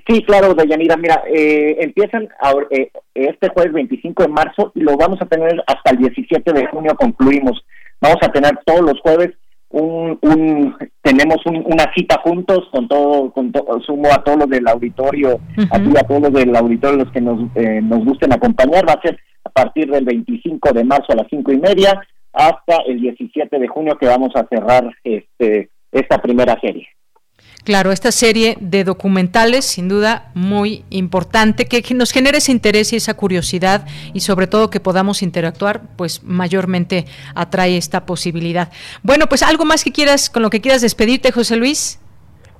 [0.07, 4.97] sí, claro, Dayanira, mira, eh, empiezan ahora, eh, este jueves 25 de marzo y lo
[4.97, 7.63] vamos a tener hasta el 17 de junio, concluimos.
[7.99, 9.31] Vamos a tener todos los jueves
[9.71, 13.51] un, un tenemos una cita juntos con todo, con
[13.85, 15.39] sumo a todos los del auditorio,
[15.71, 19.17] a todos los del auditorio los que nos, eh, nos gusten acompañar, va a ser
[19.43, 22.01] a partir del 25 de marzo a las cinco y media
[22.33, 26.87] hasta el 17 de junio que vamos a cerrar este esta primera serie.
[27.63, 32.95] Claro, esta serie de documentales, sin duda, muy importante, que, nos genere ese interés y
[32.95, 37.05] esa curiosidad y sobre todo que podamos interactuar, pues mayormente
[37.35, 38.71] atrae esta posibilidad.
[39.03, 41.99] Bueno, pues algo más que quieras, con lo que quieras despedirte, José Luis.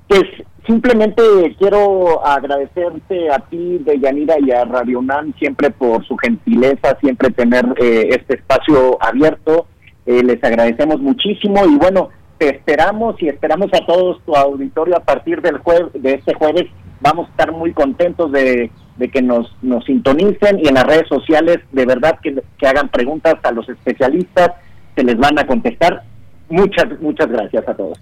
[0.06, 0.22] Pues
[0.66, 1.22] simplemente
[1.58, 7.64] quiero agradecerte a ti, Deyanira, y a Radio UNAM siempre por su gentileza, siempre tener
[7.78, 9.66] eh, este espacio abierto.
[10.06, 12.10] Eh, les agradecemos muchísimo y bueno,
[12.48, 16.64] esperamos y esperamos a todos tu auditorio a partir del jueves, de este jueves.
[17.00, 18.70] Vamos a estar muy contentos de,
[19.12, 23.34] que nos, nos sintonicen y en las redes sociales de verdad que, que hagan preguntas
[23.42, 24.52] a los especialistas,
[24.94, 26.02] se les van a contestar.
[26.48, 27.98] Muchas, muchas gracias a todos.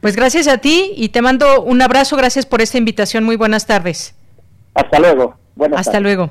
[0.00, 2.16] Pues gracias a ti y te mando un abrazo.
[2.16, 3.24] Gracias por esta invitación.
[3.24, 4.14] Muy buenas tardes.
[4.74, 5.36] Hasta luego.
[5.54, 6.30] Buenas Hasta luego.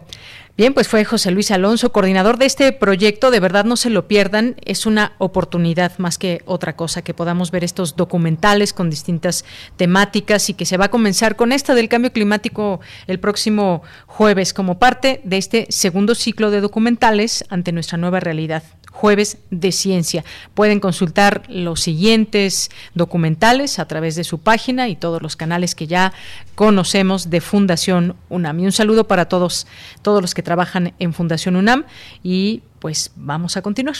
[0.57, 3.29] Bien, pues fue José Luis Alonso, coordinador de este proyecto.
[3.29, 4.55] De verdad no se lo pierdan.
[4.63, 9.43] Es una oportunidad más que otra cosa que podamos ver estos documentales con distintas
[9.75, 14.53] temáticas y que se va a comenzar con esta del cambio climático el próximo jueves
[14.53, 18.63] como parte de este segundo ciclo de documentales ante nuestra nueva realidad
[18.95, 20.23] jueves de ciencia.
[20.53, 25.85] Pueden consultar los siguientes documentales a través de su página y todos los canales que
[25.85, 26.13] ya
[26.55, 28.61] conocemos de Fundación UNAM.
[28.61, 29.67] Y un saludo para todos,
[30.01, 31.83] todos los que trabajan en Fundación UNAM
[32.23, 33.97] y pues vamos a continuar.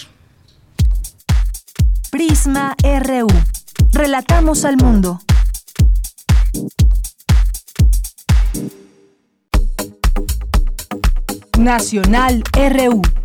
[2.09, 3.27] Prisma RU.
[3.91, 5.19] Relatamos al mundo.
[11.57, 13.24] Nacional RU.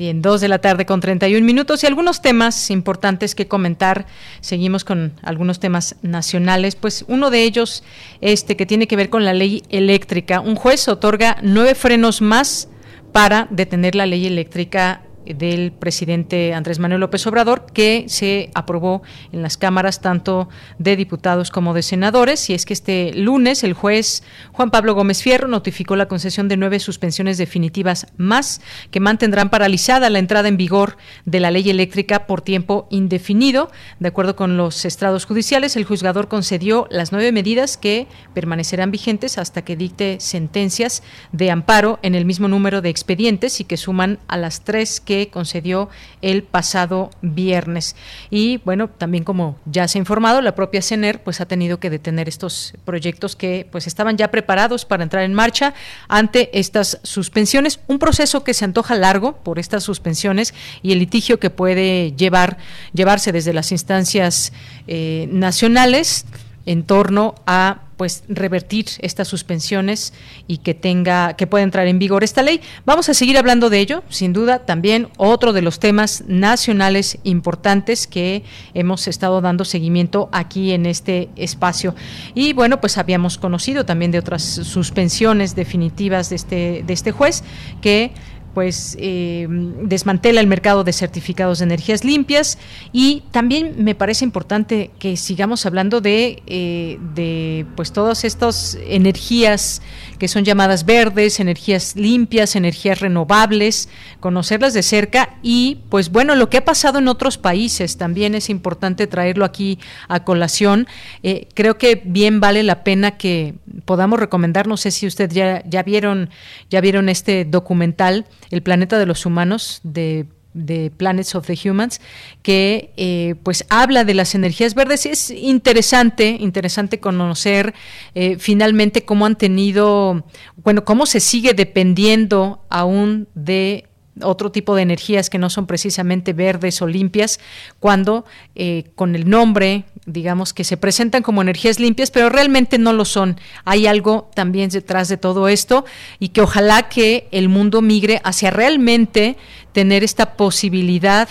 [0.00, 4.06] Bien, dos de la tarde con 31 minutos y algunos temas importantes que comentar.
[4.40, 6.74] Seguimos con algunos temas nacionales.
[6.74, 7.84] Pues uno de ellos,
[8.22, 10.40] este que tiene que ver con la ley eléctrica.
[10.40, 12.70] Un juez otorga nueve frenos más
[13.12, 19.02] para detener la ley eléctrica del presidente Andrés Manuel López Obrador, que se aprobó
[19.32, 20.48] en las cámaras tanto
[20.78, 22.48] de diputados como de senadores.
[22.50, 24.22] Y es que este lunes el juez
[24.52, 28.60] Juan Pablo Gómez Fierro notificó la concesión de nueve suspensiones definitivas más
[28.90, 33.70] que mantendrán paralizada la entrada en vigor de la ley eléctrica por tiempo indefinido.
[33.98, 39.38] De acuerdo con los estrados judiciales, el juzgador concedió las nueve medidas que permanecerán vigentes
[39.38, 41.02] hasta que dicte sentencias
[41.32, 45.09] de amparo en el mismo número de expedientes y que suman a las tres que
[45.32, 45.88] concedió
[46.22, 47.96] el pasado viernes.
[48.30, 51.90] Y bueno, también como ya se ha informado, la propia CENER pues ha tenido que
[51.90, 55.74] detener estos proyectos que pues estaban ya preparados para entrar en marcha
[56.08, 61.38] ante estas suspensiones, un proceso que se antoja largo por estas suspensiones y el litigio
[61.38, 62.58] que puede llevar
[62.92, 64.52] llevarse desde las instancias
[64.86, 66.24] eh, nacionales
[66.70, 70.14] en torno a pues revertir estas suspensiones
[70.46, 72.60] y que tenga que pueda entrar en vigor esta ley.
[72.86, 78.06] Vamos a seguir hablando de ello, sin duda, también otro de los temas nacionales importantes
[78.06, 81.96] que hemos estado dando seguimiento aquí en este espacio.
[82.36, 87.42] Y bueno, pues habíamos conocido también de otras suspensiones definitivas de este de este juez
[87.82, 88.12] que
[88.54, 89.46] pues eh,
[89.82, 92.58] desmantela el mercado de certificados de energías limpias.
[92.92, 99.82] Y también me parece importante que sigamos hablando de, eh, de pues todas estas energías
[100.20, 103.88] que son llamadas verdes, energías limpias, energías renovables,
[104.20, 108.50] conocerlas de cerca y pues bueno, lo que ha pasado en otros países también es
[108.50, 109.78] importante traerlo aquí
[110.08, 110.86] a colación.
[111.22, 113.54] Eh, creo que bien vale la pena que
[113.86, 116.28] podamos recomendar, no sé si usted ya, ya vieron,
[116.68, 122.00] ya vieron este documental, El planeta de los humanos de de Planets of the Humans,
[122.42, 125.06] que eh, pues habla de las energías verdes.
[125.06, 127.74] Es interesante, interesante conocer
[128.14, 130.24] eh, finalmente cómo han tenido,
[130.56, 133.89] bueno, cómo se sigue dependiendo aún de
[134.22, 137.40] otro tipo de energías que no son precisamente verdes o limpias,
[137.78, 138.24] cuando
[138.54, 143.04] eh, con el nombre, digamos, que se presentan como energías limpias, pero realmente no lo
[143.04, 143.38] son.
[143.64, 145.84] Hay algo también detrás de todo esto
[146.18, 149.36] y que ojalá que el mundo migre hacia realmente
[149.72, 151.28] tener esta posibilidad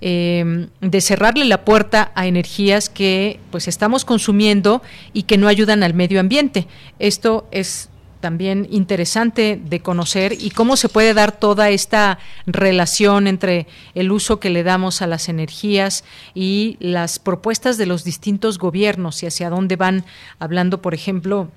[0.00, 4.82] eh, de cerrarle la puerta a energías que pues estamos consumiendo
[5.12, 6.68] y que no ayudan al medio ambiente.
[6.98, 7.88] Esto es
[8.20, 14.40] también interesante de conocer y cómo se puede dar toda esta relación entre el uso
[14.40, 16.04] que le damos a las energías
[16.34, 20.04] y las propuestas de los distintos gobiernos y hacia dónde van
[20.38, 21.48] hablando, por ejemplo,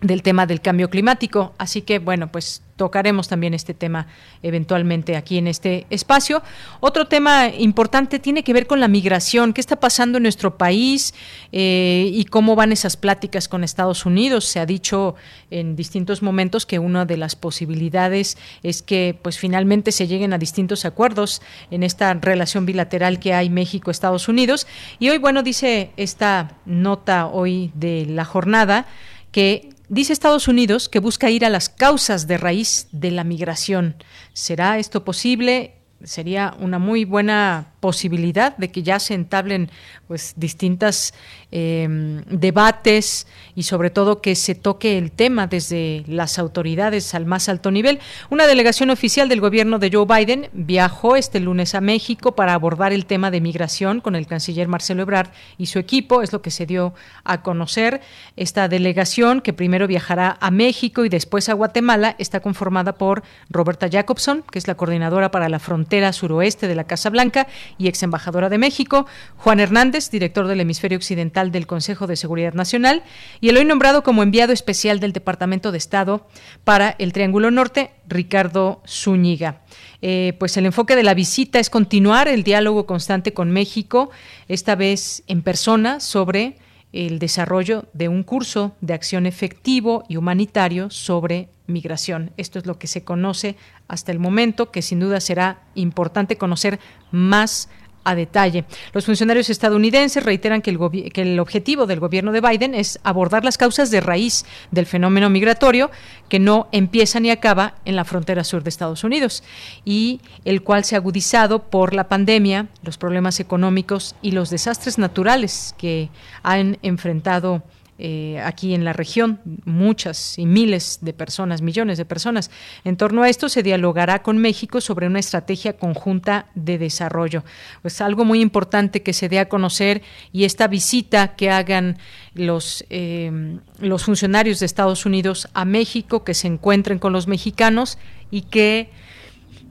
[0.00, 1.54] del tema del cambio climático.
[1.58, 4.06] Así que, bueno, pues tocaremos también este tema
[4.42, 6.42] eventualmente aquí en este espacio.
[6.80, 9.52] Otro tema importante tiene que ver con la migración.
[9.52, 11.12] ¿Qué está pasando en nuestro país
[11.52, 14.46] eh, y cómo van esas pláticas con Estados Unidos?
[14.46, 15.14] Se ha dicho
[15.50, 20.38] en distintos momentos que una de las posibilidades es que, pues, finalmente se lleguen a
[20.38, 24.66] distintos acuerdos en esta relación bilateral que hay México-Estados Unidos.
[24.98, 28.86] Y hoy, bueno, dice esta nota hoy de la jornada
[29.32, 33.96] que Dice Estados Unidos que busca ir a las causas de raíz de la migración.
[34.34, 35.78] ¿Será esto posible?
[36.04, 39.70] Sería una muy buena posibilidad de que ya se entablen
[40.06, 41.14] pues distintas
[41.50, 47.48] em, debates y sobre todo que se toque el tema desde las autoridades al más
[47.48, 47.98] alto nivel.
[48.28, 52.92] Una delegación oficial del gobierno de Joe Biden viajó este lunes a México para abordar
[52.92, 56.50] el tema de migración con el canciller Marcelo Ebrard y su equipo, es lo que
[56.50, 56.94] se dio
[57.24, 58.00] a conocer.
[58.36, 63.88] Esta delegación, que primero viajará a México y después a Guatemala, está conformada por Roberta
[63.90, 67.46] Jacobson, que es la coordinadora para la frontera suroeste de la Casa Blanca,
[67.78, 69.06] y ex embajadora de México,
[69.36, 73.02] Juan Hernández, director del hemisferio occidental del Consejo de Seguridad Nacional,
[73.40, 76.26] y el hoy nombrado como enviado especial del Departamento de Estado
[76.64, 79.62] para el Triángulo Norte, Ricardo Zúñiga.
[80.02, 84.10] Eh, pues el enfoque de la visita es continuar el diálogo constante con México,
[84.48, 86.56] esta vez en persona, sobre
[86.92, 92.32] el desarrollo de un curso de acción efectivo y humanitario sobre migración.
[92.36, 93.56] Esto es lo que se conoce
[93.88, 96.80] hasta el momento, que sin duda será importante conocer
[97.10, 97.68] más
[98.04, 98.64] a detalle.
[98.92, 103.44] Los funcionarios estadounidenses reiteran que el, que el, objetivo del gobierno de Biden es abordar
[103.44, 105.90] las causas de raíz del fenómeno migratorio
[106.28, 109.42] que no empieza ni acaba en la frontera sur de Estados Unidos
[109.84, 114.98] y el cual se ha agudizado por la pandemia, los problemas económicos y los desastres
[114.98, 116.08] naturales que
[116.42, 117.62] han enfrentado
[118.02, 122.50] eh, aquí en la región, muchas y miles de personas, millones de personas.
[122.82, 127.44] En torno a esto se dialogará con México sobre una estrategia conjunta de desarrollo.
[127.82, 130.00] Pues algo muy importante que se dé a conocer
[130.32, 131.98] y esta visita que hagan
[132.32, 137.98] los, eh, los funcionarios de Estados Unidos a México, que se encuentren con los mexicanos
[138.30, 138.88] y que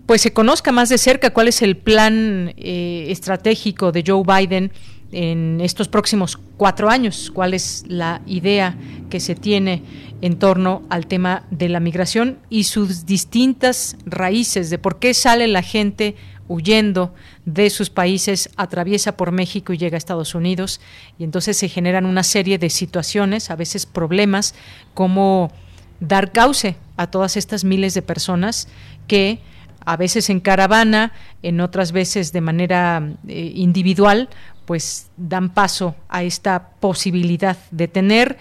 [0.05, 4.71] pues se conozca más de cerca cuál es el plan eh, estratégico de Joe Biden
[5.11, 8.77] en estos próximos cuatro años, cuál es la idea
[9.09, 9.83] que se tiene
[10.21, 15.47] en torno al tema de la migración y sus distintas raíces de por qué sale
[15.47, 16.15] la gente
[16.47, 17.13] huyendo
[17.45, 20.81] de sus países, atraviesa por México y llega a Estados Unidos.
[21.17, 24.55] Y entonces se generan una serie de situaciones, a veces problemas,
[24.93, 25.51] como
[25.99, 28.67] dar cauce a todas estas miles de personas
[29.07, 29.39] que
[29.85, 31.13] a veces en caravana,
[31.43, 34.29] en otras veces de manera eh, individual,
[34.69, 38.37] pues dan paso a esta posibilidad de tener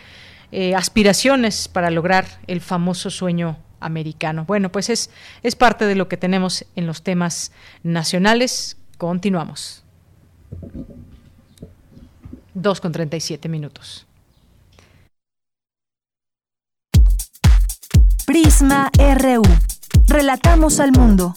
[0.52, 4.44] eh, aspiraciones para lograr el famoso sueño americano.
[4.44, 5.08] Bueno, pues es,
[5.42, 7.50] es parte de lo que tenemos en los temas
[7.82, 8.76] nacionales.
[8.98, 9.84] Continuamos.
[12.52, 14.06] 2 con 37 minutos.
[18.26, 19.44] Prisma RU.
[20.06, 21.34] Relatamos al mundo.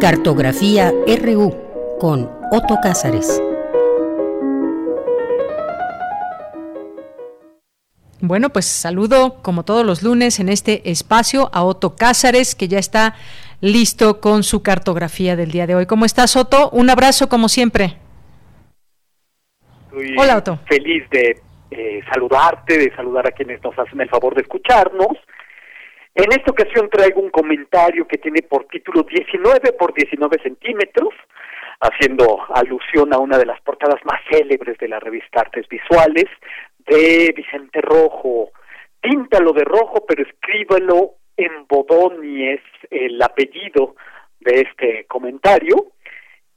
[0.00, 1.54] Cartografía RU
[1.98, 3.42] con Otto Cázares.
[8.20, 12.78] Bueno, pues saludo como todos los lunes en este espacio a Otto Cázares, que ya
[12.78, 13.14] está
[13.62, 15.86] listo con su cartografía del día de hoy.
[15.86, 16.68] ¿Cómo estás, Otto?
[16.70, 17.96] Un abrazo como siempre.
[20.18, 20.58] Hola, Otto.
[20.68, 21.40] Feliz de
[21.70, 25.16] eh, saludarte, de saludar a quienes nos hacen el favor de escucharnos
[26.16, 31.12] en esta ocasión traigo un comentario que tiene por título 19 por 19 centímetros,
[31.80, 36.24] haciendo alusión a una de las portadas más célebres de la revista Artes Visuales,
[36.86, 38.50] de Vicente Rojo.
[38.98, 43.94] Píntalo de rojo, pero escríbelo en Bodoni, es el apellido
[44.40, 45.92] de este comentario.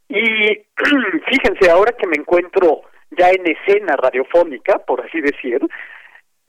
[0.08, 0.24] Y
[1.28, 5.60] fíjense, ahora que me encuentro ya en escena radiofónica, por así decir,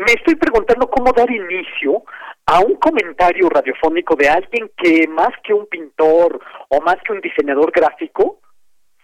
[0.00, 2.02] me estoy preguntando cómo dar inicio
[2.46, 7.20] a un comentario radiofónico de alguien que más que un pintor o más que un
[7.20, 8.40] diseñador gráfico,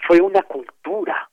[0.07, 1.29] fue una cultura.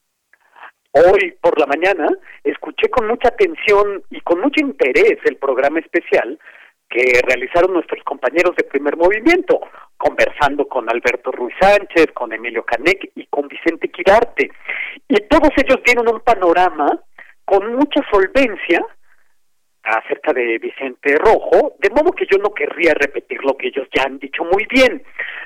[0.92, 2.08] Hoy por la mañana
[2.44, 6.38] escuché con mucha atención y con mucho interés el programa especial
[6.90, 9.62] que realizaron nuestros compañeros de primer movimiento,
[9.98, 14.52] conversando con Alberto Ruiz Sánchez, con Emilio Canek y con Vicente Quirarte.
[15.08, 17.00] Y todos ellos dieron un panorama
[17.46, 18.86] con mucha solvencia
[19.84, 24.04] acerca de Vicente Rojo, de modo que yo no querría repetir lo que ellos ya
[24.04, 25.04] han dicho muy bien.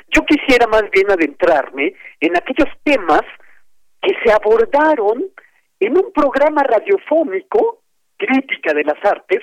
[0.10, 3.24] Yo quisiera más bien adentrarme en aquellos temas
[4.02, 5.26] que se abordaron
[5.80, 7.82] en un programa radiofónico,
[8.18, 9.42] Crítica de las Artes,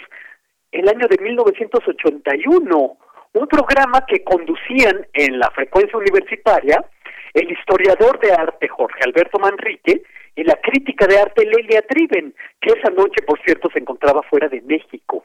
[0.72, 2.98] el año de 1981,
[3.34, 6.84] un programa que conducían en la frecuencia universitaria
[7.34, 10.02] el historiador de arte Jorge Alberto Manrique
[10.36, 14.48] y la crítica de arte Lelia Triven, que esa noche, por cierto, se encontraba fuera
[14.48, 15.24] de México.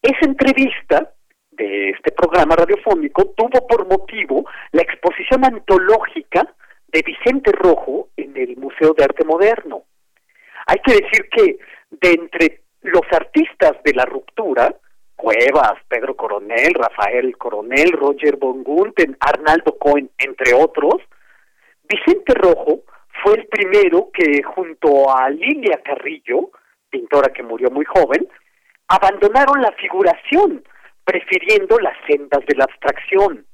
[0.00, 1.12] Esa entrevista
[1.50, 6.52] de este programa radiofónico tuvo por motivo la exposición antológica
[6.88, 9.84] de Vicente Rojo en el Museo de Arte Moderno.
[10.66, 11.58] Hay que decir que
[11.90, 14.74] de entre los artistas de la ruptura,
[15.16, 20.96] Cuevas, Pedro Coronel, Rafael Coronel, Roger von Gunten, Arnaldo Cohen, entre otros,
[21.88, 22.82] Vicente Rojo
[23.22, 26.50] fue el primero que junto a Lilia Carrillo,
[26.90, 28.28] pintora que murió muy joven,
[28.88, 30.64] abandonaron la figuración,
[31.04, 33.46] prefiriendo las sendas de la abstracción.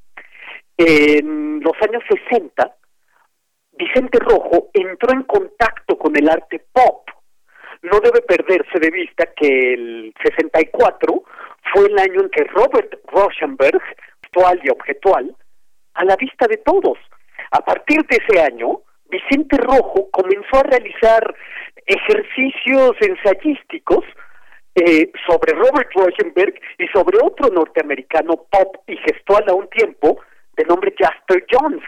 [0.77, 2.75] En los años 60,
[3.73, 7.09] Vicente Rojo entró en contacto con el arte pop.
[7.83, 11.23] No debe perderse de vista que el 64
[11.73, 13.83] fue el año en que Robert Rauschenberg,
[14.23, 15.35] actual y objetual,
[15.95, 16.99] a la vista de todos.
[17.51, 21.35] A partir de ese año, Vicente Rojo comenzó a realizar
[21.87, 24.05] ejercicios ensayísticos
[24.75, 30.21] eh, sobre Robert Rauschenberg y sobre otro norteamericano pop y gestual a un tiempo
[30.57, 31.83] de nombre Jasper Jones.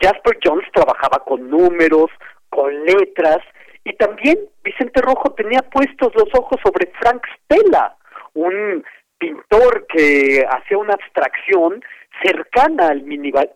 [0.00, 2.10] Jasper Jones trabajaba con números,
[2.50, 3.38] con letras,
[3.84, 7.96] y también Vicente Rojo tenía puestos los ojos sobre Frank Stella,
[8.34, 8.84] un
[9.18, 11.82] pintor que hacía una abstracción
[12.22, 13.04] cercana al,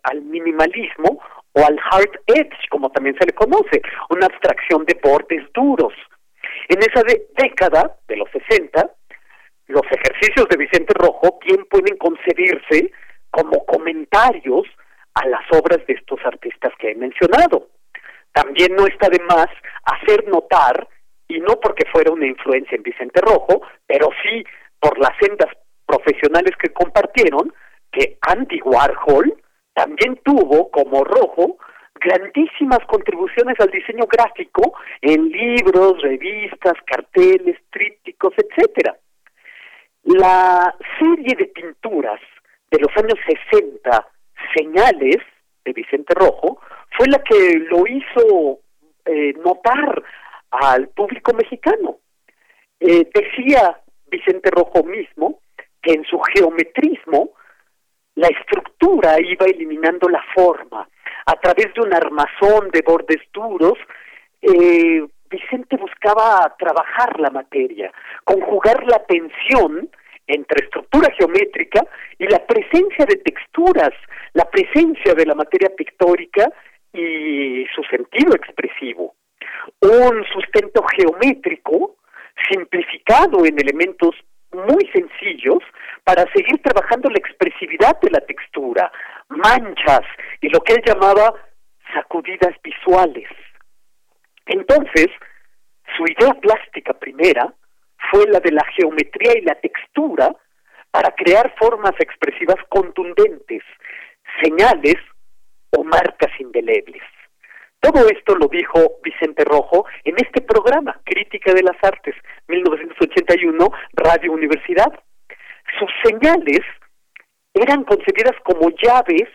[0.04, 1.20] al minimalismo
[1.52, 5.92] o al hard edge, como también se le conoce, una abstracción de bordes duros.
[6.68, 7.02] En esa
[7.36, 8.90] década de los 60,
[9.68, 12.92] los ejercicios de Vicente Rojo bien pueden concebirse
[13.30, 14.66] como comentarios
[15.14, 17.68] a las obras de estos artistas que he mencionado.
[18.32, 19.48] También no está de más
[19.84, 20.88] hacer notar,
[21.30, 24.44] y no porque fuera una influencia en Vicente Rojo, pero sí
[24.80, 25.48] por las sendas
[25.86, 27.52] profesionales que compartieron,
[27.92, 29.34] que Andy Warhol
[29.80, 31.56] también tuvo como rojo
[31.94, 38.94] grandísimas contribuciones al diseño gráfico en libros, revistas, carteles, trípticos, etcétera.
[40.02, 42.20] La serie de pinturas
[42.70, 43.18] de los años
[43.50, 44.06] 60,
[44.54, 45.16] Señales,
[45.64, 46.60] de Vicente Rojo,
[46.98, 48.60] fue la que lo hizo
[49.06, 50.02] eh, notar
[50.50, 52.00] al público mexicano.
[52.80, 53.80] Eh, decía
[54.10, 55.40] Vicente Rojo mismo
[55.80, 57.30] que en su geometrismo
[58.14, 60.88] la estructura iba eliminando la forma.
[61.26, 63.78] A través de un armazón de bordes duros,
[64.42, 67.92] eh, Vicente buscaba trabajar la materia,
[68.24, 69.88] conjugar la tensión
[70.26, 71.86] entre estructura geométrica
[72.18, 73.90] y la presencia de texturas,
[74.32, 76.52] la presencia de la materia pictórica
[76.92, 79.14] y su sentido expresivo.
[79.82, 81.96] Un sustento geométrico
[82.48, 84.16] simplificado en elementos
[84.52, 85.58] muy sencillos
[86.04, 88.90] para seguir trabajando la expresividad de la textura,
[89.28, 90.02] manchas
[90.40, 91.34] y lo que él llamaba
[91.94, 93.28] sacudidas visuales.
[94.46, 95.08] Entonces,
[95.96, 97.52] su idea plástica primera
[98.10, 100.34] fue la de la geometría y la textura
[100.90, 103.62] para crear formas expresivas contundentes,
[104.42, 104.96] señales
[105.70, 107.02] o marcas indelebles.
[107.80, 112.14] Todo esto lo dijo Vicente Rojo en este programa, Crítica de las Artes,
[112.48, 114.92] 1981, Radio Universidad.
[115.78, 116.60] Sus señales
[117.54, 119.28] eran concebidas como llaves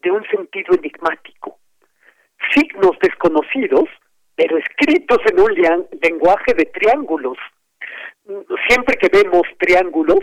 [0.00, 1.58] de un sentido enigmático,
[2.52, 3.88] signos desconocidos,
[4.34, 7.38] pero escritos en un lenguaje de triángulos.
[8.68, 10.20] Siempre que vemos triángulos,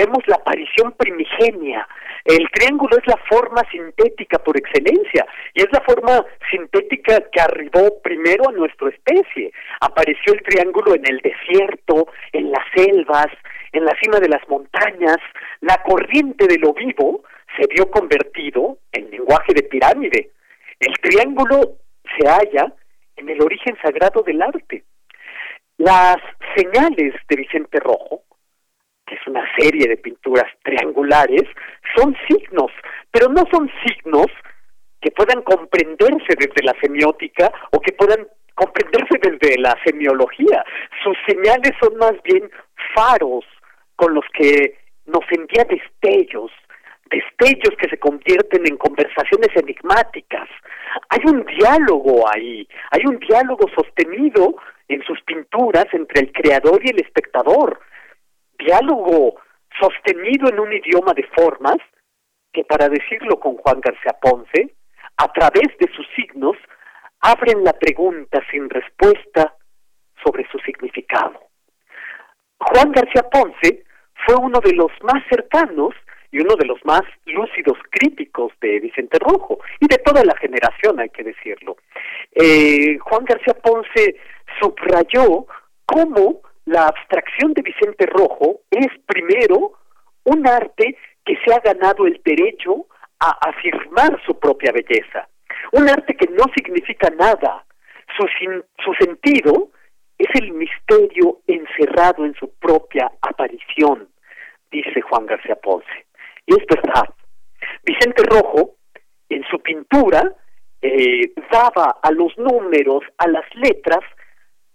[0.00, 1.86] vemos la aparición primigenia.
[2.24, 8.00] El triángulo es la forma sintética por excelencia y es la forma sintética que arribó
[8.02, 9.52] primero a nuestra especie.
[9.80, 13.28] Apareció el triángulo en el desierto, en las selvas,
[13.72, 15.18] en la cima de las montañas.
[15.60, 17.22] La corriente de lo vivo
[17.58, 20.30] se vio convertido en lenguaje de pirámide.
[20.78, 21.76] El triángulo
[22.16, 22.72] se halla
[23.16, 24.84] en el origen sagrado del arte.
[25.76, 26.18] Las
[26.54, 28.22] señales de Vicente Rojo,
[29.10, 31.42] que es una serie de pinturas triangulares,
[31.96, 32.70] son signos,
[33.10, 34.28] pero no son signos
[35.00, 40.64] que puedan comprenderse desde la semiótica o que puedan comprenderse desde la semiología.
[41.02, 42.48] Sus señales son más bien
[42.94, 43.44] faros
[43.96, 46.52] con los que nos envía destellos,
[47.10, 50.48] destellos que se convierten en conversaciones enigmáticas.
[51.08, 54.54] Hay un diálogo ahí, hay un diálogo sostenido
[54.86, 57.80] en sus pinturas entre el creador y el espectador.
[58.64, 59.40] Diálogo
[59.78, 61.78] sostenido en un idioma de formas
[62.52, 64.74] que, para decirlo con Juan García Ponce,
[65.16, 66.56] a través de sus signos,
[67.20, 69.54] abren la pregunta sin respuesta
[70.22, 71.40] sobre su significado.
[72.58, 73.84] Juan García Ponce
[74.26, 75.94] fue uno de los más cercanos
[76.30, 81.00] y uno de los más lúcidos críticos de Vicente Rojo y de toda la generación,
[81.00, 81.76] hay que decirlo.
[82.32, 84.16] Eh, Juan García Ponce
[84.60, 85.46] subrayó
[85.86, 89.72] cómo la abstracción de Vicente Rojo es primero
[90.24, 92.86] un arte que se ha ganado el derecho
[93.18, 95.28] a afirmar su propia belleza,
[95.72, 97.64] un arte que no significa nada,
[98.16, 98.26] su,
[98.84, 99.70] su sentido
[100.18, 104.08] es el misterio encerrado en su propia aparición,
[104.70, 106.06] dice Juan García Ponce.
[106.46, 107.08] Y es verdad.
[107.84, 108.76] Vicente Rojo,
[109.28, 110.34] en su pintura,
[110.82, 114.00] eh, daba a los números, a las letras,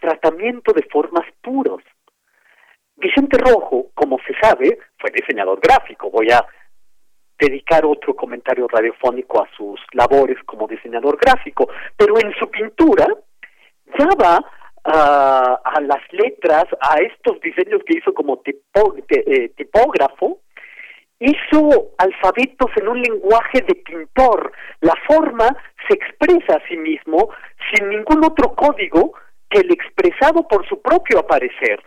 [0.06, 1.82] tratamiento de formas puros.
[2.96, 6.10] Vicente Rojo, como se sabe, fue diseñador gráfico.
[6.12, 6.46] Voy a
[7.40, 11.68] dedicar otro comentario radiofónico a sus labores como diseñador gráfico,
[11.98, 13.08] pero en su pintura
[13.98, 14.40] daba
[14.86, 20.40] a, a las letras, a estos diseños que hizo como eh, tipógrafo,
[21.20, 24.52] hizo alfabetos en un lenguaje de pintor.
[24.82, 25.48] La forma
[25.88, 27.30] se expresa a sí mismo
[27.74, 29.14] sin ningún otro código
[29.50, 31.82] que el expresado por su propio aparecer.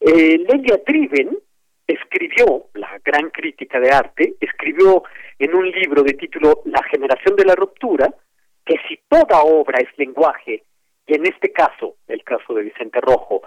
[0.00, 0.80] Eh, Lelia
[1.86, 5.02] escribió, la gran crítica de arte, escribió
[5.38, 8.12] en un libro de título La generación de la ruptura,
[8.64, 10.64] que si toda obra es lenguaje,
[11.06, 13.42] y en este caso, el caso de Vicente Rojo,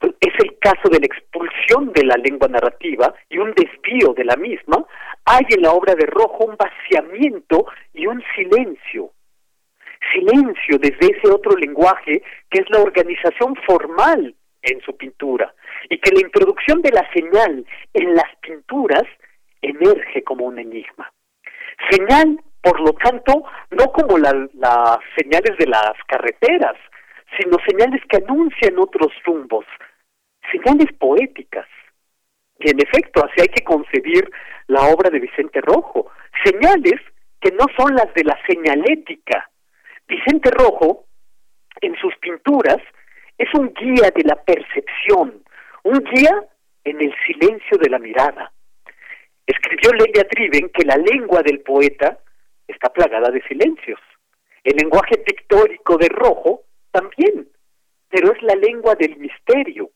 [0.00, 4.36] es el caso de la expulsión de la lengua narrativa y un desvío de la
[4.36, 4.84] misma,
[5.24, 9.12] hay en la obra de Rojo un vaciamiento y un silencio.
[10.12, 15.54] Silencio desde ese otro lenguaje que es la organización formal en su pintura
[15.88, 17.64] y que la introducción de la señal
[17.94, 19.04] en las pinturas
[19.62, 21.12] emerge como un enigma.
[21.90, 26.76] Señal, por lo tanto, no como las señales de las carreteras,
[27.38, 29.64] sino señales que anuncian otros rumbos,
[30.50, 31.66] señales poéticas.
[32.58, 34.30] Y en efecto, así hay que concebir
[34.66, 36.10] la obra de Vicente Rojo,
[36.44, 37.00] señales
[37.40, 39.48] que no son las de la señalética.
[40.10, 41.06] Vicente Rojo,
[41.80, 42.78] en sus pinturas,
[43.38, 45.42] es un guía de la percepción,
[45.84, 46.44] un guía
[46.84, 48.52] en el silencio de la mirada.
[49.46, 52.18] Escribió Lelia Triven que la lengua del poeta
[52.66, 54.00] está plagada de silencios.
[54.64, 57.48] El lenguaje pictórico de Rojo también,
[58.08, 59.90] pero es la lengua del misterio,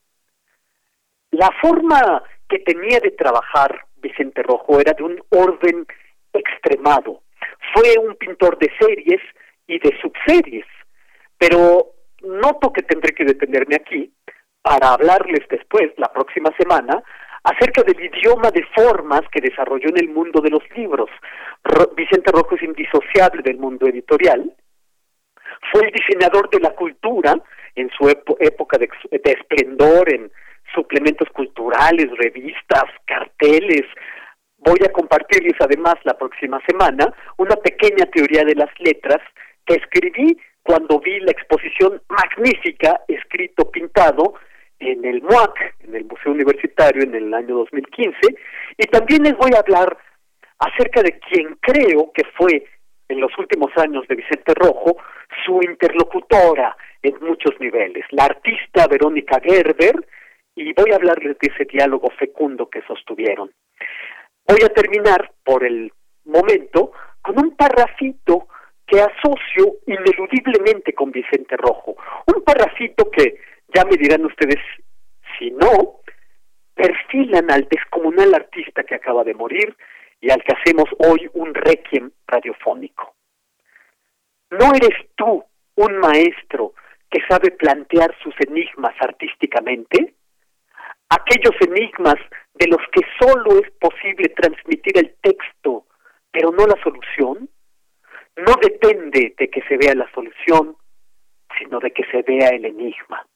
[1.33, 5.85] la forma que tenía de trabajar Vicente Rojo era de un orden
[6.33, 7.23] extremado.
[7.75, 9.21] Fue un pintor de series
[9.67, 10.67] y de subseries,
[11.39, 11.93] pero
[12.23, 14.13] noto que tendré que detenerme aquí
[14.63, 17.03] para hablarles después, la próxima semana,
[17.43, 21.11] acerca del idioma de formas que desarrolló en el mundo de los libros.
[21.95, 24.55] Vicente Rojo es indisociable del mundo editorial.
[25.71, 27.35] Fue el diseñador de la cultura
[27.75, 28.89] en su época de
[29.25, 30.31] esplendor en
[30.75, 33.85] suplementos culturales, revistas, carteles.
[34.59, 39.21] Voy a compartirles además la próxima semana una pequeña teoría de las letras
[39.67, 44.35] que escribí cuando vi la exposición magnífica escrito pintado
[44.79, 48.19] en el MUAC, en el Museo Universitario en el año 2015,
[48.79, 49.97] y también les voy a hablar
[50.59, 52.65] acerca de quien creo que fue
[53.09, 54.97] en los últimos años de Vicente Rojo
[55.45, 59.95] su interlocutora en muchos niveles, la artista Verónica Gerber,
[60.57, 63.51] y voy a hablarles de ese diálogo fecundo que sostuvieron.
[64.47, 65.93] Voy a terminar por el
[66.25, 68.49] momento con un parrafito
[68.87, 71.97] que asocio ineludiblemente con Vicente Rojo.
[72.27, 73.41] Un parrafito que,
[73.75, 74.61] ya me dirán ustedes,
[75.39, 76.01] si no,
[76.75, 79.77] perfilan al descomunal artista que acaba de morir
[80.21, 83.15] y al que hacemos hoy un requiem radiofónico.
[84.51, 85.45] ¿No eres tú
[85.77, 86.75] un maestro
[87.11, 90.15] que sabe plantear sus enigmas artísticamente?
[91.15, 92.17] aquellos enigmas
[92.55, 95.87] de los que solo es posible transmitir el texto,
[96.31, 97.49] pero no la solución,
[98.37, 100.77] no depende de que se vea la solución,
[101.59, 103.27] sino de que se vea el enigma.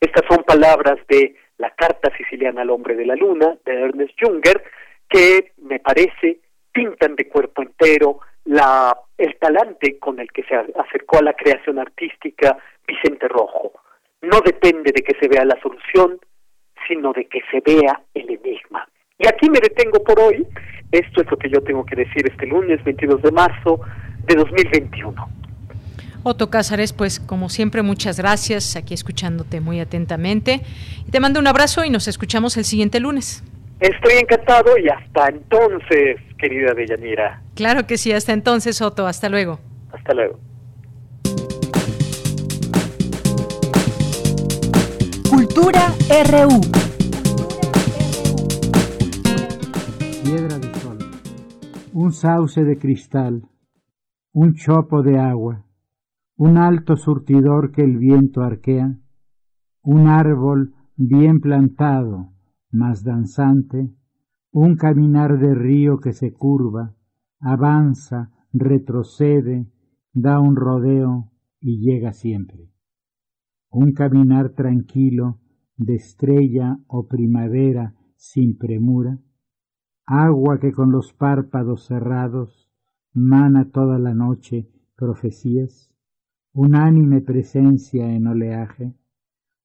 [0.00, 4.62] Estas son palabras de la Carta Siciliana al Hombre de la Luna, de Ernest Junger,
[5.08, 6.40] que me parece
[6.72, 11.78] pintan de cuerpo entero la, el talante con el que se acercó a la creación
[11.78, 12.56] artística
[12.86, 13.72] Vicente Rojo.
[14.22, 16.20] No depende de que se vea la solución,
[16.86, 18.88] sino de que se vea el enigma.
[19.18, 20.46] Y aquí me detengo por hoy.
[20.92, 23.80] Esto es lo que yo tengo que decir este lunes 22 de marzo
[24.28, 25.28] de 2021.
[26.22, 30.60] Otto Cázares, pues como siempre, muchas gracias, aquí escuchándote muy atentamente.
[31.06, 33.42] Y te mando un abrazo y nos escuchamos el siguiente lunes.
[33.80, 37.40] Estoy encantado y hasta entonces, querida Deyanira.
[37.54, 39.60] Claro que sí, hasta entonces, Otto, hasta luego.
[39.92, 40.38] Hasta luego.
[45.30, 45.94] Cultura
[46.26, 46.60] RU.
[50.24, 50.98] Piedra de sol,
[51.92, 53.42] un sauce de cristal,
[54.32, 55.64] un chopo de agua
[56.38, 58.96] un alto surtidor que el viento arquea,
[59.82, 62.32] un árbol bien plantado,
[62.70, 63.92] más danzante,
[64.52, 66.94] un caminar de río que se curva,
[67.40, 69.66] avanza, retrocede,
[70.12, 72.70] da un rodeo y llega siempre.
[73.68, 75.40] Un caminar tranquilo
[75.76, 79.18] de estrella o primavera sin premura,
[80.06, 82.67] agua que con los párpados cerrados
[83.12, 85.90] mana toda la noche profecías,
[86.52, 88.92] unánime presencia en oleaje,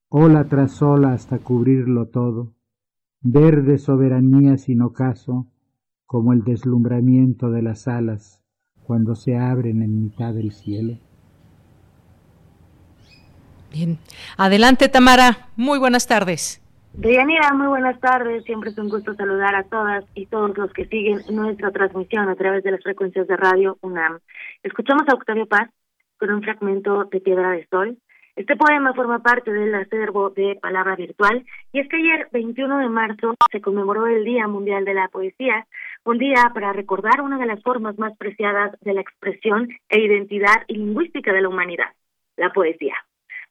[0.10, 2.54] ola tras ola hasta cubrirlo todo,
[3.22, 5.48] verde soberanía sin ocaso,
[6.06, 8.44] como el deslumbramiento de las alas
[8.84, 10.98] cuando se abren en mitad del cielo.
[13.72, 13.98] Bien,
[14.38, 16.63] adelante Tamara, muy buenas tardes.
[16.94, 18.44] Deyanira, muy buenas tardes.
[18.44, 22.36] Siempre es un gusto saludar a todas y todos los que siguen nuestra transmisión a
[22.36, 24.20] través de las frecuencias de radio UNAM.
[24.62, 25.72] Escuchamos a Octavio Paz
[26.20, 27.98] con un fragmento de Piedra de Sol.
[28.36, 32.90] Este poema forma parte del acervo de Palabra Virtual y es que ayer, 21 de
[32.90, 35.66] marzo, se conmemoró el Día Mundial de la Poesía,
[36.06, 40.64] un día para recordar una de las formas más preciadas de la expresión e identidad
[40.68, 41.90] lingüística de la humanidad,
[42.38, 42.96] la poesía.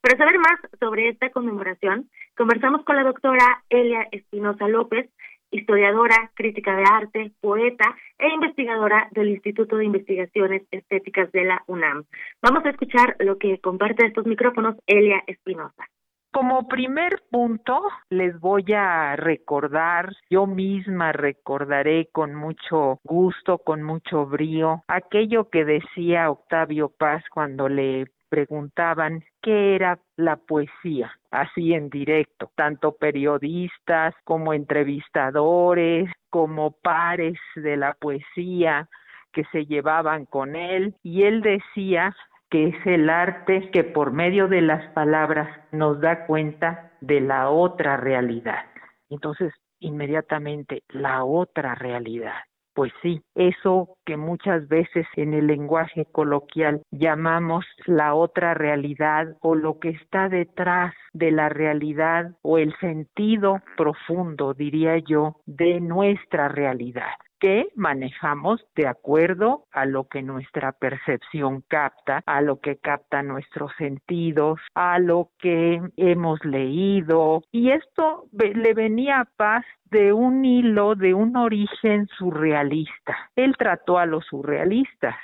[0.03, 5.09] Para saber más sobre esta conmemoración, conversamos con la doctora Elia Espinosa López,
[5.49, 12.03] historiadora, crítica de arte, poeta e investigadora del Instituto de Investigaciones Estéticas de la UNAM.
[12.41, 15.87] Vamos a escuchar lo que comparte estos micrófonos Elia Espinosa.
[16.33, 24.25] Como primer punto, les voy a recordar, yo misma recordaré con mucho gusto, con mucho
[24.25, 31.89] brío, aquello que decía Octavio Paz cuando le preguntaban qué era la poesía, así en
[31.89, 38.89] directo, tanto periodistas como entrevistadores, como pares de la poesía
[39.33, 42.15] que se llevaban con él, y él decía
[42.49, 47.49] que es el arte que por medio de las palabras nos da cuenta de la
[47.49, 48.65] otra realidad.
[49.09, 52.43] Entonces, inmediatamente, la otra realidad.
[52.73, 59.53] Pues sí, eso que muchas veces en el lenguaje coloquial llamamos la otra realidad o
[59.53, 66.47] lo que está detrás de la realidad o el sentido profundo, diría yo, de nuestra
[66.47, 67.13] realidad
[67.43, 73.69] que manejamos de acuerdo a lo que nuestra percepción capta, a lo que capta nuestros
[73.77, 77.43] sentidos, a lo que hemos leído.
[77.51, 83.29] Y esto le venía a Paz de un hilo, de un origen surrealista.
[83.35, 85.15] Él trató a los surrealistas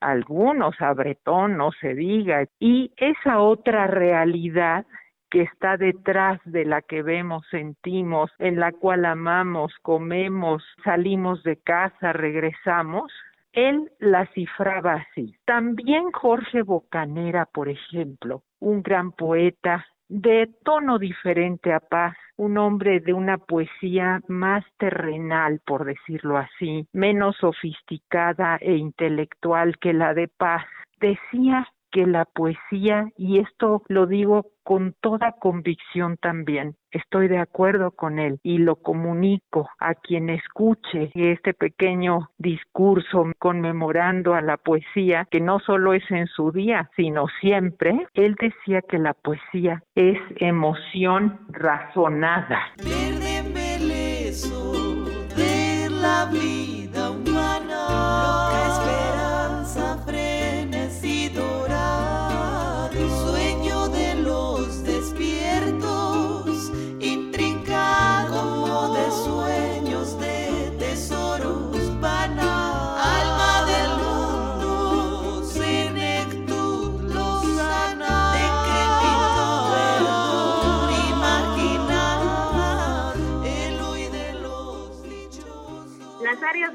[0.00, 4.86] algunos, a Bretón, no se diga, y esa otra realidad
[5.30, 11.56] que está detrás de la que vemos, sentimos, en la cual amamos, comemos, salimos de
[11.56, 13.12] casa, regresamos,
[13.52, 15.34] él la cifraba así.
[15.46, 23.00] También Jorge Bocanera, por ejemplo, un gran poeta de tono diferente a Paz, un hombre
[23.00, 30.28] de una poesía más terrenal, por decirlo así, menos sofisticada e intelectual que la de
[30.28, 30.64] Paz,
[31.00, 31.66] decía
[31.96, 38.18] que la poesía, y esto lo digo con toda convicción también, estoy de acuerdo con
[38.18, 45.40] él y lo comunico a quien escuche este pequeño discurso conmemorando a la poesía, que
[45.40, 51.46] no solo es en su día, sino siempre, él decía que la poesía es emoción
[51.48, 52.60] razonada.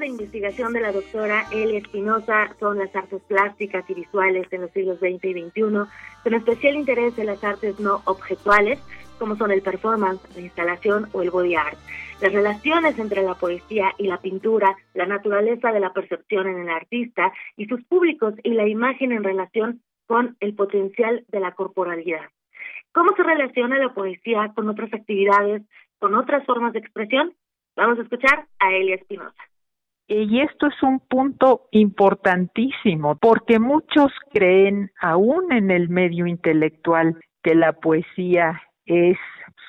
[0.02, 4.70] De investigación de la doctora Elia Espinosa son las artes plásticas y visuales en los
[4.72, 5.62] siglos XX y XXI,
[6.24, 8.80] con especial interés en las artes no objetuales,
[9.20, 11.78] como son el performance, la instalación o el body art.
[12.20, 16.70] Las relaciones entre la poesía y la pintura, la naturaleza de la percepción en el
[16.70, 22.28] artista y sus públicos y la imagen en relación con el potencial de la corporalidad.
[22.90, 25.62] ¿Cómo se relaciona la poesía con otras actividades,
[26.00, 27.34] con otras formas de expresión?
[27.76, 29.51] Vamos a escuchar a Elia Espinosa.
[30.14, 37.54] Y esto es un punto importantísimo porque muchos creen, aún en el medio intelectual, que
[37.54, 39.16] la poesía es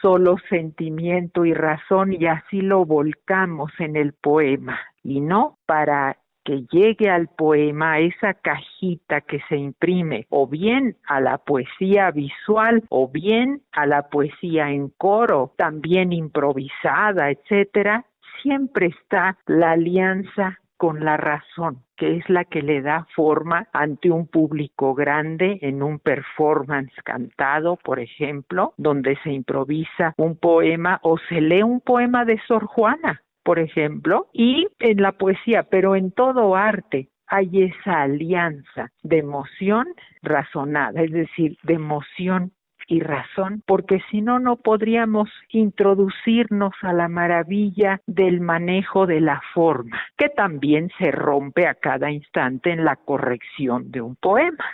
[0.02, 4.78] solo sentimiento y razón y así lo volcamos en el poema.
[5.02, 11.22] Y no, para que llegue al poema esa cajita que se imprime o bien a
[11.22, 18.06] la poesía visual o bien a la poesía en coro, también improvisada, etcétera,
[18.44, 24.12] siempre está la alianza con la razón, que es la que le da forma ante
[24.12, 31.18] un público grande en un performance cantado, por ejemplo, donde se improvisa un poema o
[31.30, 36.12] se lee un poema de Sor Juana, por ejemplo, y en la poesía, pero en
[36.12, 39.88] todo arte hay esa alianza de emoción
[40.22, 42.52] razonada, es decir, de emoción
[42.88, 49.42] y razón, porque si no, no podríamos introducirnos a la maravilla del manejo de la
[49.54, 54.66] forma, que también se rompe a cada instante en la corrección de un poema.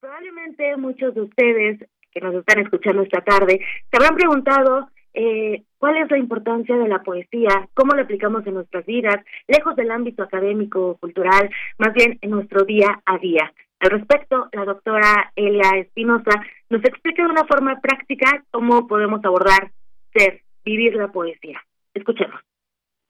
[0.00, 1.78] Probablemente muchos de ustedes
[2.10, 6.88] que nos están escuchando esta tarde se habrán preguntado eh, cuál es la importancia de
[6.88, 9.16] la poesía, cómo la aplicamos en nuestras vidas,
[9.48, 13.52] lejos del ámbito académico o cultural, más bien en nuestro día a día.
[13.80, 16.30] Al respecto, la doctora Elia Espinosa
[16.68, 19.70] nos explica de una forma práctica cómo podemos abordar,
[20.12, 21.60] ser, vivir la poesía.
[21.94, 22.40] Escuchemos.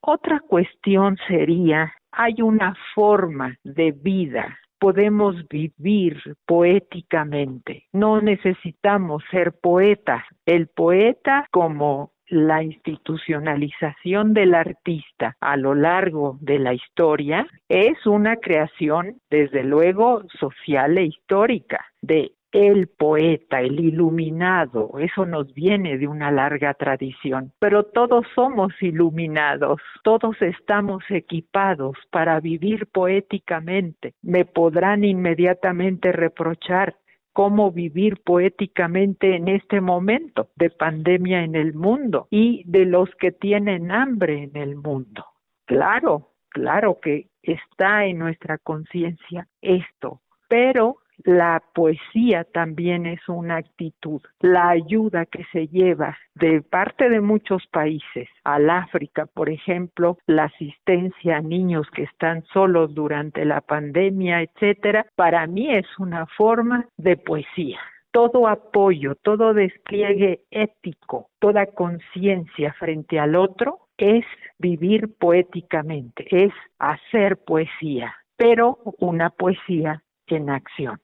[0.01, 7.84] Otra cuestión sería, hay una forma de vida podemos vivir poéticamente.
[7.92, 10.24] No necesitamos ser poetas.
[10.47, 18.36] El poeta como la institucionalización del artista a lo largo de la historia es una
[18.36, 26.09] creación, desde luego, social e histórica, de el poeta, el iluminado, eso nos viene de
[26.09, 34.15] una larga tradición, pero todos somos iluminados, todos estamos equipados para vivir poéticamente.
[34.23, 36.97] Me podrán inmediatamente reprochar
[37.32, 43.32] cómo vivir poéticamente en este momento de pandemia en el mundo y de los que
[43.32, 45.24] tienen hambre en el mundo.
[45.66, 54.20] Claro, claro que está en nuestra conciencia esto, pero la poesía también es una actitud,
[54.40, 60.44] la ayuda que se lleva de parte de muchos países al África, por ejemplo, la
[60.44, 66.86] asistencia a niños que están solos durante la pandemia, etcétera, para mí es una forma
[66.97, 67.78] de poesía.
[68.12, 74.24] Todo apoyo, todo despliegue ético, toda conciencia frente al otro es
[74.59, 80.98] vivir poéticamente, es hacer poesía, pero una poesía en acción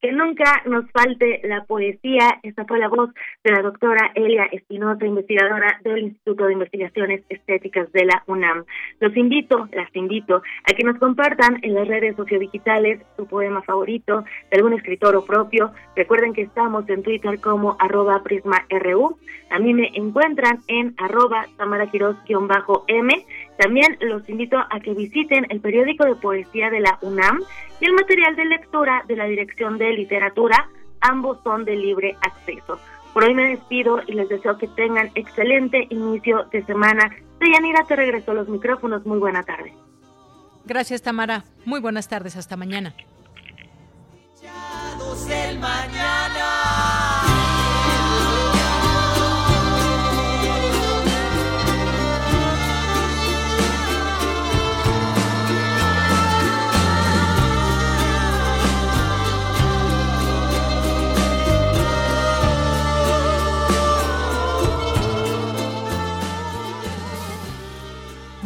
[0.00, 2.38] que nunca nos falte la poesía.
[2.42, 3.10] Esta fue la voz
[3.42, 8.64] de la doctora Elia Espinosa, investigadora del Instituto de Investigaciones Estéticas de la UNAM.
[9.00, 14.24] Los invito, las invito, a que nos compartan en las redes sociodigitales su poema favorito
[14.50, 15.72] de algún escritor o propio.
[15.96, 19.16] Recuerden que estamos en Twitter como arroba prisma.ru.
[19.50, 23.26] A mí me encuentran en arroba tamaraquiros-m.
[23.58, 27.40] También los invito a que visiten el periódico de poesía de la UNAM
[27.80, 30.68] y el material de lectura de la Dirección de Literatura,
[31.00, 32.78] ambos son de libre acceso.
[33.12, 37.10] Por hoy me despido y les deseo que tengan excelente inicio de semana.
[37.40, 39.04] Deyanira, te regreso a los micrófonos.
[39.06, 39.72] Muy buena tarde.
[40.64, 41.44] Gracias, Tamara.
[41.64, 42.36] Muy buenas tardes.
[42.36, 42.94] Hasta mañana.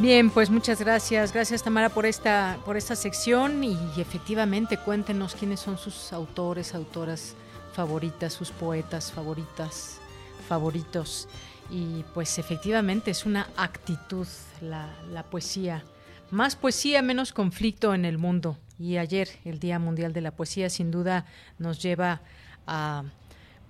[0.03, 1.33] Bien, pues muchas gracias.
[1.33, 7.37] Gracias Tamara por esta por esta sección y, efectivamente cuéntenos quiénes son sus autores, autoras
[7.73, 10.01] favoritas, sus poetas favoritas,
[10.49, 11.29] favoritos.
[11.71, 14.27] Y pues efectivamente es una actitud
[14.61, 15.85] la, la poesía.
[16.33, 18.59] Más poesía, menos conflicto en el mundo.
[18.81, 21.27] Y ayer, el Día Mundial de la Poesía, sin duda
[21.61, 22.23] nos lleva
[22.67, 23.05] a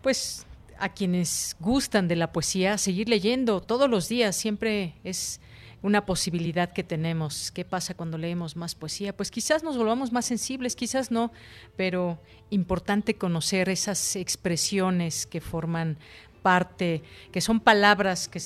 [0.01, 0.47] pues
[0.79, 4.35] a quienes gustan de la poesía, a seguir leyendo todos los días.
[4.35, 5.39] Siempre es
[5.83, 7.51] una posibilidad que tenemos.
[7.51, 9.17] ¿Qué pasa cuando leemos más poesía?
[9.17, 11.33] Pues quizás nos volvamos más sensibles, quizás no,
[11.77, 15.99] pero importante conocer esas expresiones que forman
[16.43, 17.03] parte,
[17.33, 18.41] que son palabras, que,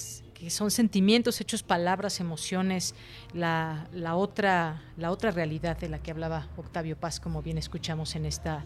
[0.51, 2.95] son sentimientos hechos palabras, emociones,
[3.33, 8.15] la, la, otra, la otra realidad de la que hablaba Octavio Paz, como bien escuchamos
[8.15, 8.65] en esta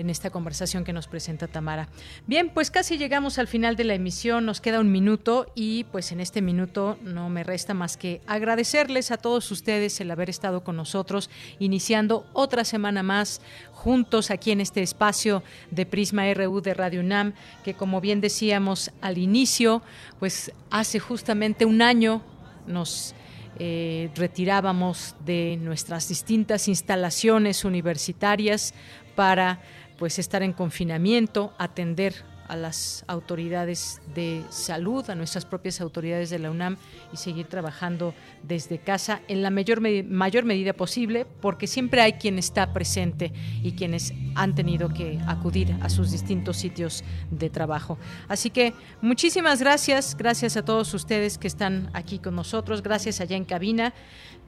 [0.00, 1.88] en esta conversación que nos presenta Tamara.
[2.26, 6.10] Bien, pues casi llegamos al final de la emisión, nos queda un minuto y pues
[6.10, 10.64] en este minuto no me resta más que agradecerles a todos ustedes el haber estado
[10.64, 11.28] con nosotros
[11.58, 17.34] iniciando otra semana más juntos aquí en este espacio de Prisma RU de Radio UNAM,
[17.62, 19.82] que como bien decíamos al inicio,
[20.18, 22.22] pues hace justamente un año
[22.66, 23.14] nos
[23.58, 28.72] eh, retirábamos de nuestras distintas instalaciones universitarias
[29.14, 29.60] para
[30.00, 32.14] pues estar en confinamiento, atender
[32.50, 36.76] a las autoridades de salud, a nuestras propias autoridades de la UNAM
[37.12, 38.12] y seguir trabajando
[38.42, 43.32] desde casa en la mayor, mayor medida posible, porque siempre hay quien está presente
[43.62, 47.98] y quienes han tenido que acudir a sus distintos sitios de trabajo.
[48.26, 53.36] Así que muchísimas gracias, gracias a todos ustedes que están aquí con nosotros, gracias allá
[53.36, 53.94] en cabina.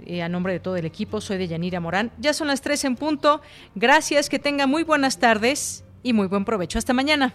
[0.05, 2.11] Eh, a nombre de todo el equipo, soy de Yanira Morán.
[2.19, 3.41] Ya son las tres en punto.
[3.77, 6.79] Gracias, que tenga muy buenas tardes y muy buen provecho.
[6.79, 7.35] Hasta mañana.